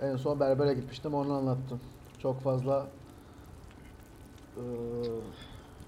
En 0.02 0.16
son 0.16 0.40
berbere 0.40 0.74
gitmiştim 0.74 1.14
onu 1.14 1.32
anlattım. 1.34 1.80
Çok 2.18 2.40
fazla 2.42 2.90
eee, 4.56 5.22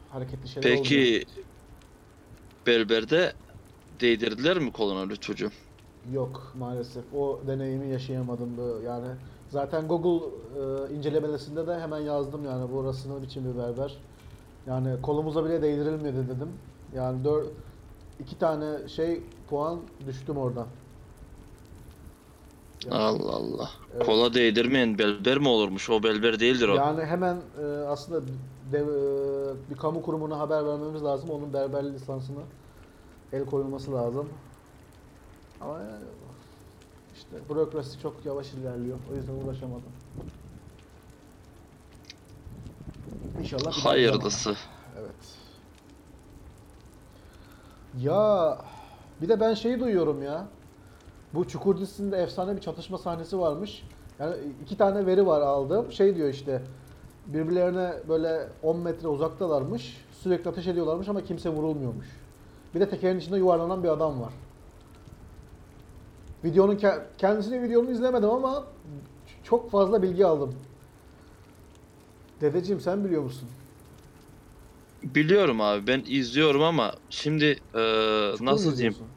hareketli 0.08 0.48
şeyler 0.48 0.70
oldu. 0.70 1.04
Peki 1.04 1.24
berberde 2.66 3.32
değdirdiler 3.90 4.58
mi 4.58 4.72
koluna 4.72 5.08
lütfucuğum? 5.08 5.52
Yok 6.04 6.52
maalesef. 6.54 7.12
O 7.14 7.42
deneyimi 7.46 7.88
yaşayamadım. 7.88 8.56
Bu- 8.56 8.80
Yani 8.84 9.16
zaten 9.48 9.88
Google 9.88 10.26
e, 10.90 10.94
incelemelesinde 10.94 11.66
de 11.66 11.80
hemen 11.80 11.98
yazdım 11.98 12.44
yani 12.44 12.72
burası 12.72 13.18
ne 13.18 13.22
biçim 13.22 13.44
bir 13.44 13.58
berber. 13.58 14.02
Yani 14.66 15.02
kolumuza 15.02 15.44
bile 15.44 15.62
değdirilmedi 15.62 16.28
dedim. 16.28 16.60
Yani 16.92 17.24
dört, 17.24 17.52
iki 18.20 18.38
tane 18.38 18.88
şey 18.88 19.30
puan 19.48 19.80
düştüm 20.06 20.36
oradan. 20.36 20.66
Allah 22.90 23.32
Allah. 23.32 23.70
Evet. 23.94 24.06
Kola 24.06 24.34
değdirmeyen 24.34 24.98
belber 24.98 25.38
mi 25.38 25.48
olurmuş? 25.48 25.90
O 25.90 26.02
belber 26.02 26.40
değildir 26.40 26.68
o. 26.68 26.74
Yani 26.74 27.04
hemen 27.04 27.36
e, 27.62 27.64
aslında 27.64 28.32
dev, 28.72 28.88
e, 28.88 29.70
bir 29.70 29.76
kamu 29.76 30.02
kurumuna 30.02 30.38
haber 30.38 30.66
vermemiz 30.66 31.04
lazım. 31.04 31.30
Onun 31.30 31.52
berberlik 31.52 31.94
lisansına 31.94 32.40
el 33.32 33.46
koyulması 33.46 33.92
lazım. 33.92 34.28
Ama 35.60 35.78
yani 35.78 36.04
işte 37.14 37.48
bürokrasi 37.48 38.00
çok 38.00 38.26
yavaş 38.26 38.52
ilerliyor. 38.52 38.98
O 39.12 39.14
yüzden 39.14 39.32
uğraşamadım. 39.32 39.92
İnşallah. 43.38 43.72
Hayırlısı. 43.72 44.56
Evet. 44.98 45.38
Ya 47.92 48.58
bir 49.22 49.28
de 49.28 49.40
ben 49.40 49.54
şeyi 49.54 49.80
duyuyorum 49.80 50.22
ya. 50.22 50.46
Bu 51.34 51.48
Çukur 51.48 51.78
dizisinde 51.78 52.16
efsane 52.16 52.56
bir 52.56 52.60
çatışma 52.60 52.98
sahnesi 52.98 53.38
varmış. 53.38 53.84
Yani 54.18 54.34
iki 54.62 54.76
tane 54.76 55.06
veri 55.06 55.26
var 55.26 55.40
aldığım. 55.40 55.92
Şey 55.92 56.16
diyor 56.16 56.28
işte 56.28 56.62
birbirlerine 57.26 57.92
böyle 58.08 58.48
10 58.62 58.76
metre 58.78 59.08
uzaktalarmış. 59.08 60.04
Sürekli 60.12 60.50
ateş 60.50 60.66
ediyorlarmış 60.66 61.08
ama 61.08 61.24
kimse 61.24 61.50
vurulmuyormuş. 61.50 62.06
Bir 62.74 62.80
de 62.80 62.88
tekerin 62.88 63.18
içinde 63.18 63.36
yuvarlanan 63.36 63.82
bir 63.84 63.88
adam 63.88 64.20
var. 64.20 64.32
Videonun 66.44 66.76
ke- 66.76 67.02
kendisini 67.18 67.62
videonu 67.62 67.90
izlemedim 67.90 68.30
ama 68.30 68.64
çok 69.42 69.70
fazla 69.70 70.02
bilgi 70.02 70.26
aldım. 70.26 70.54
Dedeciğim 72.40 72.80
sen 72.80 73.04
biliyor 73.04 73.22
musun? 73.22 73.48
Biliyorum 75.02 75.60
abi 75.60 75.86
ben 75.86 76.02
izliyorum 76.06 76.62
ama 76.62 76.94
şimdi 77.10 77.54
Çukur 78.38 78.44
nasıl 78.46 78.76
diyeyim? 78.76 78.92
izliyorsun? 78.92 79.08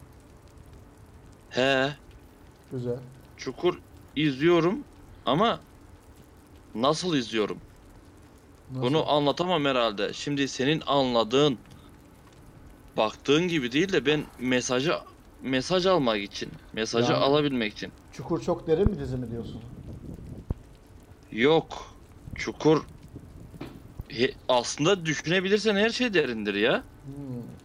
He, 1.48 1.96
Güzel. 2.70 2.98
Çukur 3.36 3.78
izliyorum 4.16 4.84
ama 5.24 5.60
nasıl 6.74 7.16
izliyorum? 7.16 7.62
Nasıl? 8.68 8.82
Bunu 8.82 9.10
anlatamam 9.10 9.64
herhalde. 9.64 10.12
Şimdi 10.12 10.48
senin 10.48 10.82
anladığın, 10.86 11.58
baktığın 12.96 13.48
gibi 13.48 13.72
değil 13.72 13.92
de 13.92 14.06
ben 14.06 14.26
mesajı 14.38 14.92
mesaj 15.40 15.86
almak 15.86 16.22
için, 16.22 16.50
mesajı 16.72 17.12
Yani- 17.12 17.24
alabilmek 17.24 17.72
için. 17.72 17.92
Çukur 18.10 18.40
çok 18.40 18.66
derin 18.66 18.92
bir 18.92 18.98
dizi 18.98 19.16
mi 19.16 19.30
diyorsun? 19.30 19.62
Yok. 21.30 21.98
Çukur 22.34 22.84
he- 24.12 24.34
aslında 24.48 25.06
düşünebilirsen 25.06 25.76
her 25.76 25.90
şey 25.90 26.14
derindir 26.14 26.54
ya. 26.54 26.84
Hmm. 27.04 27.62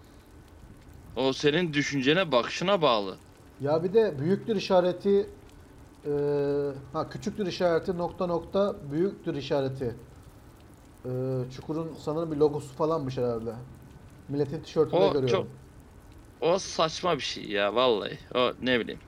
O 1.15 1.33
senin 1.33 1.73
düşüncene, 1.73 2.31
bakışına 2.31 2.81
bağlı. 2.81 3.19
Ya 3.59 3.83
bir 3.83 3.93
de 3.93 4.19
büyüktür 4.19 4.55
işareti 4.55 5.39
e, 6.05 6.09
ha 6.93 7.09
küçüktür 7.09 7.47
işareti 7.47 7.97
nokta 7.97 8.27
nokta 8.27 8.91
büyüktür 8.91 9.35
işareti. 9.35 9.99
E, 11.05 11.09
Çukur'un 11.49 11.93
sanırım 11.93 12.31
bir 12.31 12.37
logosu 12.37 12.75
falanmış 12.75 13.17
herhalde. 13.17 13.55
Milletin 14.27 14.63
tişörtünde 14.63 15.07
O 15.07 15.09
görüyorum. 15.09 15.49
çok- 15.49 15.51
O 16.41 16.59
saçma 16.59 17.15
bir 17.17 17.21
şey 17.23 17.49
ya 17.49 17.75
vallahi. 17.75 18.19
O 18.35 18.53
ne 18.59 18.81
bileyim. 18.81 19.01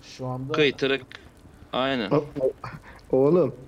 Şu 0.00 0.26
anda 0.26 0.54
Kıytırık. 0.54 1.20
Aynen. 1.72 2.16
Oğlum 3.08 3.63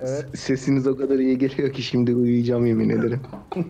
evet. 0.00 0.38
sesiniz 0.38 0.86
o 0.86 0.96
kadar 0.96 1.18
iyi 1.18 1.38
geliyor 1.38 1.72
ki 1.72 1.82
şimdi 1.82 2.14
uyuyacağım 2.14 2.66
yemin 2.66 2.90
ederim. 2.90 3.20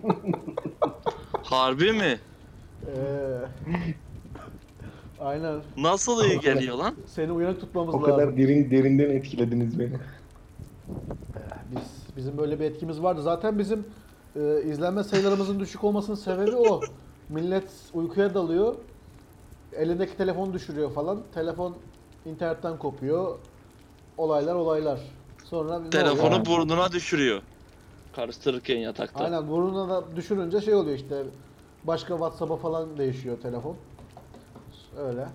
Harbi 1.43 1.91
mi? 1.91 2.19
E, 2.87 2.95
aynen. 5.19 5.61
Nasıl 5.77 6.25
iyi 6.25 6.39
geliyor 6.39 6.77
lan? 6.77 6.95
Seni 7.05 7.31
uyanık 7.31 7.59
tutmamız 7.59 7.95
O 7.95 7.97
lazım. 7.97 8.11
kadar 8.11 8.37
derin 8.37 8.71
derinden 8.71 9.09
etkilediniz 9.09 9.79
beni. 9.79 9.93
Biz 11.71 11.81
bizim 12.17 12.37
böyle 12.37 12.59
bir 12.59 12.65
etkimiz 12.65 13.01
vardı. 13.03 13.21
Zaten 13.21 13.59
bizim 13.59 13.85
e, 14.35 14.61
izlenme 14.63 15.03
sayılarımızın 15.03 15.59
düşük 15.59 15.83
olmasının 15.83 16.15
sebebi 16.15 16.55
o. 16.55 16.81
Millet 17.29 17.69
uykuya 17.93 18.33
dalıyor. 18.33 18.75
Elindeki 19.73 20.17
telefonu 20.17 20.53
düşürüyor 20.53 20.91
falan. 20.91 21.19
Telefon 21.33 21.75
internetten 22.25 22.77
kopuyor. 22.77 23.37
Olaylar 24.17 24.55
olaylar. 24.55 24.99
Sonra 25.49 25.79
ne 25.79 25.89
Telefonu 25.91 26.27
oluyor? 26.27 26.45
burnuna 26.45 26.91
düşürüyor. 26.91 27.41
Karıştırırken 28.15 28.77
yatakta. 28.77 29.23
Aynen 29.23 29.47
burnuna 29.47 29.89
da 29.89 30.15
düşürünce 30.15 30.61
şey 30.61 30.73
oluyor 30.75 30.95
işte. 30.97 31.23
Başka 31.83 32.13
WhatsApp'a 32.13 32.57
falan 32.57 32.97
değişiyor 32.97 33.41
telefon. 33.41 33.75
Öyle. 34.97 35.27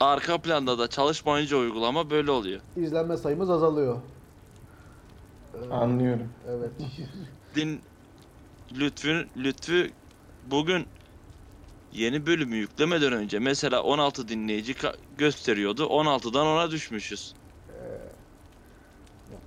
Arka 0.00 0.38
planda 0.42 0.78
da 0.78 0.88
çalışmayınca 0.88 1.56
uygulama 1.56 2.10
böyle 2.10 2.30
oluyor. 2.30 2.60
İzlenme 2.76 3.16
sayımız 3.16 3.50
azalıyor. 3.50 3.96
Ee, 5.54 5.74
Anlıyorum. 5.74 6.28
Evet. 6.48 6.72
Din 7.54 7.80
Lütfü 8.72 9.28
Lütfü 9.36 9.92
bugün 10.42 10.86
yeni 11.92 12.26
bölümü 12.26 12.56
yüklemeden 12.56 13.12
önce 13.12 13.38
mesela 13.38 13.82
16 13.82 14.28
dinleyici 14.28 14.74
gösteriyordu. 15.10 15.84
16'dan 15.84 16.46
ona 16.46 16.70
düşmüşüz. 16.70 17.37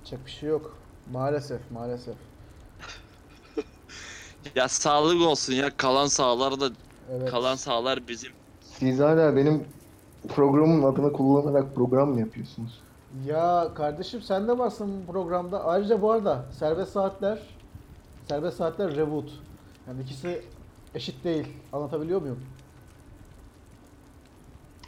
Yapacak 0.02 0.26
bir 0.26 0.30
şey 0.30 0.48
yok. 0.48 0.78
Maalesef, 1.12 1.70
maalesef. 1.70 2.14
Ya 4.54 4.68
sağlık 4.68 5.22
olsun 5.22 5.52
ya 5.52 5.76
kalan 5.76 6.06
sağlar 6.06 6.60
da 6.60 6.70
Evet. 7.12 7.30
kalan 7.30 7.56
sağlar 7.56 8.08
bizim. 8.08 8.32
Siz 8.60 9.00
hala 9.00 9.36
benim 9.36 9.64
programın 10.28 10.82
adını 10.82 11.12
kullanarak 11.12 11.74
program 11.74 12.10
mı 12.10 12.20
yapıyorsunuz? 12.20 12.80
Ya 13.26 13.68
kardeşim 13.74 14.22
sen 14.22 14.48
de 14.48 14.58
varsın 14.58 15.02
bu 15.08 15.12
programda. 15.12 15.64
Ayrıca 15.64 16.02
bu 16.02 16.12
arada 16.12 16.44
serbest 16.52 16.92
saatler, 16.92 17.38
serbest 18.28 18.56
saatler 18.56 18.96
reboot. 18.96 19.30
Yani 19.88 20.02
ikisi 20.02 20.44
eşit 20.94 21.24
değil. 21.24 21.46
Anlatabiliyor 21.72 22.20
muyum? 22.20 22.40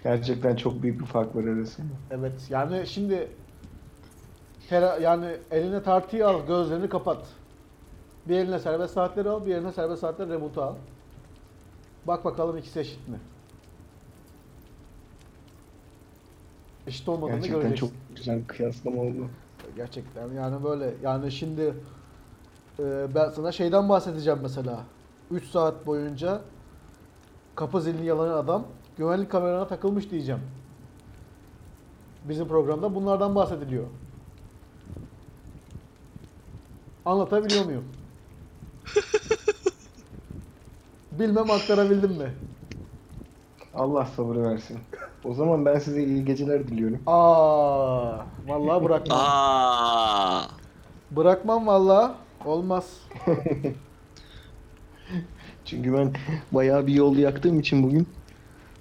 Gerçekten 0.02 0.56
çok 0.56 0.82
büyük 0.82 1.00
bir 1.00 1.06
fark 1.06 1.36
var 1.36 1.44
arasında. 1.44 1.92
Evet. 2.10 2.46
Yani 2.50 2.86
şimdi 2.86 3.28
tera, 4.68 4.96
yani 4.96 5.36
eline 5.50 5.82
tartıyı 5.82 6.28
al, 6.28 6.46
gözlerini 6.46 6.88
kapat. 6.88 7.26
Bir 8.28 8.36
eline 8.36 8.58
serbest 8.58 8.94
saatleri 8.94 9.28
al, 9.28 9.46
bir 9.46 9.54
eline 9.54 9.72
serbest 9.72 10.00
saatler 10.00 10.28
reboot'u 10.28 10.62
al. 10.62 10.74
Bak 12.06 12.24
bakalım 12.24 12.56
ikisi 12.56 12.80
eşit 12.80 13.08
mi? 13.08 13.18
Eşit 16.86 17.08
olmadığını 17.08 17.36
Gerçekten 17.36 17.60
göreceksin. 17.60 17.86
çok 17.86 18.16
güzel 18.16 18.38
bir 18.38 18.46
kıyaslama 18.46 19.02
oldu. 19.02 19.28
Gerçekten 19.76 20.32
yani 20.32 20.64
böyle 20.64 20.94
yani 21.02 21.32
şimdi 21.32 21.74
e, 22.78 23.14
ben 23.14 23.28
sana 23.28 23.52
şeyden 23.52 23.88
bahsedeceğim 23.88 24.38
mesela 24.42 24.80
3 25.30 25.44
saat 25.44 25.86
boyunca 25.86 26.40
kapı 27.54 27.80
zilini 27.80 28.06
yalayan 28.06 28.34
adam 28.34 28.64
güvenlik 28.98 29.30
kamerana 29.30 29.66
takılmış 29.66 30.10
diyeceğim. 30.10 30.40
Bizim 32.24 32.48
programda 32.48 32.94
bunlardan 32.94 33.34
bahsediliyor. 33.34 33.84
Anlatabiliyor 37.04 37.64
muyum? 37.64 38.04
Bilmem 41.12 41.50
aktarabildim 41.50 42.12
mi? 42.12 42.44
Allah 43.72 44.06
sabır 44.06 44.36
versin. 44.36 44.78
O 45.24 45.34
zaman 45.34 45.64
ben 45.66 45.78
size 45.78 46.04
iyi 46.04 46.24
geceler 46.24 46.68
diliyorum. 46.68 47.02
Aa, 47.06 48.26
vallahi 48.44 48.84
bırakmam. 48.84 49.20
Aa! 49.20 50.48
Bırakmam 51.10 51.66
vallahi. 51.66 52.12
Olmaz. 52.44 53.10
Çünkü 55.64 55.92
ben 55.92 56.12
bayağı 56.52 56.86
bir 56.86 56.92
yol 56.94 57.16
yaktığım 57.16 57.60
için 57.60 57.82
bugün 57.82 58.08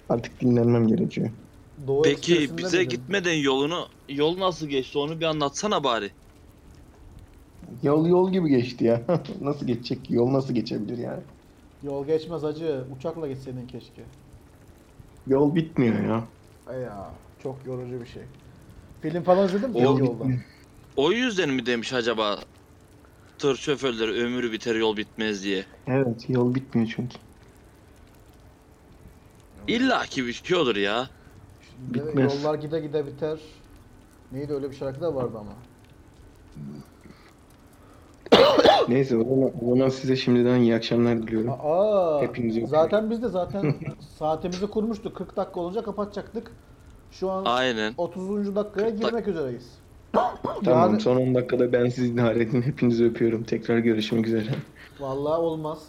artık 0.10 0.42
dinlenmem 0.42 0.88
gerekiyor. 0.88 1.32
Doğu 1.88 2.08
Peki 2.08 2.58
Ekspresi'nde 2.58 2.58
bize 2.58 2.84
miydin? 2.84 3.04
gitmeden 3.04 3.34
yolunu 3.34 3.90
yol 4.10 4.40
nasıl 4.40 4.68
geçti 4.68 4.98
onu 4.98 5.20
bir 5.20 5.26
anlatsana 5.26 5.84
bari. 5.84 6.14
Yol 7.82 8.06
yol 8.08 8.32
gibi 8.32 8.50
geçti 8.50 8.86
ya. 8.86 9.06
nasıl 9.42 9.68
geçecek 9.68 10.06
ki? 10.06 10.14
Yol 10.14 10.34
nasıl 10.34 10.54
geçebilir 10.54 10.98
yani? 10.98 11.24
Yol 11.82 12.06
geçmez 12.08 12.44
acı. 12.44 12.88
Uçakla 12.90 13.28
gitseydin 13.28 13.68
keşke. 13.68 14.10
Yol 15.26 15.56
bitmiyor 15.56 16.00
ya. 16.04 16.34
Ay 16.66 16.80
ya 16.82 17.20
çok 17.40 17.66
yorucu 17.66 18.02
bir 18.02 18.06
şey. 18.06 18.24
Film 19.02 19.24
falan 19.24 19.46
izledin 19.48 19.70
mi 19.72 19.80
Yol 19.80 20.00
yolda? 20.00 20.24
bitmiyor. 20.24 20.42
O 20.96 21.12
yüzden 21.12 21.50
mi 21.50 21.66
demiş 21.66 21.94
acaba 21.94 22.44
tır 23.38 23.58
şoförleri 23.58 24.12
ömrü 24.12 24.52
biter 24.52 24.76
yol 24.76 24.98
bitmez 24.98 25.44
diye. 25.44 25.66
Evet 25.88 26.30
yol 26.30 26.56
bitmiyor 26.56 26.94
çünkü. 26.96 27.18
İlla 29.68 30.06
ki 30.06 30.26
bir 30.28 30.34
şey 30.34 30.58
olur 30.58 30.76
ya. 30.76 31.10
Şimdi 31.60 31.94
Bitmez. 31.94 32.16
Yollar 32.20 32.56
gide 32.56 32.80
gide 32.80 33.06
biter. 33.08 33.64
Neydi 34.32 34.54
öyle 34.54 34.70
bir 34.72 34.76
şarkı 34.76 35.02
da 35.02 35.16
vardı 35.16 35.38
ama. 35.38 35.70
Neyse 38.88 39.18
o 39.18 39.24
zaman, 39.24 39.52
o 39.62 39.70
zaman 39.70 39.90
size 39.90 40.16
şimdiden 40.16 40.60
iyi 40.60 40.76
akşamlar 40.76 41.22
diliyorum. 41.22 41.50
Aa, 41.64 42.22
Hepiniz 42.22 42.58
yok. 42.58 42.70
zaten 42.70 43.10
biz 43.10 43.24
de 43.24 43.28
zaten 43.30 43.76
saatimizi 44.18 44.68
kurmuştuk. 44.68 45.16
40 45.18 45.38
dakika 45.38 45.60
olunca 45.60 45.82
kapatacaktık. 45.84 46.52
Şu 47.12 47.32
an 47.32 47.46
Aynen. 47.46 47.94
30. 47.98 48.56
dakikaya 48.56 48.90
girmek 48.90 49.28
üzereyiz. 49.28 49.80
Tamam 50.66 50.92
Yani- 50.92 51.00
son 51.02 51.16
10 51.18 51.36
dakikada 51.36 51.74
ben 51.74 51.90
sizi 51.90 52.14
idare 52.14 52.42
edin. 52.44 52.62
Hepinizi 52.62 53.06
öpüyorum. 53.06 53.44
Tekrar 53.44 53.78
görüşmek 53.78 54.28
üzere. 54.28 54.50
Vallahi 55.00 55.42
olmaz. 55.42 55.80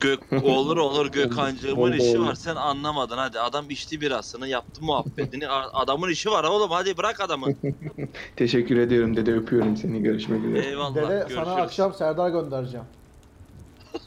Gök 0.00 0.32
olur 0.44 0.76
olur 0.76 1.06
Gökhancığımın 1.12 1.92
işi 1.92 2.20
var 2.20 2.34
sen 2.34 2.56
anlamadın 2.56 3.16
hadi 3.18 3.40
adam 3.40 3.70
içti 3.70 4.00
birasını 4.00 4.48
yaptı 4.48 4.82
muhabbetini 4.84 5.48
A- 5.48 5.80
adamın 5.82 6.10
işi 6.10 6.30
var 6.30 6.44
oğlum 6.44 6.70
hadi 6.70 6.96
bırak 6.96 7.20
adamı 7.20 7.46
Teşekkür 8.36 8.76
ediyorum 8.76 9.16
dede 9.16 9.32
öpüyorum 9.32 9.76
seni. 9.76 10.02
Görüşmek 10.02 10.44
üzere. 10.44 10.66
eyvallah 10.66 10.94
Dede 10.94 11.08
görüşürüz. 11.14 11.34
sana 11.44 11.54
akşam 11.54 11.94
Serdar 11.94 12.30
göndereceğim. 12.30 12.86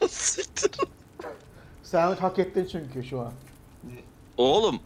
Siktir. 0.08 0.70
Sen 1.82 2.16
hak 2.16 2.38
ettin 2.38 2.68
çünkü 2.72 3.04
şu 3.04 3.20
an. 3.20 3.32
oğlum 4.36 4.80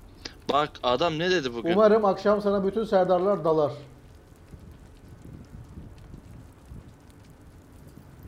bak 0.53 0.71
adam 0.83 1.19
ne 1.19 1.31
dedi 1.31 1.55
bugün 1.55 1.73
Umarım 1.73 2.05
akşam 2.05 2.43
sana 2.43 2.65
bütün 2.67 2.85
Serdarlar 2.85 3.45
dalar. 3.45 3.73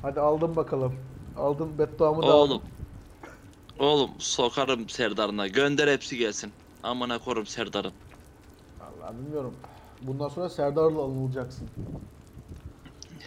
Hadi 0.02 0.20
aldım 0.20 0.56
bakalım. 0.56 1.07
Aldım 1.38 1.78
bedduamı 1.78 2.26
da 2.26 2.32
aldım. 2.34 2.34
oğlum 2.34 2.62
oğlum 3.78 4.16
sokarım 4.20 4.88
Serdar'ına 4.88 5.46
gönder 5.48 5.88
hepsi 5.88 6.16
gelsin 6.16 6.54
amına 6.82 7.18
korum 7.18 7.46
Serdar'ın 7.46 7.94
Vallahi 8.80 9.18
bilmiyorum. 9.18 9.54
Bundan 10.00 10.28
sonra 10.28 10.48
Serdar'la 10.48 11.04
anılacaksın. 11.04 11.68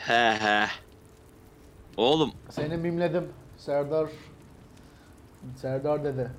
he 0.06 0.14
he 0.44 0.68
oğlum 1.98 2.34
Seni 2.50 2.78
mimledim. 2.78 3.34
Serdar 3.58 4.10
Serdar 5.56 6.04
dede. 6.04 6.32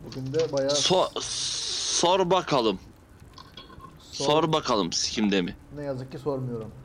Bugün 0.00 0.32
de 0.32 0.52
bayağı 0.52 0.70
so 0.74 1.08
sor 1.20 2.30
bakalım 2.30 2.80
sor- 3.98 4.24
sor 4.26 4.52
bakalım 4.52 4.92
sikimde 4.92 5.42
mi 5.42 5.56
Ne 5.72 5.82
yazık 5.82 6.12
ki 6.12 6.18
sormuyorum. 6.18 6.83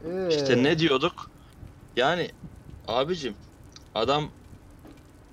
Ee, 0.00 0.10
İşte 0.28 0.62
ne 0.62 0.78
diyorduk? 0.78 1.32
Yani 1.96 2.32
abicim 2.88 3.38
adam 3.94 4.36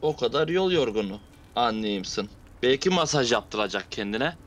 o 0.01 0.15
kadar 0.15 0.47
yol 0.47 0.71
yorgunu 0.71 1.23
anlayımsın. 1.56 2.32
Belki 2.63 2.89
masaj 2.89 3.32
yaptıracak 3.32 3.91
kendine. 3.91 4.39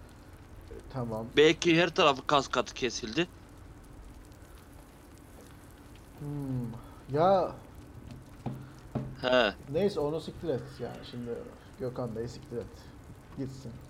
Tamam. 0.88 1.30
Belki 1.36 1.76
her 1.80 1.94
tarafı 1.94 2.26
kas 2.26 2.48
katı 2.48 2.74
kesildi. 2.74 3.28
Hmm. 6.18 6.72
Ya 7.08 7.54
He. 9.20 9.52
neyse 9.68 10.00
onu 10.00 10.20
siktir 10.20 10.48
et 10.48 10.80
yani 10.80 11.04
şimdi 11.04 11.30
Gökhan 11.78 12.16
Bey 12.16 12.28
siktir 12.28 12.56
et. 12.56 12.94
Gitsin. 13.36 13.87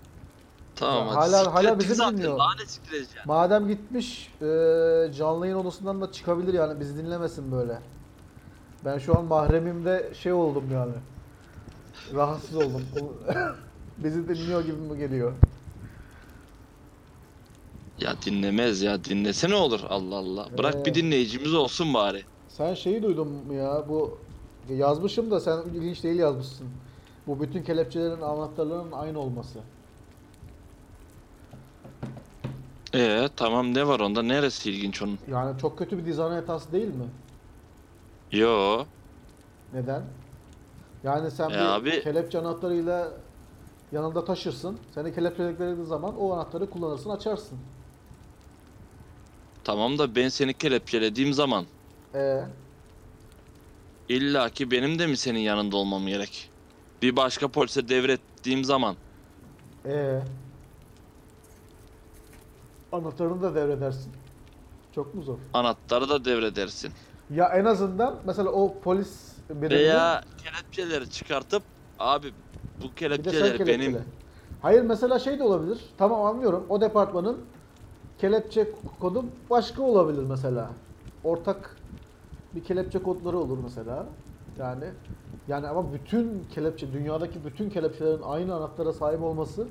Tamam 0.79 1.07
hadi. 1.07 1.31
hala- 1.35 1.53
hala 1.53 1.79
bizi 1.79 1.95
zaten. 1.95 2.17
dinliyor. 2.17 2.37
Daha 2.39 2.53
ne? 2.55 2.99
Madem 3.25 3.67
gitmiş 3.67 4.33
e, 4.41 4.45
canlı 5.17 5.45
yayın 5.47 5.57
odasından 5.59 6.01
da 6.01 6.11
çıkabilir 6.11 6.53
yani 6.53 6.79
bizi 6.79 6.97
dinlemesin 6.97 7.51
böyle. 7.51 7.79
Ben 8.85 8.97
şu 8.97 9.17
an 9.17 9.25
mahremimde 9.25 10.11
şey 10.13 10.33
oldum 10.33 10.63
yani. 10.73 10.93
Rahatsız 12.13 12.55
oldum. 12.55 12.83
bizi 13.97 14.29
dinliyor 14.29 14.61
gibi 14.61 14.77
mi 14.77 14.97
geliyor? 14.97 15.33
Ya 17.99 18.15
dinlemez 18.25 18.81
ya 18.81 19.03
dinlese 19.03 19.49
ne 19.49 19.55
olur 19.55 19.79
Allah 19.89 20.15
Allah. 20.15 20.47
Bırak 20.57 20.75
Ee. 20.75 20.85
bir 20.85 20.93
dinleyicimiz 20.93 21.53
olsun 21.53 21.93
bari. 21.93 22.23
Sen 22.49 22.73
şeyi 22.73 23.03
duydun 23.03 23.27
mu 23.27 23.53
ya 23.53 23.83
bu 23.89 24.17
yazmışım 24.69 25.31
da 25.31 25.39
sen 25.39 25.57
ilginç 25.75 26.03
değil 26.03 26.19
yazmışsın. 26.19 26.67
Bu 27.27 27.39
bütün 27.41 27.63
kelepçelerin 27.63 28.21
anahtarlarının 28.21 28.91
aynı 28.91 29.19
olması. 29.19 29.59
Ee 32.95 33.29
tamam 33.35 33.73
ne 33.73 33.87
var 33.87 33.99
onda? 33.99 34.21
Neresi 34.23 34.71
ilginç 34.71 35.01
onun? 35.01 35.19
Yani 35.27 35.57
çok 35.57 35.77
kötü 35.77 35.97
bir 35.97 36.05
dizayn 36.05 36.31
hatası 36.31 36.71
değil 36.71 36.87
mi? 36.87 37.11
Yo. 38.31 38.87
Neden? 39.71 40.03
Yani 41.03 41.31
sen 41.31 41.53
E 41.53 41.57
bir 41.59 41.75
abi- 41.75 41.99
kelepçe 41.99 42.39
anahtarıyla 42.39 43.13
yanında 43.91 44.25
taşırsın. 44.25 44.81
Seni 44.95 45.13
kelepçeledikleri 45.15 45.85
zaman 45.85 46.17
o 46.17 46.33
anahtarı 46.33 46.69
kullanırsın, 46.69 47.09
açarsın. 47.09 47.59
Tamam 49.63 49.97
da 49.99 50.15
ben 50.15 50.29
seni 50.29 50.53
kelepçelediğim 50.53 51.33
zaman 51.33 51.67
E 52.13 52.49
illa 54.07 54.49
ki 54.49 54.71
benim 54.71 54.99
de 54.99 55.07
mi 55.07 55.17
senin 55.17 55.39
yanında 55.39 55.77
olmam 55.77 56.07
gerek? 56.07 56.53
Bir 57.01 57.15
başka 57.15 57.51
polise 57.51 57.87
devrettiğim 57.87 58.63
zaman 58.63 58.97
e 59.85 60.23
anahtarını 62.91 63.41
da 63.41 63.55
devredersin. 63.55 64.13
Çok 64.91 65.15
mu 65.15 65.23
zor? 65.23 65.39
anahtarı 65.53 66.09
da 66.09 66.25
devredersin. 66.25 66.93
Ya 67.29 67.49
en 67.49 67.65
azından 67.65 68.21
mesela 68.25 68.49
o 68.51 68.81
polis 68.81 69.39
biriminin 69.49 69.79
Veya 69.79 70.21
kelepçeleri 70.37 71.09
çıkartıp 71.09 71.63
abi 71.97 72.33
bu 72.81 72.95
bir 73.17 73.25
de 73.25 73.33
sen 73.33 73.53
kelepçeler 73.53 73.55
kelepçele. 73.55 74.03
benim 74.03 74.07
Hayır 74.59 74.81
mesela 74.81 75.19
şey 75.19 75.39
de 75.39 75.43
olabilir. 75.43 75.93
Tamam 75.97 76.21
anlıyorum. 76.25 76.65
O 76.69 76.81
departmanın 76.81 77.49
kelepçe 78.17 78.71
kodu 78.99 79.25
başka 79.49 79.83
olabilir 79.83 80.23
mesela. 80.23 80.77
Ortak 81.23 81.81
bir 82.53 82.63
kelepçe 82.63 83.03
kodları 83.03 83.39
olur 83.39 83.59
mesela. 83.59 84.09
Yani 84.57 84.93
yani 85.47 85.67
ama 85.67 85.93
bütün 85.93 86.43
kelepçe 86.43 86.93
dünyadaki 86.93 87.45
bütün 87.45 87.69
kelepçelerin 87.69 88.21
aynı 88.21 88.55
anahtara 88.55 88.93
sahip 88.93 89.21
olması 89.23 89.69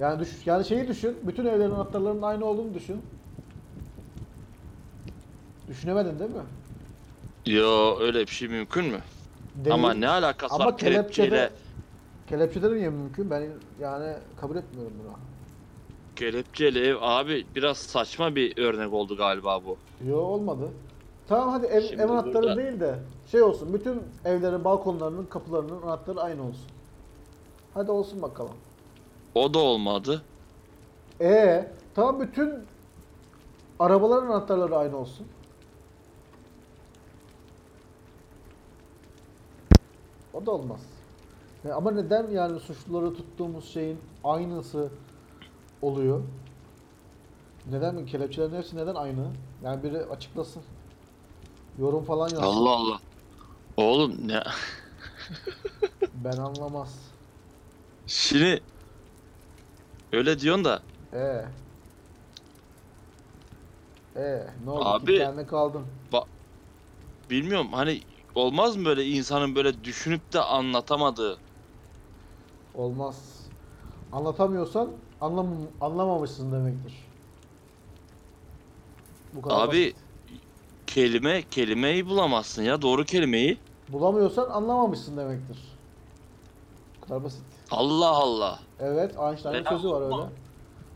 yani 0.00 0.20
düş 0.20 0.46
yani 0.46 0.64
şeyi 0.64 0.88
düşün. 0.88 1.16
Bütün 1.22 1.46
evlerin 1.46 1.70
anahtarlarının 1.70 2.22
aynı 2.22 2.44
olduğunu 2.44 2.74
düşün. 2.74 3.02
Düşünemedin 5.68 6.18
değil 6.18 6.30
mi? 6.30 6.42
Yo 7.46 7.98
öyle 8.00 8.20
bir 8.20 8.26
şey 8.30 8.48
mümkün 8.48 8.84
mü? 8.84 8.98
Değil. 9.54 9.74
Ama 9.74 9.94
ne 9.94 10.08
alakası 10.08 10.54
Ama 10.54 10.64
var 10.66 10.78
kelepçeyle? 10.78 11.30
kelepçede 11.30 11.50
kelepçede 12.28 12.70
de 12.70 12.74
niye 12.76 12.90
mümkün? 12.90 13.30
Ben 13.30 13.42
yani 13.80 14.14
kabul 14.40 14.56
etmiyorum 14.56 14.92
bunu. 15.04 15.12
Kelepçeli 16.16 16.78
ev 16.88 16.96
abi 17.00 17.46
biraz 17.54 17.78
saçma 17.78 18.34
bir 18.34 18.58
örnek 18.58 18.92
oldu 18.92 19.16
galiba 19.16 19.60
bu. 19.64 19.76
Yo 20.08 20.16
olmadı. 20.18 20.68
Tamam 21.28 21.48
hadi 21.50 21.66
ev, 21.66 21.80
Şimdi 21.80 22.02
ev 22.02 22.08
anahtarı 22.10 22.34
burada- 22.34 22.56
değil 22.56 22.80
de 22.80 22.98
şey 23.30 23.42
olsun. 23.42 23.72
Bütün 23.74 24.02
evlerin 24.24 24.64
balkonlarının 24.64 25.24
kapılarının 25.26 25.82
anahtarı 25.82 26.20
aynı 26.20 26.42
olsun. 26.42 26.66
Hadi 27.74 27.90
olsun 27.90 28.22
bakalım. 28.22 28.52
O 29.34 29.54
da 29.54 29.58
olmadı. 29.58 30.22
Ee, 31.20 31.72
tamam 31.94 32.20
bütün 32.20 32.54
arabaların 33.78 34.26
anahtarları 34.26 34.76
aynı 34.76 34.96
olsun. 34.96 35.26
O 40.34 40.46
da 40.46 40.50
olmaz. 40.50 40.80
Ya 41.64 41.74
ama 41.74 41.90
neden 41.90 42.30
yani 42.30 42.60
suçluları 42.60 43.14
tuttuğumuz 43.14 43.72
şeyin 43.72 44.00
aynısı 44.24 44.88
oluyor? 45.82 46.22
Neden 47.70 47.94
mi? 47.94 48.06
Kelepçelerin 48.06 48.54
hepsi 48.56 48.76
neden 48.76 48.94
aynı? 48.94 49.26
Yani 49.64 49.82
biri 49.82 49.98
açıklasın. 50.04 50.62
Yorum 51.78 52.04
falan 52.04 52.28
yazsın. 52.28 52.42
Allah 52.42 52.70
Allah. 52.70 53.00
Oğlum 53.76 54.28
ne? 54.28 54.42
Ben 56.14 56.36
anlamaz. 56.36 56.94
Şimdi 58.06 58.62
öyle 60.12 60.38
diyorsun 60.40 60.64
da 60.64 60.86
Ee. 61.12 61.44
Ee, 64.16 64.46
ne 64.64 64.70
oldu? 64.70 64.94
Abi- 64.94 64.96
Kilitlenme 64.96 65.46
kaldın. 65.46 65.86
bilmiyorum 67.30 67.72
hani 67.72 68.02
olmaz 68.34 68.76
mı 68.76 68.84
böyle 68.84 69.06
insanın 69.06 69.54
böyle 69.54 69.84
düşünüp 69.84 70.32
de 70.32 70.40
anlatamadığı? 70.40 71.42
Olmaz. 72.74 73.50
Anlatamıyorsan 74.12 75.04
anlam 75.20 75.76
anlamamışsın 75.80 76.52
demektir. 76.52 77.12
Bu 79.32 79.42
kadar 79.42 79.64
Abi 79.64 79.66
basit. 79.66 80.04
kelime 80.86 81.42
kelimeyi 81.48 82.06
bulamazsın 82.06 82.62
ya 82.62 82.82
doğru 82.82 83.04
kelimeyi. 83.04 83.62
bulamıyorsan 83.88 84.50
anlamamışsın 84.50 85.16
demektir. 85.16 85.80
Bu 86.96 87.00
kadar 87.00 87.24
basit. 87.24 87.59
Allah 87.70 88.08
Allah. 88.10 88.58
Evet, 88.80 89.14
Einstein'ın 89.18 89.64
sözü 89.64 89.90
var 89.90 90.02
öyle. 90.02 90.30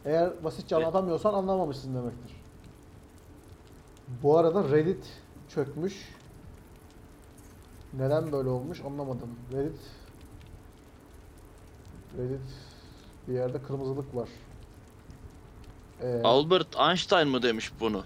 Eğer 0.05 0.45
basitçe 0.45 0.77
Ben- 0.77 0.81
anlatamıyorsan 0.81 1.35
anlamamışsın 1.35 1.95
demektir. 1.95 2.33
Bu 4.23 4.39
arada 4.39 4.69
Reddit 4.69 5.05
çökmüş. 5.49 6.09
Neden 7.95 8.33
böyle 8.33 8.49
olmuş 8.49 8.81
anlamadım. 8.81 9.29
Reddit 9.53 9.81
Reddit 12.19 12.41
bir 13.29 13.33
yerde 13.35 13.63
kırmızılık 13.63 14.17
var. 14.17 14.29
Ee, 16.03 16.21
Albert 16.25 16.77
Einstein 16.81 17.29
mı 17.29 17.43
demiş 17.43 17.73
bunu? 17.81 18.03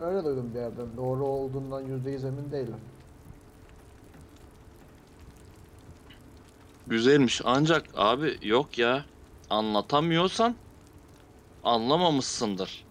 öyle 0.00 0.24
duydum 0.24 0.50
bir 0.54 0.60
yerden. 0.60 0.86
Doğru 0.96 1.26
olduğundan 1.26 1.80
yüzde 1.80 2.10
yüz 2.10 2.24
emin 2.24 2.52
değilim. 2.52 2.76
Güzelmiş 6.90 7.40
ancak 7.44 7.90
abi 7.94 8.38
yok 8.42 8.78
ya. 8.78 9.06
Anlatamıyorsan 9.50 10.60
anlamamışsındır. 11.62 12.88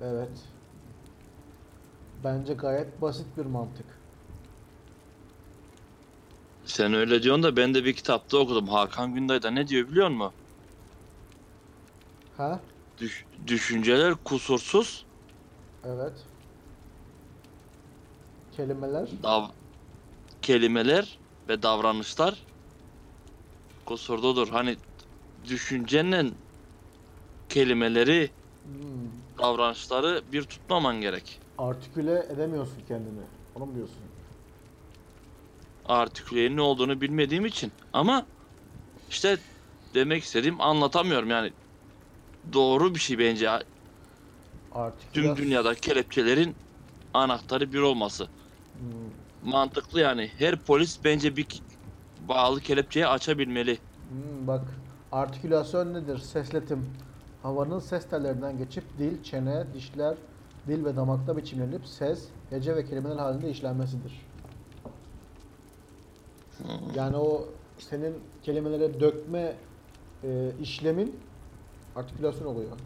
Evet. 0.00 0.54
Bence 2.24 2.54
gayet 2.54 3.00
basit 3.00 3.36
bir 3.36 3.46
mantık. 3.46 3.86
Sen 6.64 6.94
öyle 6.94 7.22
diyorsun 7.22 7.42
da 7.42 7.56
ben 7.56 7.74
de 7.74 7.84
bir 7.84 7.94
kitapta 7.96 8.38
okudum. 8.38 8.68
Hakan 8.68 9.14
Günday'da 9.14 9.50
ne 9.50 9.68
diyor 9.68 9.88
biliyor 9.88 10.08
musun? 10.08 10.34
Ha? 12.36 12.60
Düş- 12.98 13.26
düşünceler 13.46 14.14
kusursuz, 14.24 15.06
Evet. 15.84 16.26
Kelimeler. 18.50 19.08
dav 19.22 19.48
kelimeler 20.42 21.22
ve 21.48 21.62
davranışlar 21.62 22.48
kusurludur. 23.84 24.48
Hani 24.48 24.78
düşüncenin 25.44 26.44
kelimeleri, 27.48 28.36
Hmm. 28.64 29.34
davranışları 29.38 30.32
bir 30.32 30.42
tutmaman 30.44 31.00
gerek. 31.00 31.42
Artiküle 31.58 32.26
edemiyorsun 32.30 32.84
kendini. 32.84 33.30
Onu 33.54 33.66
mu 33.66 33.74
diyorsun? 33.74 34.12
Artiküleyin 35.84 36.56
ne 36.56 36.60
olduğunu 36.60 37.00
bilmediğim 37.00 37.46
için. 37.46 37.76
Ama 37.92 38.30
işte 39.08 39.38
demek 39.94 40.24
istediğim 40.24 40.60
anlatamıyorum 40.60 41.30
yani. 41.30 41.54
Doğru 42.52 42.94
bir 42.96 43.00
şey 43.00 43.18
bence. 43.20 43.50
Artikülasyon. 44.70 45.04
Tüm 45.12 45.36
dünyada 45.36 45.74
kelepçelerin 45.74 46.58
anahtarı 47.12 47.72
bir 47.72 47.78
olması. 47.80 48.30
Hmm. 48.74 49.24
Mantıklı 49.40 50.00
yani. 50.00 50.32
Her 50.36 50.64
polis 50.64 51.04
bence 51.04 51.36
bir 51.36 51.44
bağlı 52.28 52.60
kelepçeyi 52.60 53.06
açabilmeli. 53.06 53.78
Hmm, 54.08 54.46
bak 54.46 54.80
artikülasyon 55.12 55.94
nedir? 55.94 56.18
Sesletim. 56.18 56.96
Havanın 57.42 57.78
ses 57.78 58.08
tellerinden 58.10 58.58
geçip 58.58 58.98
dil, 58.98 59.22
çene, 59.22 59.72
dişler, 59.74 60.18
dil 60.66 60.84
ve 60.84 60.96
damakta 60.96 61.36
biçimlenip 61.36 61.86
ses, 61.86 62.32
hece 62.50 62.76
ve 62.76 62.84
kelimeler 62.84 63.16
halinde 63.16 63.50
işlenmesidir. 63.50 64.30
Yani 66.94 67.16
o 67.16 67.54
senin 67.78 68.14
kelimelere 68.42 69.00
dökme 69.00 69.56
e, 70.22 70.56
işlemin 70.58 71.30
artikülasyon 71.94 72.46
oluyor. 72.46 72.78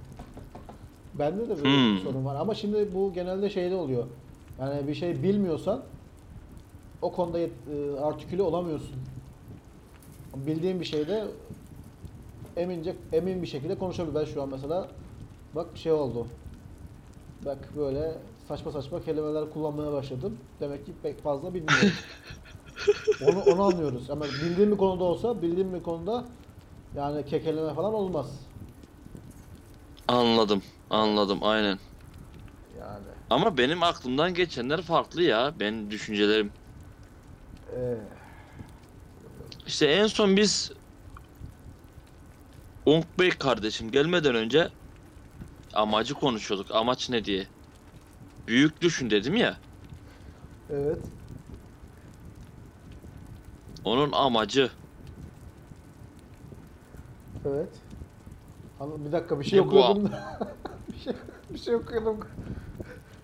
Bende 1.14 1.48
de 1.48 1.58
böyle 1.62 1.82
bir 1.82 1.94
Hmm. 1.94 1.96
sorun 1.96 2.24
var 2.24 2.36
ama 2.36 2.54
şimdi 2.54 2.94
bu 2.94 3.12
genelde 3.12 3.50
şeyde 3.50 3.74
oluyor. 3.76 4.06
Yani 4.58 4.88
bir 4.88 4.94
şey 4.94 5.22
bilmiyorsan 5.22 5.84
o 7.02 7.12
konuda 7.12 7.38
e, 7.40 7.48
artiküle 8.00 8.42
olamıyorsun. 8.42 8.96
Bildiğin 10.36 10.80
bir 10.80 10.84
şeyde 10.84 11.28
emince 12.56 12.96
emin 13.12 13.42
bir 13.42 13.46
şekilde 13.46 13.78
konuşabilir. 13.78 14.14
Ben 14.14 14.24
şu 14.24 14.42
an 14.42 14.48
mesela 14.48 15.00
bak 15.52 15.74
bir 15.74 15.78
şey 15.80 15.92
oldu. 15.92 16.40
Bak 17.40 17.70
böyle 17.74 18.22
saçma 18.38 18.72
saçma 18.72 19.00
kelimeler 19.00 19.50
kullanmaya 19.50 19.92
başladım. 19.92 20.48
Demek 20.60 20.86
ki 20.86 21.00
pek 21.00 21.22
fazla 21.22 21.54
bilmiyorum. 21.54 22.04
onu 23.20 23.42
onu 23.42 23.62
anlıyoruz. 23.62 24.10
Ama 24.10 24.40
bildiğim 24.40 24.72
bir 24.72 24.76
konuda 24.76 25.04
olsa, 25.04 25.42
bildiğim 25.42 25.74
bir 25.74 25.82
konuda 25.82 26.36
yani 26.94 27.24
kekeleme 27.26 27.74
falan 27.74 27.94
olmaz. 27.94 28.50
Anladım. 30.08 30.62
Anladım 30.90 31.38
aynen. 31.42 31.78
Yani 32.74 33.14
Ama 33.30 33.56
benim 33.58 33.82
aklımdan 33.82 34.34
geçenler 34.34 34.82
farklı 34.82 35.22
ya. 35.22 35.60
Ben 35.60 35.90
düşüncelerim. 35.90 36.54
eee 37.72 38.17
İşte 39.68 39.86
en 39.86 40.06
son 40.06 40.36
biz 40.36 40.70
Unk 42.86 43.18
Bey 43.18 43.30
kardeşim 43.30 43.90
gelmeden 43.90 44.34
önce 44.34 44.68
amacı 45.74 46.14
konuşuyorduk. 46.14 46.70
Amaç 46.70 47.10
ne 47.10 47.24
diye. 47.24 47.48
Büyük 48.48 48.82
düşün 48.82 49.10
dedim 49.10 49.36
ya. 49.36 49.60
evet. 50.70 50.98
Onun 53.84 54.12
amacı. 54.12 54.70
Evet. 57.44 57.68
Anladım. 58.80 59.06
Bir 59.06 59.12
dakika 59.12 59.40
bir 59.40 59.44
şey 59.44 59.58
Ne 59.58 59.62
okuyordum 59.62 60.12
da. 60.12 60.38
bir 60.92 60.98
şey 60.98 61.14
bir 61.50 61.58
şey 61.58 61.74
okuyordum. 61.74 62.20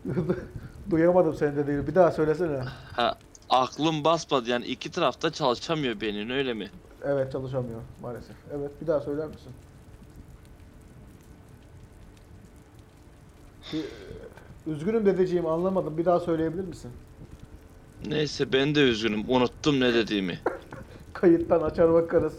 Duyamadım 0.91 1.35
senin 1.35 1.57
dediğini. 1.57 1.87
Bir 1.87 1.95
daha 1.95 2.11
söylesene. 2.13 2.65
Ha, 2.97 3.24
aklım 3.63 4.05
basmadı 4.05 4.51
yani 4.51 4.65
iki 4.67 4.91
tarafta 4.91 5.33
çalışamıyor 5.33 6.01
benim 6.01 6.31
öyle 6.31 6.55
mi? 6.55 6.71
Evet 7.05 7.33
çalışamıyor 7.33 7.81
maalesef. 8.03 8.37
Evet 8.59 8.71
bir 8.81 8.87
daha 8.87 9.01
söyler 9.01 9.27
misin? 9.27 9.53
Bir- 13.73 14.05
Üzgünüm 14.73 15.07
dedeciğim 15.07 15.47
anlamadım. 15.47 15.99
Bir 15.99 16.05
daha 16.05 16.21
söyleyebilir 16.21 16.65
misin? 16.65 16.91
Neyse 18.07 18.53
ben 18.53 18.75
de 18.75 18.81
üzgünüm. 18.81 19.25
Unuttum 19.29 19.81
ne 19.81 19.95
dediğimi. 19.95 20.41
Kayıttan 21.13 21.63
açar 21.63 21.93
bakarız. 21.93 22.35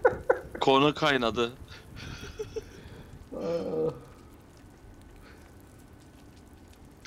Konu 0.60 0.94
kaynadı. 0.94 1.50
Aa, 3.36 3.90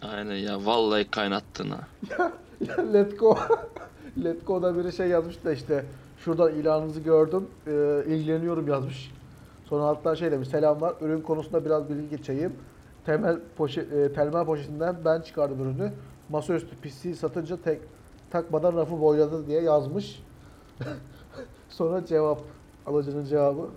Aynen 0.01 0.35
ya 0.35 0.65
vallahi 0.65 1.11
kaynattın 1.11 1.69
ha. 1.69 1.87
Let 2.93 3.20
go. 3.20 3.38
Let 4.24 4.47
go'da 4.47 4.78
biri 4.78 4.91
şey 4.91 5.07
yazmış 5.07 5.43
da 5.45 5.51
işte 5.51 5.86
şuradan 6.18 6.55
ilanınızı 6.55 6.99
gördüm. 6.99 7.47
e, 7.68 8.03
ilgileniyorum 8.07 8.68
yazmış. 8.68 9.11
Sonra 9.66 9.88
hatta 9.88 10.16
şey 10.16 10.32
demiş 10.32 10.47
selamlar 10.47 10.93
ürün 11.01 11.22
konusunda 11.22 11.66
biraz 11.66 11.89
bilgi 11.89 12.09
geçeyim. 12.09 12.53
Temel 13.05 13.39
poşet, 13.57 13.93
e, 13.93 14.14
telmel 14.14 14.45
poşetinden 14.45 14.95
ben 15.05 15.22
çıkardım 15.22 15.61
ürünü. 15.61 15.91
Masaüstü 16.30 16.76
PC 16.76 17.16
satınca 17.16 17.57
tek 17.61 17.82
takmadan 18.32 18.78
rafı 18.78 19.01
boyladı 19.01 19.47
diye 19.47 19.61
yazmış. 19.61 20.24
Sonra 21.70 22.05
cevap 22.05 22.41
alıcının 22.86 23.26
cevabı. 23.26 23.70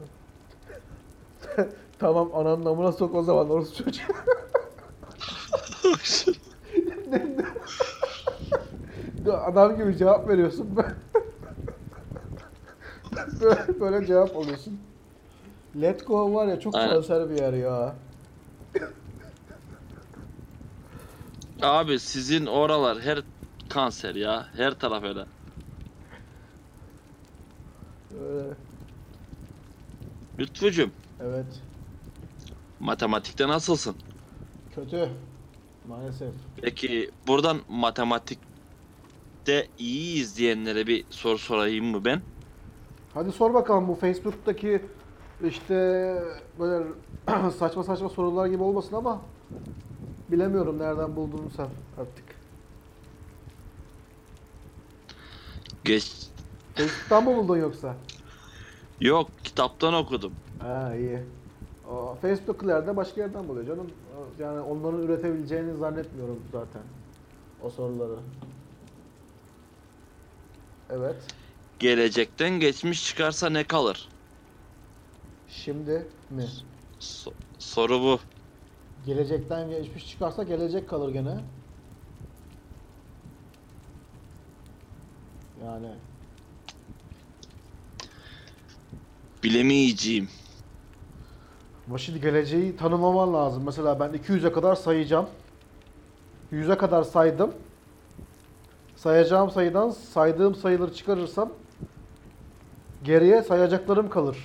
tamam 1.98 2.30
ananın 2.34 2.64
namına 2.64 2.92
sok 2.92 3.14
o 3.14 3.22
zaman 3.22 3.50
orası 3.50 3.84
çocuğu. 3.84 4.02
Adam 9.32 9.76
gibi 9.76 9.96
cevap 9.96 10.28
veriyorsun. 10.28 10.76
böyle, 13.40 13.80
böyle 13.80 14.06
cevap 14.06 14.36
alıyorsun. 14.36 14.80
Let 15.80 16.06
Go 16.06 16.34
var 16.34 16.46
ya 16.46 16.60
çok 16.60 16.74
Aynen. 16.74 16.90
kanser 16.90 17.30
bir 17.30 17.34
yer 17.34 17.52
ya. 17.52 17.96
Abi 21.62 21.98
sizin 21.98 22.46
oralar 22.46 23.00
her 23.00 23.22
kanser 23.68 24.14
ya. 24.14 24.46
Her 24.56 24.74
taraf 24.74 25.04
öyle. 25.04 25.26
Öyle. 28.20 28.54
Lütfucum 30.38 30.92
Evet. 31.20 31.62
matematikte 32.80 33.48
nasılsın? 33.48 33.96
Kötü. 34.74 35.08
Maalesef. 35.88 36.34
Peki 36.62 37.10
buradan 37.26 37.60
matematikte 39.46 39.68
iyi 39.78 40.20
izleyenlere 40.22 40.86
bir 40.86 41.04
soru 41.10 41.38
sorayım 41.38 41.86
mı 41.86 42.04
ben? 42.04 42.22
Hadi 43.14 43.32
sor 43.32 43.54
bakalım 43.54 43.88
bu 43.88 43.94
Facebook'taki 43.94 44.80
işte 45.44 45.74
böyle 46.60 46.84
saçma 47.58 47.84
saçma 47.84 48.08
sorular 48.08 48.46
gibi 48.46 48.62
olmasın 48.62 48.96
ama 48.96 49.20
bilemiyorum 50.28 50.78
nereden 50.78 51.16
bulduğunu 51.16 51.50
sen 51.56 51.68
artık. 52.00 52.24
Geç. 55.84 56.28
Facebook'tan 56.74 57.24
mı 57.24 57.36
buldun 57.36 57.56
yoksa? 57.56 57.94
Yok 59.00 59.30
kitaptan 59.44 59.94
okudum. 59.94 60.32
Ha 60.58 60.94
iyi. 60.96 61.18
O 61.90 62.14
Facebook'larda 62.22 62.96
başka 62.96 63.20
yerden 63.20 63.48
buluyor 63.48 63.66
canım. 63.66 63.86
Yani 64.40 64.60
onların 64.60 65.02
üretebileceğini 65.02 65.76
zannetmiyorum 65.76 66.38
zaten. 66.52 66.82
O 67.64 67.70
soruları. 67.70 68.16
Evet. 70.90 71.16
Gelecekten 71.78 72.60
geçmiş 72.60 73.06
çıkarsa 73.06 73.50
ne 73.50 73.64
kalır? 73.64 74.08
Şimdi 75.48 76.06
mi? 76.30 76.44
So- 77.00 77.32
soru 77.58 78.00
bu. 78.00 78.18
Gelecekten 79.06 79.70
geçmiş 79.70 80.08
çıkarsa 80.10 80.42
gelecek 80.42 80.88
kalır 80.88 81.12
gene. 81.12 81.38
Yani 85.64 85.88
Bilemeyeceğim. 89.44 90.28
ama 91.88 91.98
şimdi 91.98 92.20
geleceği 92.20 92.76
tanımaman 92.76 93.34
lazım. 93.34 93.62
Mesela 93.66 94.00
ben 94.00 94.10
200'e 94.10 94.52
kadar 94.52 94.74
sayacağım. 94.74 95.28
100'e 96.52 96.78
kadar 96.78 97.02
saydım. 97.02 97.52
Sayacağım 99.06 99.50
sayıdan 99.50 99.90
saydığım 99.90 100.54
sayıları 100.54 100.94
çıkarırsam 100.94 101.52
Geriye 103.04 103.42
sayacaklarım 103.42 104.10
kalır. 104.10 104.38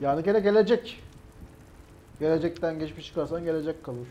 Yani 0.00 0.22
gene 0.24 0.40
gelecek. 0.40 1.02
Gelecekten 2.20 2.78
geçmiş 2.78 3.06
çıkarsan 3.06 3.44
gelecek 3.44 3.84
kalır. 3.84 4.08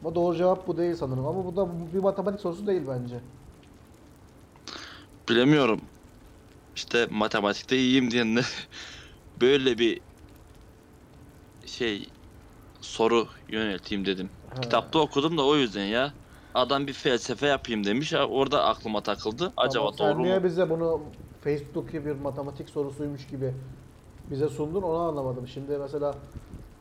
Ama 0.00 0.14
doğru 0.14 0.36
cevap 0.36 0.66
bu 0.66 0.76
değil 0.76 0.94
sanırım. 0.94 1.26
Ama 1.26 1.44
bu 1.44 1.56
da 1.56 1.68
bir 1.94 1.98
matematik 1.98 2.40
sorusu 2.40 2.66
değil 2.66 2.82
bence. 2.88 3.20
Bilemiyorum. 5.28 5.80
İşte 6.76 7.06
matematikte 7.10 7.76
iyiyim 7.76 8.10
diyenler 8.10 8.68
böyle 9.40 9.78
bir 9.78 10.00
şey 11.66 12.08
soru 12.80 13.28
yönelteyim 13.48 14.06
dedim. 14.06 14.30
Ha. 14.54 14.60
Kitapta 14.60 14.98
okudum 14.98 15.38
da 15.38 15.46
o 15.46 15.56
yüzden 15.56 15.84
ya. 15.84 16.19
Adam 16.54 16.86
bir 16.86 16.92
felsefe 16.92 17.46
yapayım 17.46 17.84
demiş. 17.84 18.12
ha, 18.12 18.26
Orada 18.28 18.64
aklıma 18.64 19.02
takıldı. 19.02 19.52
Acaba 19.56 19.90
Tamam, 19.90 19.98
sen 19.98 20.18
doğru 20.18 20.22
niye 20.22 20.44
mu? 20.44 20.44
bize 20.44 20.70
bunu 20.70 21.12
Facebook'taki 21.40 22.04
bir 22.06 22.12
matematik 22.12 22.70
sorusuymuş 22.70 23.26
gibi 23.28 23.54
bize 24.30 24.48
sundun 24.48 24.82
onu 24.82 24.98
anlamadım. 24.98 25.48
Şimdi 25.48 25.78
mesela 25.78 26.18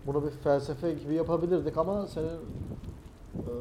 bunu 0.05 0.25
bir 0.27 0.31
felsefe 0.31 0.93
gibi 0.93 1.15
yapabilirdik 1.15 1.77
ama 1.77 2.07
senin 2.07 2.39
eee, 3.47 3.53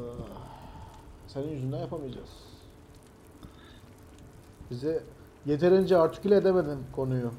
senin 1.27 1.49
yüzünden 1.49 1.79
yapamayacağız. 1.79 2.29
Bize 4.69 5.03
yeterince 5.45 5.97
artiküle 5.97 6.35
edemedin 6.35 6.91
konuyu. 6.91 7.33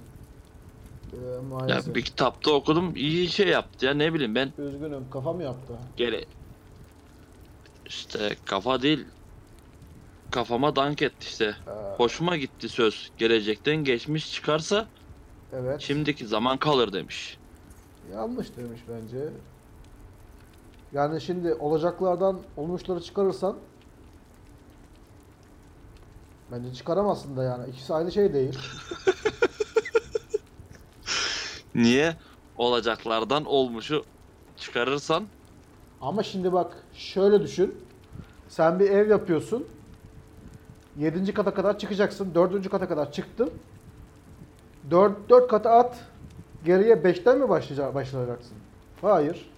Eee, 1.13 1.41
maalesef. 1.41 1.87
Ya 1.87 1.95
bir 1.95 2.03
kitapta 2.05 2.51
okudum. 2.53 2.97
iyi 2.97 3.29
şey 3.29 3.49
yaptı 3.49 3.87
ya 3.87 3.95
ne 3.95 4.15
bileyim 4.15 4.35
ben 4.35 4.55
Üzgünüm 4.59 5.11
kafam 5.11 5.41
yaptı. 5.41 5.79
gele 5.97 6.25
işte 7.91 8.37
kafa 8.47 8.83
değil 8.83 9.05
kafama 10.31 10.77
dank 10.77 11.03
etti 11.03 11.27
işte. 11.29 11.45
Eee, 11.67 11.73
Hoşuma 11.97 12.37
gitti 12.37 12.69
söz. 12.69 13.11
Gelecekten 13.19 13.77
geçmiş 13.77 14.33
çıkarsa 14.33 14.89
evet. 15.53 15.81
şimdiki 15.81 16.27
zaman 16.27 16.59
kalır 16.59 16.93
demiş. 16.93 17.39
Yanlış 18.13 18.57
demiş 18.57 18.81
bence. 18.89 19.29
Yani 20.93 21.21
şimdi 21.21 21.55
olacaklardan 21.55 22.41
olmuşları 22.57 23.01
çıkarırsan 23.03 23.57
bence 26.53 26.75
çıkaramazsın 26.75 27.37
da 27.37 27.45
yani. 27.45 27.71
İkisi 27.71 27.95
aynı 27.95 28.13
şey 28.13 28.33
değil. 28.35 28.59
Niye? 31.75 32.17
Olacaklardan 32.57 33.45
olmuşu 33.45 34.05
çıkarırsan 34.57 35.27
Ama 36.01 36.23
şimdi 36.23 36.53
bak 36.53 36.77
şöyle 36.95 37.43
düşün. 37.43 37.75
Sen 38.49 38.81
bir 38.81 38.91
ev 38.91 39.11
yapıyorsun. 39.11 39.67
7. 40.99 41.35
kata 41.35 41.55
kadar 41.55 41.79
çıkacaksın. 41.79 42.35
4. 42.35 42.71
kata 42.71 42.89
kadar 42.89 43.13
çıktın. 43.13 43.51
4, 44.91 45.29
4 45.31 45.49
kata 45.51 45.71
at. 45.71 46.05
Geriye 46.65 46.95
5'ten 46.95 47.39
mi 47.39 47.49
başlayacak, 47.49 47.95
başlayacaksın? 47.95 48.57
Hayır. 49.01 49.51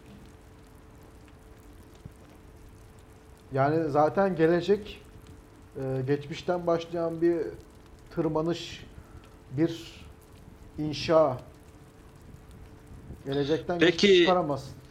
Yani 3.52 3.90
zaten 3.90 4.36
gelecek 4.36 5.02
e, 5.76 6.02
geçmişten 6.06 6.66
başlayan 6.66 7.20
bir 7.22 7.38
tırmanış, 8.14 8.86
bir 9.52 10.02
inşa. 10.78 11.38
Gelecekten 13.24 13.78
Peki- 13.78 13.92
geçmiş 14.06 14.18
çıkaramazsın. 14.18 14.81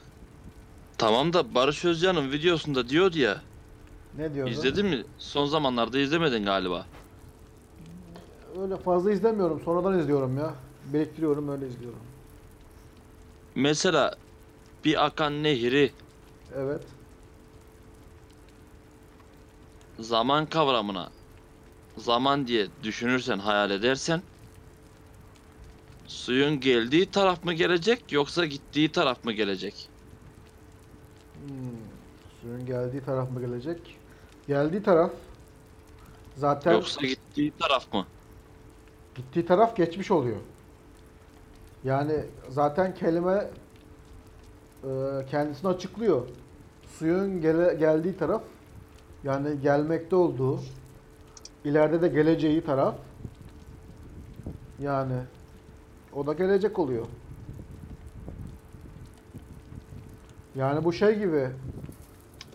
Tamam 1.01 1.33
da 1.33 1.55
Barış 1.55 1.85
Özcan'ın 1.85 2.31
videosunda 2.31 2.89
diyordu 2.89 3.17
ya. 3.19 3.43
Ne 4.13 4.33
diyorsun? 4.33 4.53
İzledin 4.53 4.85
mi? 4.85 5.03
Son 5.17 5.45
zamanlarda 5.45 5.99
izlemedin 5.99 6.45
galiba. 6.45 6.89
Öyle 8.57 8.77
fazla 8.77 9.11
izlemiyorum. 9.11 9.59
Sonradan 9.59 9.99
izliyorum 9.99 10.37
ya. 10.37 10.55
Biriktiriyorum 10.83 11.49
öyle 11.49 11.67
izliyorum. 11.67 12.03
Mesela 13.55 14.21
bir 14.85 15.05
akan 15.05 15.43
nehri 15.43 15.97
Evet. 16.55 16.95
zaman 19.99 20.45
kavramına 20.49 21.13
zaman 21.97 22.47
diye 22.47 22.83
düşünürsen 22.83 23.39
hayal 23.39 23.71
edersen 23.71 24.23
suyun 26.05 26.59
geldiği 26.59 27.11
taraf 27.11 27.43
mı 27.43 27.53
gelecek 27.53 28.11
yoksa 28.11 28.45
gittiği 28.45 28.91
taraf 28.91 29.23
mı 29.23 29.31
gelecek? 29.33 29.90
Hmm. 31.47 31.77
Suyun 32.41 32.65
geldiği 32.65 33.01
taraf 33.01 33.31
mı 33.31 33.39
gelecek? 33.41 33.97
Geldiği 34.47 34.83
taraf 34.83 35.11
zaten 36.35 36.73
Yoksa 36.73 37.01
gittiği 37.07 37.51
taraf 37.51 37.93
mı? 37.93 38.05
gittiği 39.15 39.45
taraf 39.45 39.75
geçmiş 39.77 40.11
oluyor. 40.11 40.37
Yani 41.83 42.25
zaten 42.49 42.93
kelime 42.95 43.49
e, 44.83 44.89
kendisini 45.31 45.71
açıklıyor. 45.71 46.27
Suyun 46.99 47.41
gele- 47.41 47.75
geldiği 47.75 48.17
taraf 48.17 48.43
yani 49.23 49.61
gelmekte 49.61 50.15
olduğu 50.15 50.59
ileride 51.65 52.01
de 52.01 52.07
geleceği 52.07 52.61
taraf 52.63 52.95
yani 54.79 55.13
o 56.13 56.27
da 56.27 56.33
gelecek 56.33 56.79
oluyor. 56.79 57.05
Yani 60.55 60.83
bu 60.83 60.93
şey 60.93 61.19
gibi 61.19 61.49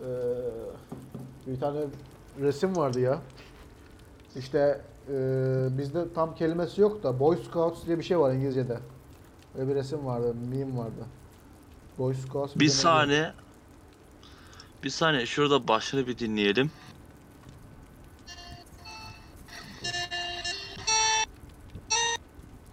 e, 0.01 0.09
bir 1.47 1.59
tane 1.59 1.79
resim 2.41 2.75
vardı 2.75 2.99
ya. 2.99 3.19
İşte 4.35 4.81
e, 5.09 5.13
bizde 5.77 6.13
tam 6.13 6.35
kelimesi 6.35 6.81
yok 6.81 7.03
da 7.03 7.19
Boy 7.19 7.37
Scouts 7.43 7.85
diye 7.85 7.97
bir 7.99 8.03
şey 8.03 8.19
var 8.19 8.33
İngilizce'de. 8.33 8.79
Öyle 9.57 9.69
bir 9.69 9.75
resim 9.75 10.05
vardı, 10.05 10.35
meme 10.51 10.77
vardı. 10.77 11.05
Boy 11.97 12.13
Scouts 12.13 12.55
Bir 12.55 12.59
demek- 12.59 12.71
saniye. 12.71 13.33
Bir 14.83 14.89
saniye 14.89 15.25
şurada 15.25 15.67
başını 15.67 16.07
bir 16.07 16.17
dinleyelim. 16.17 16.71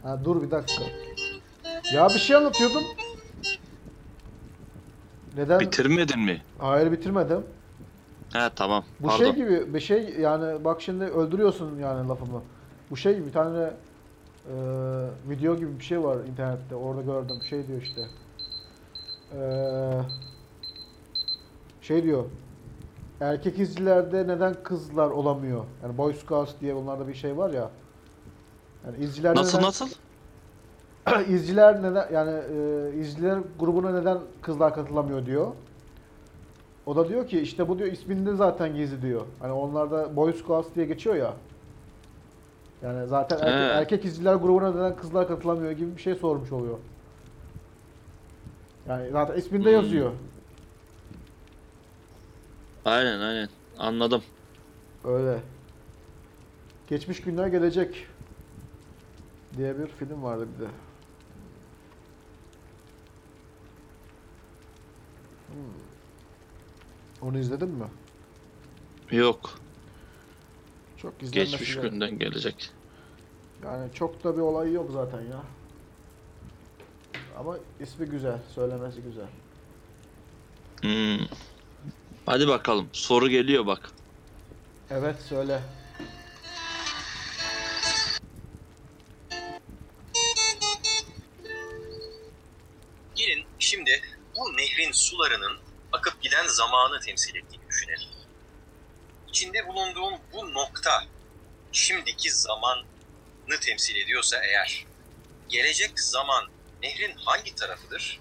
Ha, 0.02 0.20
dur 0.24 0.42
bir 0.42 0.50
dakika. 0.50 0.82
Ya 1.94 2.08
bir 2.08 2.18
şey 2.18 2.36
anlatıyordum. 2.36 2.84
Neden? 5.36 5.60
Bitirmedin 5.60 6.20
mi? 6.20 6.42
Hayır 6.58 6.92
bitirmedim. 6.92 7.44
He 8.32 8.50
tamam. 8.56 8.84
Bu 9.00 9.06
Pardon. 9.06 9.24
şey 9.24 9.34
gibi 9.34 9.74
bir 9.74 9.80
şey 9.80 10.16
yani 10.20 10.64
bak 10.64 10.82
şimdi 10.82 11.04
öldürüyorsun 11.04 11.78
yani 11.78 12.08
lafımı. 12.08 12.42
Bu 12.90 12.96
şey 12.96 13.26
bir 13.26 13.32
tane 13.32 13.70
e, 14.48 14.54
video 15.28 15.56
gibi 15.56 15.78
bir 15.78 15.84
şey 15.84 16.02
var 16.02 16.18
internette 16.32 16.74
orada 16.74 17.02
gördüm 17.02 17.36
şey 17.48 17.66
diyor 17.66 17.82
işte. 17.82 18.02
E, 19.38 19.40
şey 21.80 22.02
diyor. 22.02 22.24
Erkek 23.20 23.58
izcilerde 23.58 24.28
neden 24.28 24.54
kızlar 24.62 25.10
olamıyor? 25.10 25.64
Yani 25.82 25.98
Boy 25.98 26.14
Scouts 26.14 26.52
diye 26.60 26.76
bunlarda 26.76 27.08
bir 27.08 27.14
şey 27.14 27.36
var 27.36 27.50
ya. 27.50 27.70
Yani 28.86 29.04
izcilerde 29.04 29.40
Nasıl 29.40 29.58
neden, 29.58 29.68
nasıl? 29.68 29.88
izciler 31.28 31.82
neden 31.82 32.08
yani 32.12 32.30
e, 32.30 32.98
izciler 33.00 33.38
grubuna 33.60 33.90
neden 34.00 34.18
kızlar 34.42 34.74
katılamıyor 34.74 35.26
diyor. 35.26 35.52
O 36.86 36.96
da 36.96 37.08
diyor 37.08 37.26
ki 37.28 37.40
işte 37.40 37.68
bu 37.68 37.78
diyor 37.78 37.92
isminde 37.92 38.34
zaten 38.34 38.74
gizli 38.76 39.02
diyor. 39.02 39.22
Hani 39.40 39.52
onlarda 39.52 40.16
Boy 40.16 40.32
Scouts 40.32 40.68
diye 40.74 40.86
geçiyor 40.86 41.16
ya. 41.16 41.34
Yani 42.82 43.08
zaten 43.08 43.36
erkek, 43.36 43.52
He. 43.54 43.78
erkek 43.78 44.04
izciler 44.04 44.34
grubuna 44.34 44.70
neden 44.70 44.96
kızlar 44.96 45.28
katılamıyor 45.28 45.72
gibi 45.72 45.96
bir 45.96 46.02
şey 46.02 46.14
sormuş 46.14 46.52
oluyor. 46.52 46.78
Yani 48.88 49.10
zaten 49.10 49.36
isminde 49.36 49.64
Hmm. 49.68 49.72
yazıyor. 49.74 50.10
Aynen 52.84 53.20
aynen. 53.20 53.48
Anladım. 53.78 54.22
Öyle. 55.04 55.38
Geçmiş 56.88 57.20
günler 57.20 57.46
gelecek 57.46 58.06
diye 59.56 59.78
bir 59.78 59.86
film 59.86 60.22
vardı 60.22 60.46
bir 60.58 60.64
de. 60.64 60.68
Onu 67.22 67.38
izledin 67.38 67.68
mi? 67.68 67.84
Yok. 69.10 69.58
Çok 70.96 71.22
izlenmesi 71.22 71.50
Geçmiş 71.50 71.74
gerek. 71.74 71.90
günden 71.90 72.18
gelecek. 72.18 72.70
Yani 73.64 73.92
çok 73.94 74.24
da 74.24 74.36
bir 74.36 74.40
olay 74.40 74.72
yok 74.72 74.90
zaten 74.92 75.20
ya. 75.20 75.42
Ama 77.38 77.56
ismi 77.80 78.06
güzel, 78.06 78.38
söylemesi 78.54 79.00
güzel. 79.02 79.26
Hmm. 80.82 81.26
Hadi 82.26 82.48
bakalım. 82.48 82.88
Soru 82.92 83.28
geliyor 83.28 83.66
bak. 83.66 83.90
Evet 84.90 85.16
söyle. 85.20 85.60
Gelin 93.14 93.44
şimdi 93.58 93.90
bu 94.36 94.56
nehrin 94.56 94.92
sularının 94.92 95.58
akıp 95.92 96.22
giden 96.22 96.46
zamanı 96.46 97.00
temsil 97.00 97.36
ettiğini 97.36 97.68
düşünelim. 97.68 98.08
İçinde 99.28 99.68
bulunduğum 99.68 100.14
bu 100.32 100.54
nokta 100.54 101.04
şimdiki 101.72 102.30
zamanı 102.30 102.84
temsil 103.60 103.96
ediyorsa 103.96 104.36
eğer, 104.44 104.86
gelecek 105.48 106.00
zaman 106.00 106.44
nehrin 106.82 107.14
hangi 107.16 107.54
tarafıdır? 107.54 108.20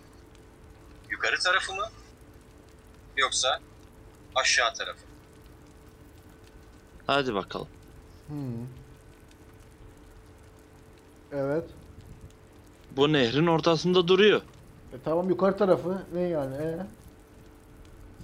Yukarı 1.10 1.40
tarafı 1.40 1.74
mı? 1.74 1.92
Yoksa 3.18 3.60
aşağı 4.36 4.74
tarafı 4.74 5.00
mı? 5.00 5.14
Hadi 7.08 7.34
bakalım. 7.34 7.68
Hmm. 8.28 8.68
Evet. 11.32 11.70
Bu 12.92 13.14
nehrin 13.14 13.48
ortasında 13.48 14.08
duruyor. 14.08 14.42
E 14.94 14.96
tamam 15.06 15.30
yukarı 15.30 15.58
tarafı 15.58 16.02
ne 16.14 16.22
yani? 16.22 16.56
E? 16.56 16.86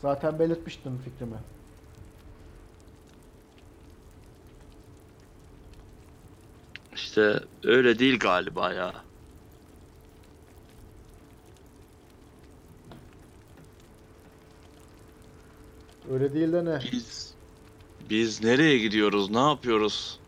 Zaten 0.01 0.39
belirtmiştim 0.39 0.97
fikrimi. 0.97 1.37
İşte 6.93 7.39
öyle 7.63 7.99
değil 7.99 8.19
galiba 8.19 8.73
ya. 8.73 8.93
Öyle 16.11 16.33
değil 16.33 16.53
de 16.53 16.65
ne? 16.65 16.79
Biz 16.91 17.33
biz 18.09 18.43
nereye 18.43 18.77
gidiyoruz? 18.77 19.29
Ne 19.29 19.39
yapıyoruz? 19.39 20.19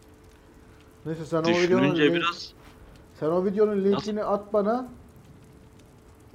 Neyse 1.05 1.25
sen 1.25 1.37
o 1.37 1.47
videonun, 1.49 1.95
Düşününce 1.95 2.13
biraz 2.13 2.53
sen 3.19 3.27
o 3.27 3.45
videonun 3.45 3.83
linkini 3.83 4.23
at 4.23 4.53
bana. 4.53 4.89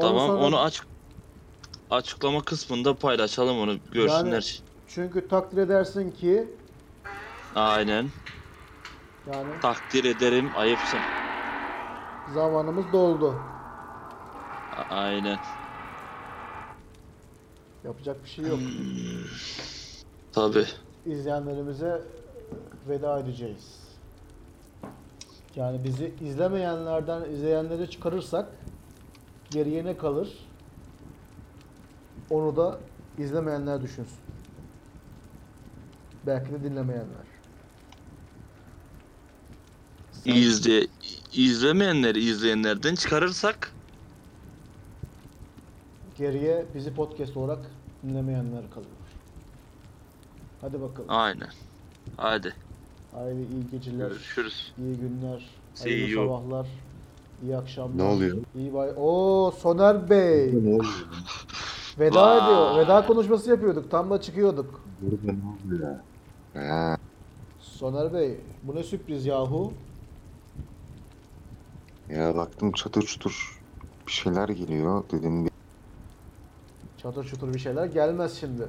Tamam 0.00 0.26
sonra- 0.26 0.42
onu 0.46 0.58
aç 0.60 0.82
açıklama 1.90 2.42
kısmında 2.44 2.94
paylaşalım 2.94 3.58
onu 3.58 3.76
görsünler. 3.92 4.60
Çünkü 4.88 5.28
takdir 5.28 5.56
edersin 5.58 6.10
ki 6.10 6.48
Aynen. 7.54 8.08
yani 9.32 9.60
Takdir 9.62 10.04
ederim. 10.04 10.50
Ayıpsın. 10.56 10.98
zamanımız 12.34 12.84
doldu. 12.92 13.34
A- 14.76 14.94
Aynen. 14.94 15.38
Yapacak 17.84 18.24
bir 18.24 18.28
şey 18.28 18.44
yok. 18.44 18.58
Tabi. 20.32 20.64
İzleyenlerimize 21.06 22.02
veda 22.88 23.18
edeceğiz. 23.18 23.78
Yani 25.56 25.84
bizi 25.84 26.14
izlemeyenlerden 26.20 27.30
izleyenleri 27.30 27.90
çıkarırsak 27.90 28.46
geriye 29.50 29.84
ne 29.84 29.96
kalır? 29.96 30.56
Onu 32.28 32.56
da 32.56 32.90
izlemeyenler 33.16 33.82
düşünsün. 33.82 34.24
Belki 36.22 36.52
de 36.52 36.62
dinlemeyenler. 36.64 37.26
İzle 40.24 40.86
izlemeyenleri 41.32 42.20
izleyenlerden 42.24 42.94
çıkarırsak 42.94 43.76
Geriye 46.14 46.74
bizi 46.74 46.94
podcast 46.94 47.36
olarak 47.36 47.70
dinlemeyenler 48.02 48.70
kalıyor. 48.70 49.20
Hadi 50.56 50.80
bakalım. 50.80 51.18
aynen. 51.18 51.50
Hadi 52.16 52.56
Haydi 53.10 53.40
iyi 53.42 53.66
geceler, 53.68 54.12
görüşürüz. 54.14 54.74
iyi 54.76 54.98
günler, 54.98 55.64
See 55.74 55.78
hayırlı 55.78 56.08
you. 56.10 56.32
sabahlar, 56.34 56.86
iyi 57.42 57.56
akşamlar. 57.56 57.98
Ne 57.98 58.02
oluyor? 58.02 58.36
İyi 58.54 58.74
bay. 58.74 58.90
Oo 58.96 59.50
Soner 59.58 60.10
Bey. 60.10 60.52
Ne 60.64 60.74
oluyor? 60.74 61.06
Veda 61.98 62.36
ediyor. 62.36 62.76
Veda 62.78 63.06
konuşması 63.06 63.50
yapıyorduk. 63.50 63.90
Tam 63.90 64.10
da 64.10 64.20
çıkıyorduk. 64.20 64.84
Burada 65.00 65.32
ne 65.32 65.74
oluyor? 65.74 65.96
Ha, 66.54 66.96
Soner 67.60 68.12
Bey, 68.14 68.40
bu 68.62 68.74
ne 68.74 68.82
sürpriz 68.82 69.26
yahu? 69.26 69.72
ya 72.10 72.34
baktım 72.36 72.72
çatır 72.72 73.02
çutur 73.02 73.60
bir 74.06 74.12
şeyler 74.12 74.48
geliyor. 74.48 75.04
Dedim 75.12 75.44
bir 75.44 75.50
Çatır 76.98 77.24
çutur 77.24 77.54
bir 77.54 77.58
şeyler 77.58 77.86
gelmez 77.86 78.34
şimdi. 78.40 78.68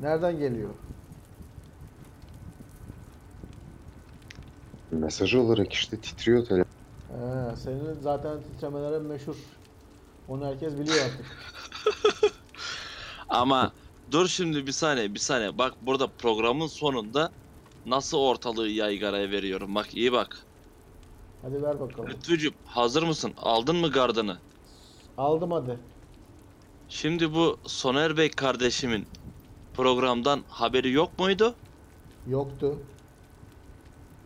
Nereden 0.00 0.38
geliyor? 0.38 0.70
mesaj 4.92 5.34
olarak 5.34 5.72
işte 5.72 5.96
titriyor 5.96 6.44
telefon. 6.46 6.72
He, 7.12 7.56
senin 7.56 7.94
zaten 8.00 8.42
titremelerin 8.42 9.02
meşhur. 9.06 9.36
Onu 10.26 10.46
herkes 10.46 10.78
biliyor 10.78 11.04
artık. 11.06 11.26
Ama 13.28 13.74
dur 14.10 14.28
şimdi 14.28 14.66
bir 14.66 14.72
saniye 14.72 15.14
bir 15.14 15.18
saniye. 15.18 15.58
Bak 15.58 15.74
burada 15.80 16.16
programın 16.16 16.66
sonunda 16.66 17.36
nasıl 17.84 18.18
ortalığı 18.18 18.68
yaygaraya 18.68 19.30
veriyorum. 19.30 19.74
Bak 19.74 19.94
iyi 19.94 20.12
bak. 20.12 20.48
Hadi 21.40 21.62
ver 21.62 21.80
bakalım. 21.80 22.10
Lütfücüğüm 22.10 22.54
hazır 22.64 23.02
mısın? 23.02 23.32
Aldın 23.36 23.76
mı 23.76 23.90
gardını? 23.90 24.42
Aldım 25.16 25.50
hadi. 25.50 25.80
Şimdi 26.88 27.32
bu 27.34 27.62
Soner 27.66 28.16
Bey 28.16 28.30
kardeşimin 28.30 29.12
programdan 29.74 30.44
haberi 30.48 30.92
yok 30.92 31.18
muydu? 31.18 31.60
Yoktu. 32.26 32.68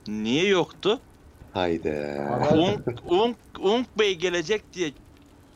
Niye 0.08 0.46
yoktu? 0.48 1.06
Haydi. 1.56 2.20
Unk, 2.54 3.10
Unk, 3.10 3.36
Unk 3.60 3.98
Bey 3.98 4.14
gelecek 4.14 4.62
diye 4.72 4.92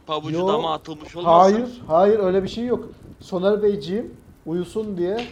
pabucu 0.07 0.39
Yo, 0.39 0.49
dama 0.49 0.75
atılmış 0.75 1.17
olmasın? 1.17 1.53
Hayır, 1.53 1.69
hayır 1.87 2.19
öyle 2.19 2.43
bir 2.43 2.49
şey 2.49 2.65
yok. 2.65 2.89
Soner 3.21 3.63
Beyciğim 3.63 4.15
uyusun 4.47 4.97
diye. 4.97 5.09
Yani 5.09 5.27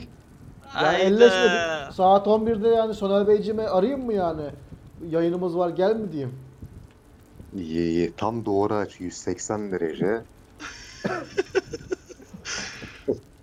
Hayda. 0.67 0.99
elleşmedik. 0.99 1.95
Saat 1.95 2.27
11'de 2.27 2.69
yani 2.69 2.95
Soner 2.95 3.29
Beyciğime 3.29 3.63
arayayım 3.63 4.07
mı 4.07 4.13
yani? 4.15 4.43
Yayınımız 5.11 5.57
var 5.57 5.69
gel 5.69 5.97
mi 5.97 6.13
diyeyim. 6.13 6.35
İyi 7.57 7.89
iyi. 7.89 8.13
Tam 8.17 8.45
doğru 8.45 8.75
aç 8.75 9.01
180 9.01 9.73
derece. 9.73 10.23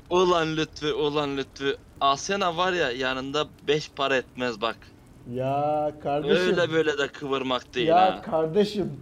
Ulan 0.10 0.58
Lütfü, 0.58 0.94
ulan 0.94 1.38
Lütfü. 1.38 1.78
Asena 2.02 2.58
var 2.58 2.74
ya 2.74 2.92
yanında 2.92 3.48
beş 3.68 3.92
para 3.96 4.16
etmez 4.16 4.62
bak. 4.62 4.78
Ya 5.34 5.92
kardeşim. 6.04 6.48
Öyle 6.48 6.74
böyle 6.74 6.98
de 6.98 7.08
kıvırmak 7.08 7.76
değil 7.76 7.88
ya 7.88 8.16
ha. 8.16 8.22
kardeşim. 8.22 8.94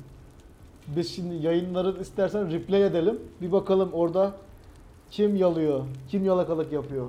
Biz 0.88 1.15
şimdi 1.15 1.45
yayınları 1.45 2.01
istersen 2.01 2.51
replay 2.51 2.86
edelim. 2.86 3.19
Bir 3.41 3.51
bakalım 3.51 3.89
orada 3.93 4.32
kim 5.11 5.36
yalıyor, 5.36 5.86
kim 6.11 6.26
yalakalık 6.26 6.71
yapıyor. 6.71 7.07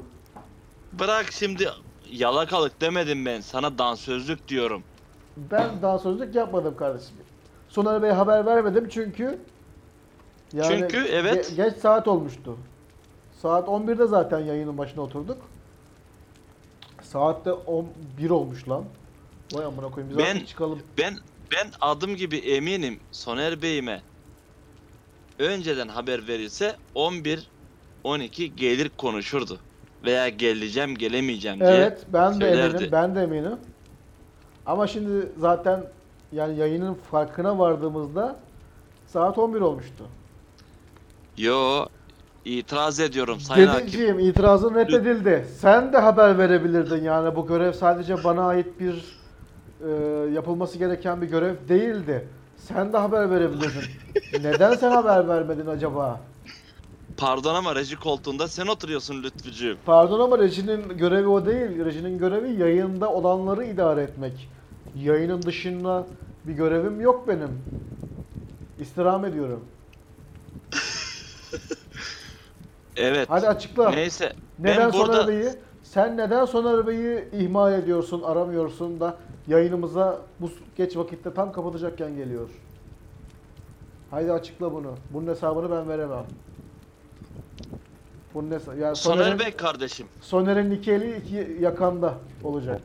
Bırak 0.92 1.32
şimdi 1.32 1.68
yalakalık 2.12 2.80
demedim 2.80 3.26
ben. 3.26 3.40
Sana 3.40 3.78
dansözlük 3.78 4.48
diyorum. 4.48 4.82
Ben 5.36 5.82
daha 5.82 5.98
sözlük 5.98 6.34
yapmadım 6.34 6.76
kardeşim. 6.76 7.16
Soner 7.68 8.02
Bey'e 8.02 8.12
haber 8.12 8.46
vermedim 8.46 8.88
çünkü 8.90 9.38
Çünkü, 10.68 11.06
evet. 11.12 11.50
ge- 11.50 11.54
geç 11.54 11.76
saat 11.76 12.08
olmuştu. 12.08 12.56
Saat 13.42 13.68
11'de 13.68 14.06
zaten 14.06 14.38
yayının 14.38 14.78
başına 14.78 15.02
oturduk. 15.02 15.38
Saatte 17.02 17.52
11 17.52 18.30
olmuş 18.30 18.68
lan. 18.68 18.84
Vay 19.52 19.64
amına 19.64 19.90
koyayım 19.90 20.10
biz 20.10 20.18
Ben- 20.24 20.34
artık 20.34 20.48
çıkalım. 20.48 20.78
Ben 20.98 21.14
ben 21.52 21.70
adım 21.80 22.16
gibi 22.16 22.36
eminim 22.36 23.00
Soner 23.12 23.62
Bey'ime 23.62 24.02
önceden 25.38 25.88
haber 25.88 26.28
verilse 26.28 26.76
11 26.94 27.48
12 28.04 28.56
gelir 28.56 28.90
konuşurdu. 28.98 29.58
Veya 30.04 30.28
geleceğim 30.28 30.94
gelemeyeceğim 30.94 31.60
diye. 31.60 31.70
Evet 31.70 32.06
ben 32.12 32.40
de 32.40 32.44
söylerdi. 32.44 32.76
eminim. 32.76 32.92
Ben 32.92 33.14
de 33.14 33.22
eminim. 33.22 33.56
Ama 34.66 34.86
şimdi 34.86 35.28
zaten 35.38 35.84
yani 36.32 36.58
yayının 36.58 36.94
farkına 36.94 37.58
vardığımızda 37.58 38.36
saat 39.06 39.38
11 39.38 39.60
olmuştu. 39.60 40.04
Yo 41.36 41.86
itiraz 42.44 43.00
ediyorum 43.00 43.40
Sayın 43.40 43.66
Hakim. 43.66 43.86
Dedeciğim 43.86 44.18
itirazın 44.18 44.74
reddedildi. 44.74 45.46
Sen 45.58 45.92
de 45.92 45.98
haber 45.98 46.38
verebilirdin 46.38 47.02
yani 47.04 47.36
bu 47.36 47.46
görev 47.46 47.72
sadece 47.72 48.24
bana 48.24 48.46
ait 48.46 48.80
bir 48.80 49.04
e, 49.80 49.90
yapılması 50.34 50.78
gereken 50.78 51.22
bir 51.22 51.26
görev 51.26 51.54
değildi. 51.68 52.28
Sen 52.56 52.92
de 52.92 52.96
haber 52.96 53.30
verebilirdin. 53.30 53.84
Neden 54.32 54.74
sen 54.74 54.90
haber 54.90 55.28
vermedin 55.28 55.66
acaba? 55.66 56.20
Pardon 57.16 57.54
ama 57.54 57.74
reji 57.74 57.96
koltuğunda 57.96 58.48
sen 58.48 58.66
oturuyorsun 58.66 59.22
Lütfücüğüm. 59.22 59.76
Pardon 59.86 60.20
ama 60.20 60.38
rejinin 60.38 60.98
görevi 60.98 61.28
o 61.28 61.46
değil. 61.46 61.84
Rejinin 61.84 62.18
görevi 62.18 62.52
yayında 62.52 63.12
olanları 63.12 63.64
idare 63.64 64.02
etmek. 64.02 64.48
Yayının 64.96 65.42
dışında 65.42 66.06
bir 66.44 66.52
görevim 66.52 67.00
yok 67.00 67.28
benim. 67.28 67.60
İstirham 68.80 69.24
ediyorum. 69.24 69.64
Evet. 72.96 73.30
Hadi 73.30 73.48
açıkla. 73.48 73.90
Neyse. 73.90 74.32
Neden 74.58 74.78
ben 74.78 74.92
burada 74.92 75.22
Soner 75.22 75.28
Bey'i 75.28 75.52
sen 75.94 76.16
neden 76.16 76.44
Soner 76.44 76.86
Bey'i 76.86 77.28
ihmal 77.32 77.72
ediyorsun, 77.72 78.22
aramıyorsun 78.22 79.00
da 79.00 79.18
yayınımıza 79.46 80.22
bu 80.40 80.50
geç 80.76 80.96
vakitte 80.96 81.34
tam 81.34 81.52
kapatacakken 81.52 82.16
geliyor. 82.16 82.48
Haydi 84.10 84.32
açıkla 84.32 84.72
bunu. 84.72 84.94
Bunun 85.10 85.26
hesabını 85.26 85.70
ben 85.70 85.88
veremem. 85.88 86.26
Bunun 88.34 88.50
hesa- 88.50 88.78
yani 88.78 88.96
Soner 88.96 89.16
Soner'in 89.16 89.38
Bey 89.38 89.50
kardeşim. 89.50 90.06
Soner'in 90.20 90.70
iki 90.70 90.92
eli 90.92 91.16
iki 91.16 91.58
yakanda 91.60 92.14
olacak. 92.44 92.82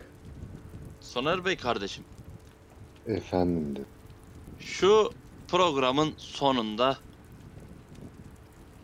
Soner 1.02 1.46
Bey 1.46 1.58
kardeşim. 1.58 2.04
Efendim 3.08 3.76
de. 3.76 3.82
Şu 4.60 5.12
programın 5.48 6.14
sonunda 6.18 6.98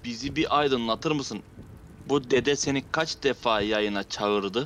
bizi 0.06 0.36
bir 0.36 0.60
aydınlatır 0.60 1.12
mısın? 1.12 1.44
Bu 2.06 2.30
dede 2.30 2.56
seni 2.56 2.92
kaç 2.92 3.24
defa 3.24 3.62
yayına 3.62 4.04
çağırdı? 4.04 4.66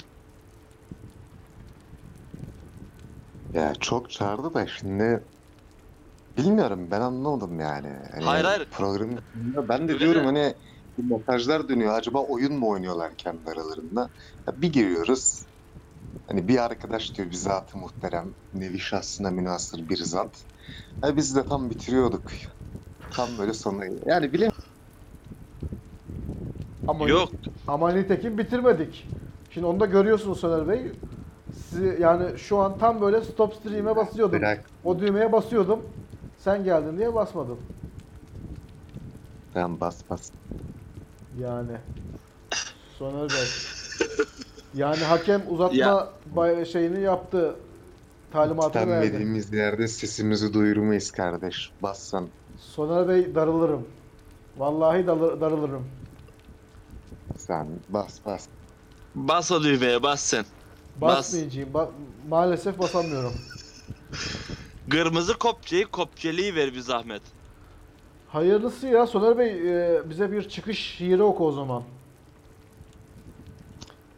Ya 3.53 3.75
çok 3.79 4.09
çağırdı 4.11 4.53
da 4.53 4.67
şimdi 4.67 5.29
bilmiyorum 6.37 6.91
ben 6.91 7.01
anlamadım 7.01 7.59
yani. 7.59 7.87
Hani 8.11 8.25
Hayır, 8.25 8.45
hayır. 8.45 8.67
Sonunda 9.33 9.69
ben 9.69 9.87
de 9.87 9.91
Öyle 9.93 9.99
diyorum 9.99 10.23
de- 10.23 10.25
hani 10.25 10.53
bu 10.97 11.17
mesajlar 11.17 11.69
dönüyor. 11.69 11.93
Acaba 11.93 12.23
oyun 12.25 12.53
mu 12.53 12.69
oynuyorlar 12.69 13.17
kendi 13.17 13.49
aralarında? 13.51 14.09
Ya 14.47 14.61
bir 14.61 14.73
giriyoruz. 14.73 15.45
Hani 16.27 16.47
bir 16.47 16.57
arkadaş 16.65 17.17
diyor 17.17 17.31
bizatı 17.31 17.77
muhterem. 17.77 18.35
Nevi 18.53 18.79
şahsına 18.79 19.31
münasır 19.31 19.89
bir 19.89 19.97
zat. 19.97 20.45
Ya 21.03 21.17
biz 21.17 21.35
de 21.35 21.45
tam 21.45 21.69
bitiriyorduk. 21.69 22.31
Tam 23.11 23.37
böyle 23.37 23.53
sonu. 23.53 23.81
Yani 24.09 24.33
bile 24.33 24.49
Ama 26.89 27.09
Yok. 27.09 27.29
Ama 27.67 27.91
nitekim 27.91 28.37
bitirmedik. 28.37 29.07
Şimdi 29.49 29.67
onu 29.67 29.79
da 29.79 29.85
görüyorsunuz 29.85 30.39
Soner 30.39 30.67
Bey. 30.67 30.91
Sizi, 31.51 31.97
yani 32.01 32.37
şu 32.39 32.57
an 32.57 32.77
tam 32.77 33.01
böyle 33.01 33.21
stop 33.21 33.53
stream'e 33.55 33.95
basıyordum. 33.95 34.39
Bırak. 34.39 34.69
O 34.83 34.99
düğmeye 34.99 35.31
basıyordum. 35.31 35.79
Sen 36.37 36.63
geldin 36.63 36.97
diye 36.97 37.13
basmadım. 37.13 37.59
ben 39.55 39.79
bas 39.79 40.01
bas. 40.09 40.29
Yani. 41.39 41.77
Soner 42.97 43.29
Bey. 43.29 43.47
Yani 44.73 45.03
hakem 45.03 45.41
uzatma 45.49 45.77
Ya. 45.77 46.09
bay- 46.25 46.65
şeyini 46.65 47.01
yaptı. 47.01 47.55
Talimatını 48.31 48.87
verdi. 48.87 49.05
İstenmediğimiz 49.05 49.53
yerde 49.53 49.87
sesimizi 49.87 50.53
duyurmayız 50.53 51.11
kardeş. 51.11 51.71
Bassan. 51.81 52.27
Soner 52.57 53.07
Bey 53.07 53.35
darılırım. 53.35 53.87
Vallahi 54.57 55.07
dalı- 55.07 55.41
darılırım. 55.41 55.99
Sen 57.50 57.68
bas 57.89 58.20
bas. 58.26 58.47
Bas 59.16 59.52
o 59.52 59.64
düğmeye 59.64 60.04
bas 60.04 60.22
sen. 60.22 60.45
Bas. 61.02 61.18
Basmayacağım. 61.18 61.70
Ba- 61.70 61.89
maalesef 62.30 62.80
basamıyorum. 62.80 63.34
Kırmızı 64.89 65.38
kopçayı 65.38 65.86
kopçeliği 65.86 66.56
ver 66.56 66.74
bir 66.74 66.80
zahmet. 66.80 67.22
Hayırlısı 68.28 68.88
ya 68.88 69.08
Soner 69.08 69.38
Bey 69.38 69.52
e, 69.52 70.10
bize 70.10 70.32
bir 70.32 70.50
çıkış 70.50 70.80
şiiri 70.80 71.24
oku 71.24 71.47
o 71.47 71.52
zaman. 71.52 71.84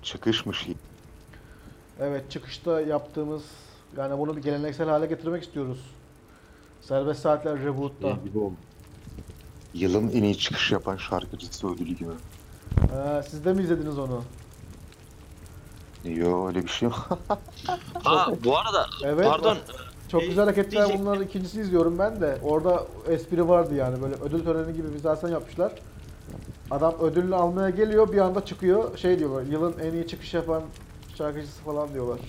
Çıkışmış. 0.03 0.67
Evet 1.99 2.31
çıkışta 2.31 2.81
yaptığımız 2.81 3.43
yani 3.97 4.17
bunu 4.19 4.37
bir 4.37 4.41
geleneksel 4.41 4.89
hale 4.89 5.05
getirmek 5.05 5.43
istiyoruz. 5.43 5.79
Serbest 6.81 7.21
Saatler 7.21 7.59
Reboot'ta. 7.59 8.17
Yılın 9.73 10.09
en 10.09 10.23
iyi 10.23 10.37
çıkış 10.37 10.71
yapan 10.71 10.97
şarkıcısı 10.97 11.67
ödülü 11.67 11.93
gibi. 11.95 12.09
Ee, 12.79 13.23
siz 13.29 13.45
de 13.45 13.53
mi 13.53 13.61
izlediniz 13.63 13.97
onu? 13.99 14.23
Yo 16.05 16.47
öyle 16.47 16.63
bir 16.63 16.69
şey 16.69 16.89
yok. 16.89 17.09
Ha 18.03 18.27
bu 18.43 18.57
arada 18.57 18.85
Evet. 19.03 19.25
pardon 19.25 19.57
Çok 20.11 20.23
Ee, 20.23 20.27
güzel 20.27 20.43
hareketler 20.45 20.71
diyecektim. 20.71 21.05
bunların 21.05 21.23
ikincisini 21.23 21.61
izliyorum 21.61 21.99
ben 21.99 22.21
de. 22.21 22.37
Orada 22.43 22.83
espri 23.09 23.47
vardı 23.47 23.75
yani 23.75 24.01
böyle 24.01 24.15
ödül 24.15 24.43
töreni 24.43 24.73
gibi 24.73 24.93
vizasyon 24.93 25.29
yapmışlar. 25.31 25.71
Adam 26.71 26.93
ödülünü 27.01 27.35
almaya 27.35 27.69
geliyor 27.69 28.11
bir 28.11 28.17
anda 28.17 28.45
çıkıyor 28.45 28.97
şey 28.97 29.19
diyorlar 29.19 29.43
yılın 29.43 29.75
en 29.79 29.93
iyi 29.93 30.07
çıkış 30.07 30.33
yapan 30.33 30.63
şarkıcısı 31.17 31.61
falan 31.63 31.93
diyorlar. 31.93 32.19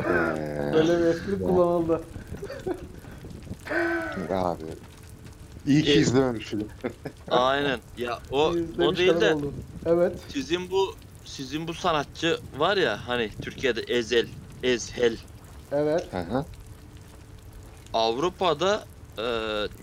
Ee, 0.00 0.04
Böyle 0.74 0.98
bir 1.00 1.04
espri 1.04 1.42
kullanıldı. 1.42 2.00
abi. 4.30 4.62
İyi 5.66 5.82
ki 5.82 5.90
Ee, 5.90 5.94
izlememişim. 5.94 6.68
aynen. 7.30 7.80
Ya 7.96 8.20
o 8.30 8.38
o 8.44 8.56
İzlemiş 8.56 8.98
değil 8.98 9.12
kadar 9.12 9.42
de. 9.42 9.46
Evet. 9.86 10.20
sizin 10.28 10.70
bu 10.70 10.94
sizin 11.24 11.68
bu 11.68 11.74
sanatçı 11.74 12.40
var 12.56 12.76
ya 12.76 13.08
hani 13.08 13.30
Türkiye'de 13.42 13.80
Ezel, 13.80 14.28
Ezhel. 14.62 15.16
Evet. 15.72 16.12
Hı 16.12 16.18
hı. 16.18 16.44
Avrupa'da 17.92 18.84
e, 19.18 19.22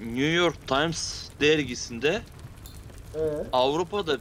New 0.05 0.32
York 0.32 0.67
Times 0.67 1.30
dergisinde 1.41 2.21
Ee, 3.15 3.19
Avrupa'da 3.53 4.17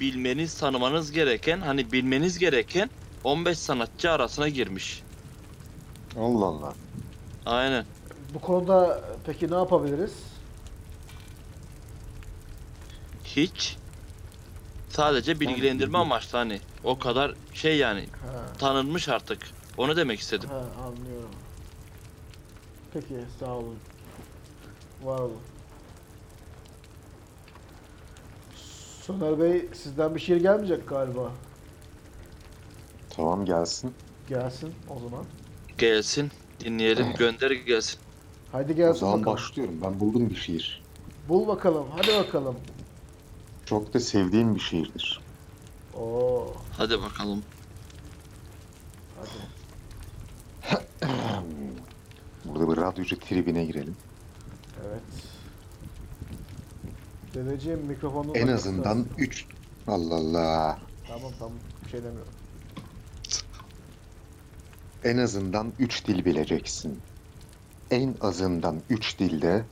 bilmeniz, 0.00 0.58
tanımanız 0.58 1.12
gereken, 1.12 1.60
hani 1.60 1.92
bilmeniz 1.92 2.38
gereken 2.38 2.90
15 3.24 3.58
sanatçı 3.58 4.10
arasına 4.10 4.48
girmiş. 4.48 5.02
Allah 6.18 6.46
Allah. 6.46 6.74
Aynen. 7.46 7.84
bu 8.34 8.40
konuda 8.40 9.00
peki 9.26 9.50
ne 9.50 9.54
yapabiliriz? 9.54 10.31
Hiç 13.36 13.76
sadece 14.88 15.40
bilgilendirme 15.40 15.98
amaçlı 15.98 16.38
hani 16.38 16.60
o 16.84 16.98
kadar 16.98 17.34
şey 17.54 17.76
yani 17.76 18.00
Ha. 18.00 18.52
tanınmış 18.58 19.08
artık. 19.08 19.38
Onu 19.76 19.96
demek 19.96 20.20
istedim. 20.20 20.48
Ha, 20.48 20.64
anlıyorum. 20.86 21.30
Peki, 22.92 23.14
sağ 23.40 23.50
olun. 23.56 23.76
Var 25.02 25.18
olun. 25.18 25.38
Soner 29.02 29.40
Bey, 29.40 29.68
sizden 29.74 30.14
bir 30.14 30.20
şiir 30.20 30.36
gelmeyecek 30.36 30.88
galiba. 30.88 31.32
Tamam 33.10 33.44
gelsin. 33.44 33.94
Gelsin 34.28 34.74
o 34.88 34.98
zaman. 35.00 35.24
Gelsin, 35.78 36.30
dinleyelim, 36.64 37.06
gönder 37.18 37.50
gelsin. 37.50 38.00
Haydi 38.52 38.72
O 38.72 38.76
gelsin 38.76 39.00
zaman 39.00 39.20
bakalım. 39.20 39.36
başlıyorum. 39.36 39.74
Ben 39.84 40.00
buldum 40.00 40.30
bir 40.30 40.34
şiir. 40.36 40.82
Bul 41.28 41.46
bakalım, 41.46 41.86
hadi 41.96 42.08
bakalım. 42.14 42.56
Çok 43.66 43.94
da 43.94 44.00
sevdiğim 44.00 44.54
bir 44.54 44.60
şiirdir. 44.60 45.20
Oo, 45.94 46.54
Hadi 46.76 47.00
bakalım. 47.02 47.42
hadi. 49.20 49.30
Burada 52.44 52.72
bir 52.72 52.76
radyocu 52.76 53.18
tribine 53.20 53.64
girelim. 53.64 53.96
Evet. 54.86 55.02
Dedeciğim 57.34 57.78
mikrofonunu 57.80 58.36
En 58.36 58.48
azından 58.48 59.02
tutarsın. 59.02 59.22
3... 59.22 59.46
Allah 59.86 60.14
Allah. 60.14 60.78
Tamam 61.08 61.32
tamam, 61.38 61.52
bir 61.84 61.90
şey 61.90 62.02
demiyorum. 62.02 62.32
En 65.04 65.18
azından 65.18 65.72
3 65.78 66.06
dil 66.06 66.24
bileceksin. 66.24 67.00
En 67.90 68.14
azından 68.20 68.80
3 68.90 69.18
dilde 69.18 69.64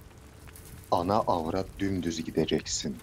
ana 0.91 1.15
avrat 1.17 1.67
dümdüz 1.79 2.25
gideceksin. 2.25 2.97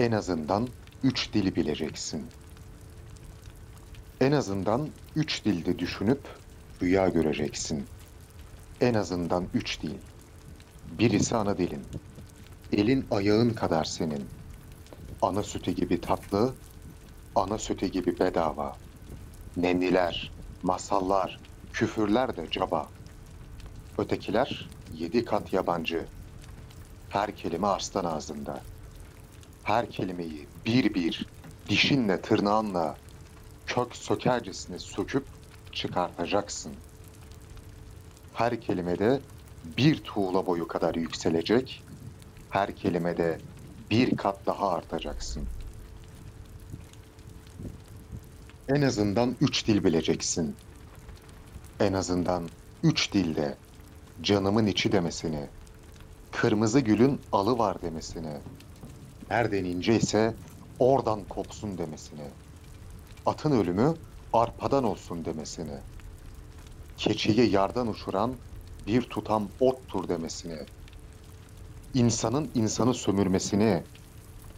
En 0.00 0.12
azından 0.12 0.68
3 1.02 1.32
dili 1.32 1.56
bileceksin. 1.56 2.26
En 4.20 4.32
azından 4.32 4.88
3 5.16 5.44
dilde 5.44 5.78
düşünüp 5.78 6.20
rüya 6.82 7.08
göreceksin. 7.08 7.86
En 8.80 8.94
azından 8.94 9.46
3 9.54 9.82
dil. 9.82 9.94
Birisi 10.98 11.36
ana 11.36 11.58
dilin. 11.58 11.82
Elin 12.72 13.06
ayağın 13.10 13.50
kadar 13.50 13.84
senin. 13.84 14.24
Ana 15.22 15.42
sütü 15.42 15.70
gibi 15.70 16.00
tatlı, 16.00 16.54
ana 17.34 17.58
sütü 17.58 17.86
gibi 17.86 18.18
bedava. 18.18 18.76
Nenniler, 19.56 20.32
masallar, 20.62 21.40
küfürler 21.72 22.36
de 22.36 22.50
caba. 22.50 22.88
Ötekiler 23.98 24.68
yedi 24.94 25.24
kat 25.24 25.52
yabancı. 25.52 26.04
Her 27.08 27.36
kelime 27.36 27.66
arslan 27.66 28.04
ağzında. 28.04 28.60
Her 29.70 29.90
kelimeyi 29.90 30.46
bir 30.66 30.94
bir, 30.94 31.26
dişinle 31.68 32.20
tırnağınla, 32.20 32.96
kök 33.66 33.96
sökercesine 33.96 34.78
söküp 34.78 35.24
çıkartacaksın. 35.72 36.72
Her 38.34 38.60
kelimede 38.60 39.20
bir 39.76 40.04
tuğla 40.04 40.46
boyu 40.46 40.68
kadar 40.68 40.94
yükselecek, 40.94 41.82
her 42.50 42.76
kelimede 42.76 43.38
bir 43.90 44.16
kat 44.16 44.46
daha 44.46 44.70
artacaksın. 44.70 45.42
En 48.68 48.82
azından 48.82 49.36
üç 49.40 49.66
dil 49.66 49.84
bileceksin. 49.84 50.56
En 51.80 51.92
azından 51.92 52.48
üç 52.82 53.12
dilde 53.12 53.56
canımın 54.22 54.66
içi 54.66 54.92
demesini, 54.92 55.46
kırmızı 56.32 56.80
gülün 56.80 57.20
alı 57.32 57.58
var 57.58 57.82
demesini, 57.82 58.36
nereden 59.30 59.64
ince 59.64 59.96
ise 59.96 60.34
oradan 60.78 61.24
kopsun 61.24 61.78
demesini, 61.78 62.28
atın 63.26 63.52
ölümü 63.52 63.94
arpadan 64.32 64.84
olsun 64.84 65.24
demesini, 65.24 65.78
keçiyi 66.96 67.50
yardan 67.50 67.88
uçuran 67.88 68.34
bir 68.86 69.02
tutam 69.02 69.48
ottur 69.60 70.08
demesini, 70.08 70.58
insanın 71.94 72.50
insanı 72.54 72.94
sömürmesini, 72.94 73.82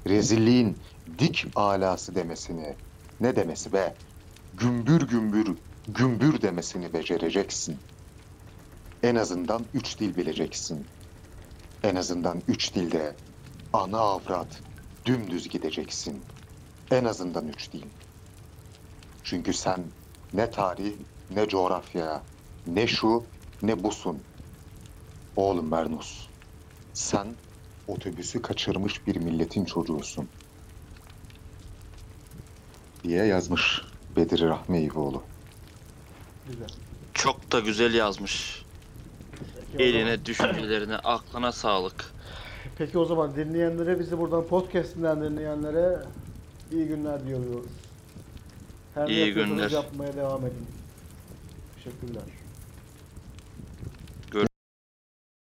rezilliğin 0.06 0.76
dik 1.18 1.46
alası 1.54 2.14
demesini, 2.14 2.74
ne 3.20 3.36
demesi 3.36 3.72
be? 3.72 3.94
Gümbür 4.54 5.08
gümbür 5.08 5.56
gümbür 5.88 6.42
demesini 6.42 6.92
becereceksin. 6.92 7.76
En 9.02 9.14
azından 9.14 9.64
üç 9.74 10.00
dil 10.00 10.16
bileceksin. 10.16 10.86
En 11.82 11.96
azından 11.96 12.42
üç 12.48 12.74
dilde 12.74 13.16
ana 13.72 13.98
avrat 13.98 14.60
dümdüz 15.06 15.48
gideceksin. 15.48 16.22
En 16.90 17.04
azından 17.04 17.48
üç 17.48 17.72
dil. 17.72 17.84
Çünkü 19.24 19.52
sen 19.52 19.84
ne 20.32 20.50
tarih, 20.50 20.92
ne 21.30 21.48
coğrafya, 21.48 22.22
ne 22.66 22.86
şu, 22.86 23.24
ne 23.62 23.84
busun. 23.84 24.22
Oğlum 25.36 25.70
Bernus, 25.70 26.26
sen 26.94 27.34
otobüsü 27.88 28.42
kaçırmış 28.42 29.06
bir 29.06 29.16
milletin 29.16 29.64
çocuğusun. 29.64 30.28
Diye 33.04 33.24
yazmış 33.24 33.80
Bedri 34.16 34.48
Rahmi 34.48 34.78
Eyüboğlu. 34.78 35.22
Güzel. 36.48 36.68
Çok 37.14 37.52
da 37.52 37.60
güzel 37.60 37.94
yazmış. 37.94 38.62
Eline, 39.78 40.26
düşüncelerine, 40.26 40.96
aklına 40.96 41.52
sağlık. 41.52 42.12
Peki 42.78 42.98
o 42.98 43.04
zaman 43.04 43.36
dinleyenlere, 43.36 43.98
bizi 44.00 44.18
buradan 44.18 44.44
podcast'inden 44.44 45.20
dinleyenlere 45.22 45.98
iyi 46.72 46.86
günler 46.86 47.26
diyoruz. 47.26 47.66
Her 48.94 49.08
İyi 49.08 49.34
günler. 49.34 49.70
yapmaya 49.70 50.16
devam 50.16 50.46
edin. 50.46 50.66
Teşekkürler. 51.74 52.22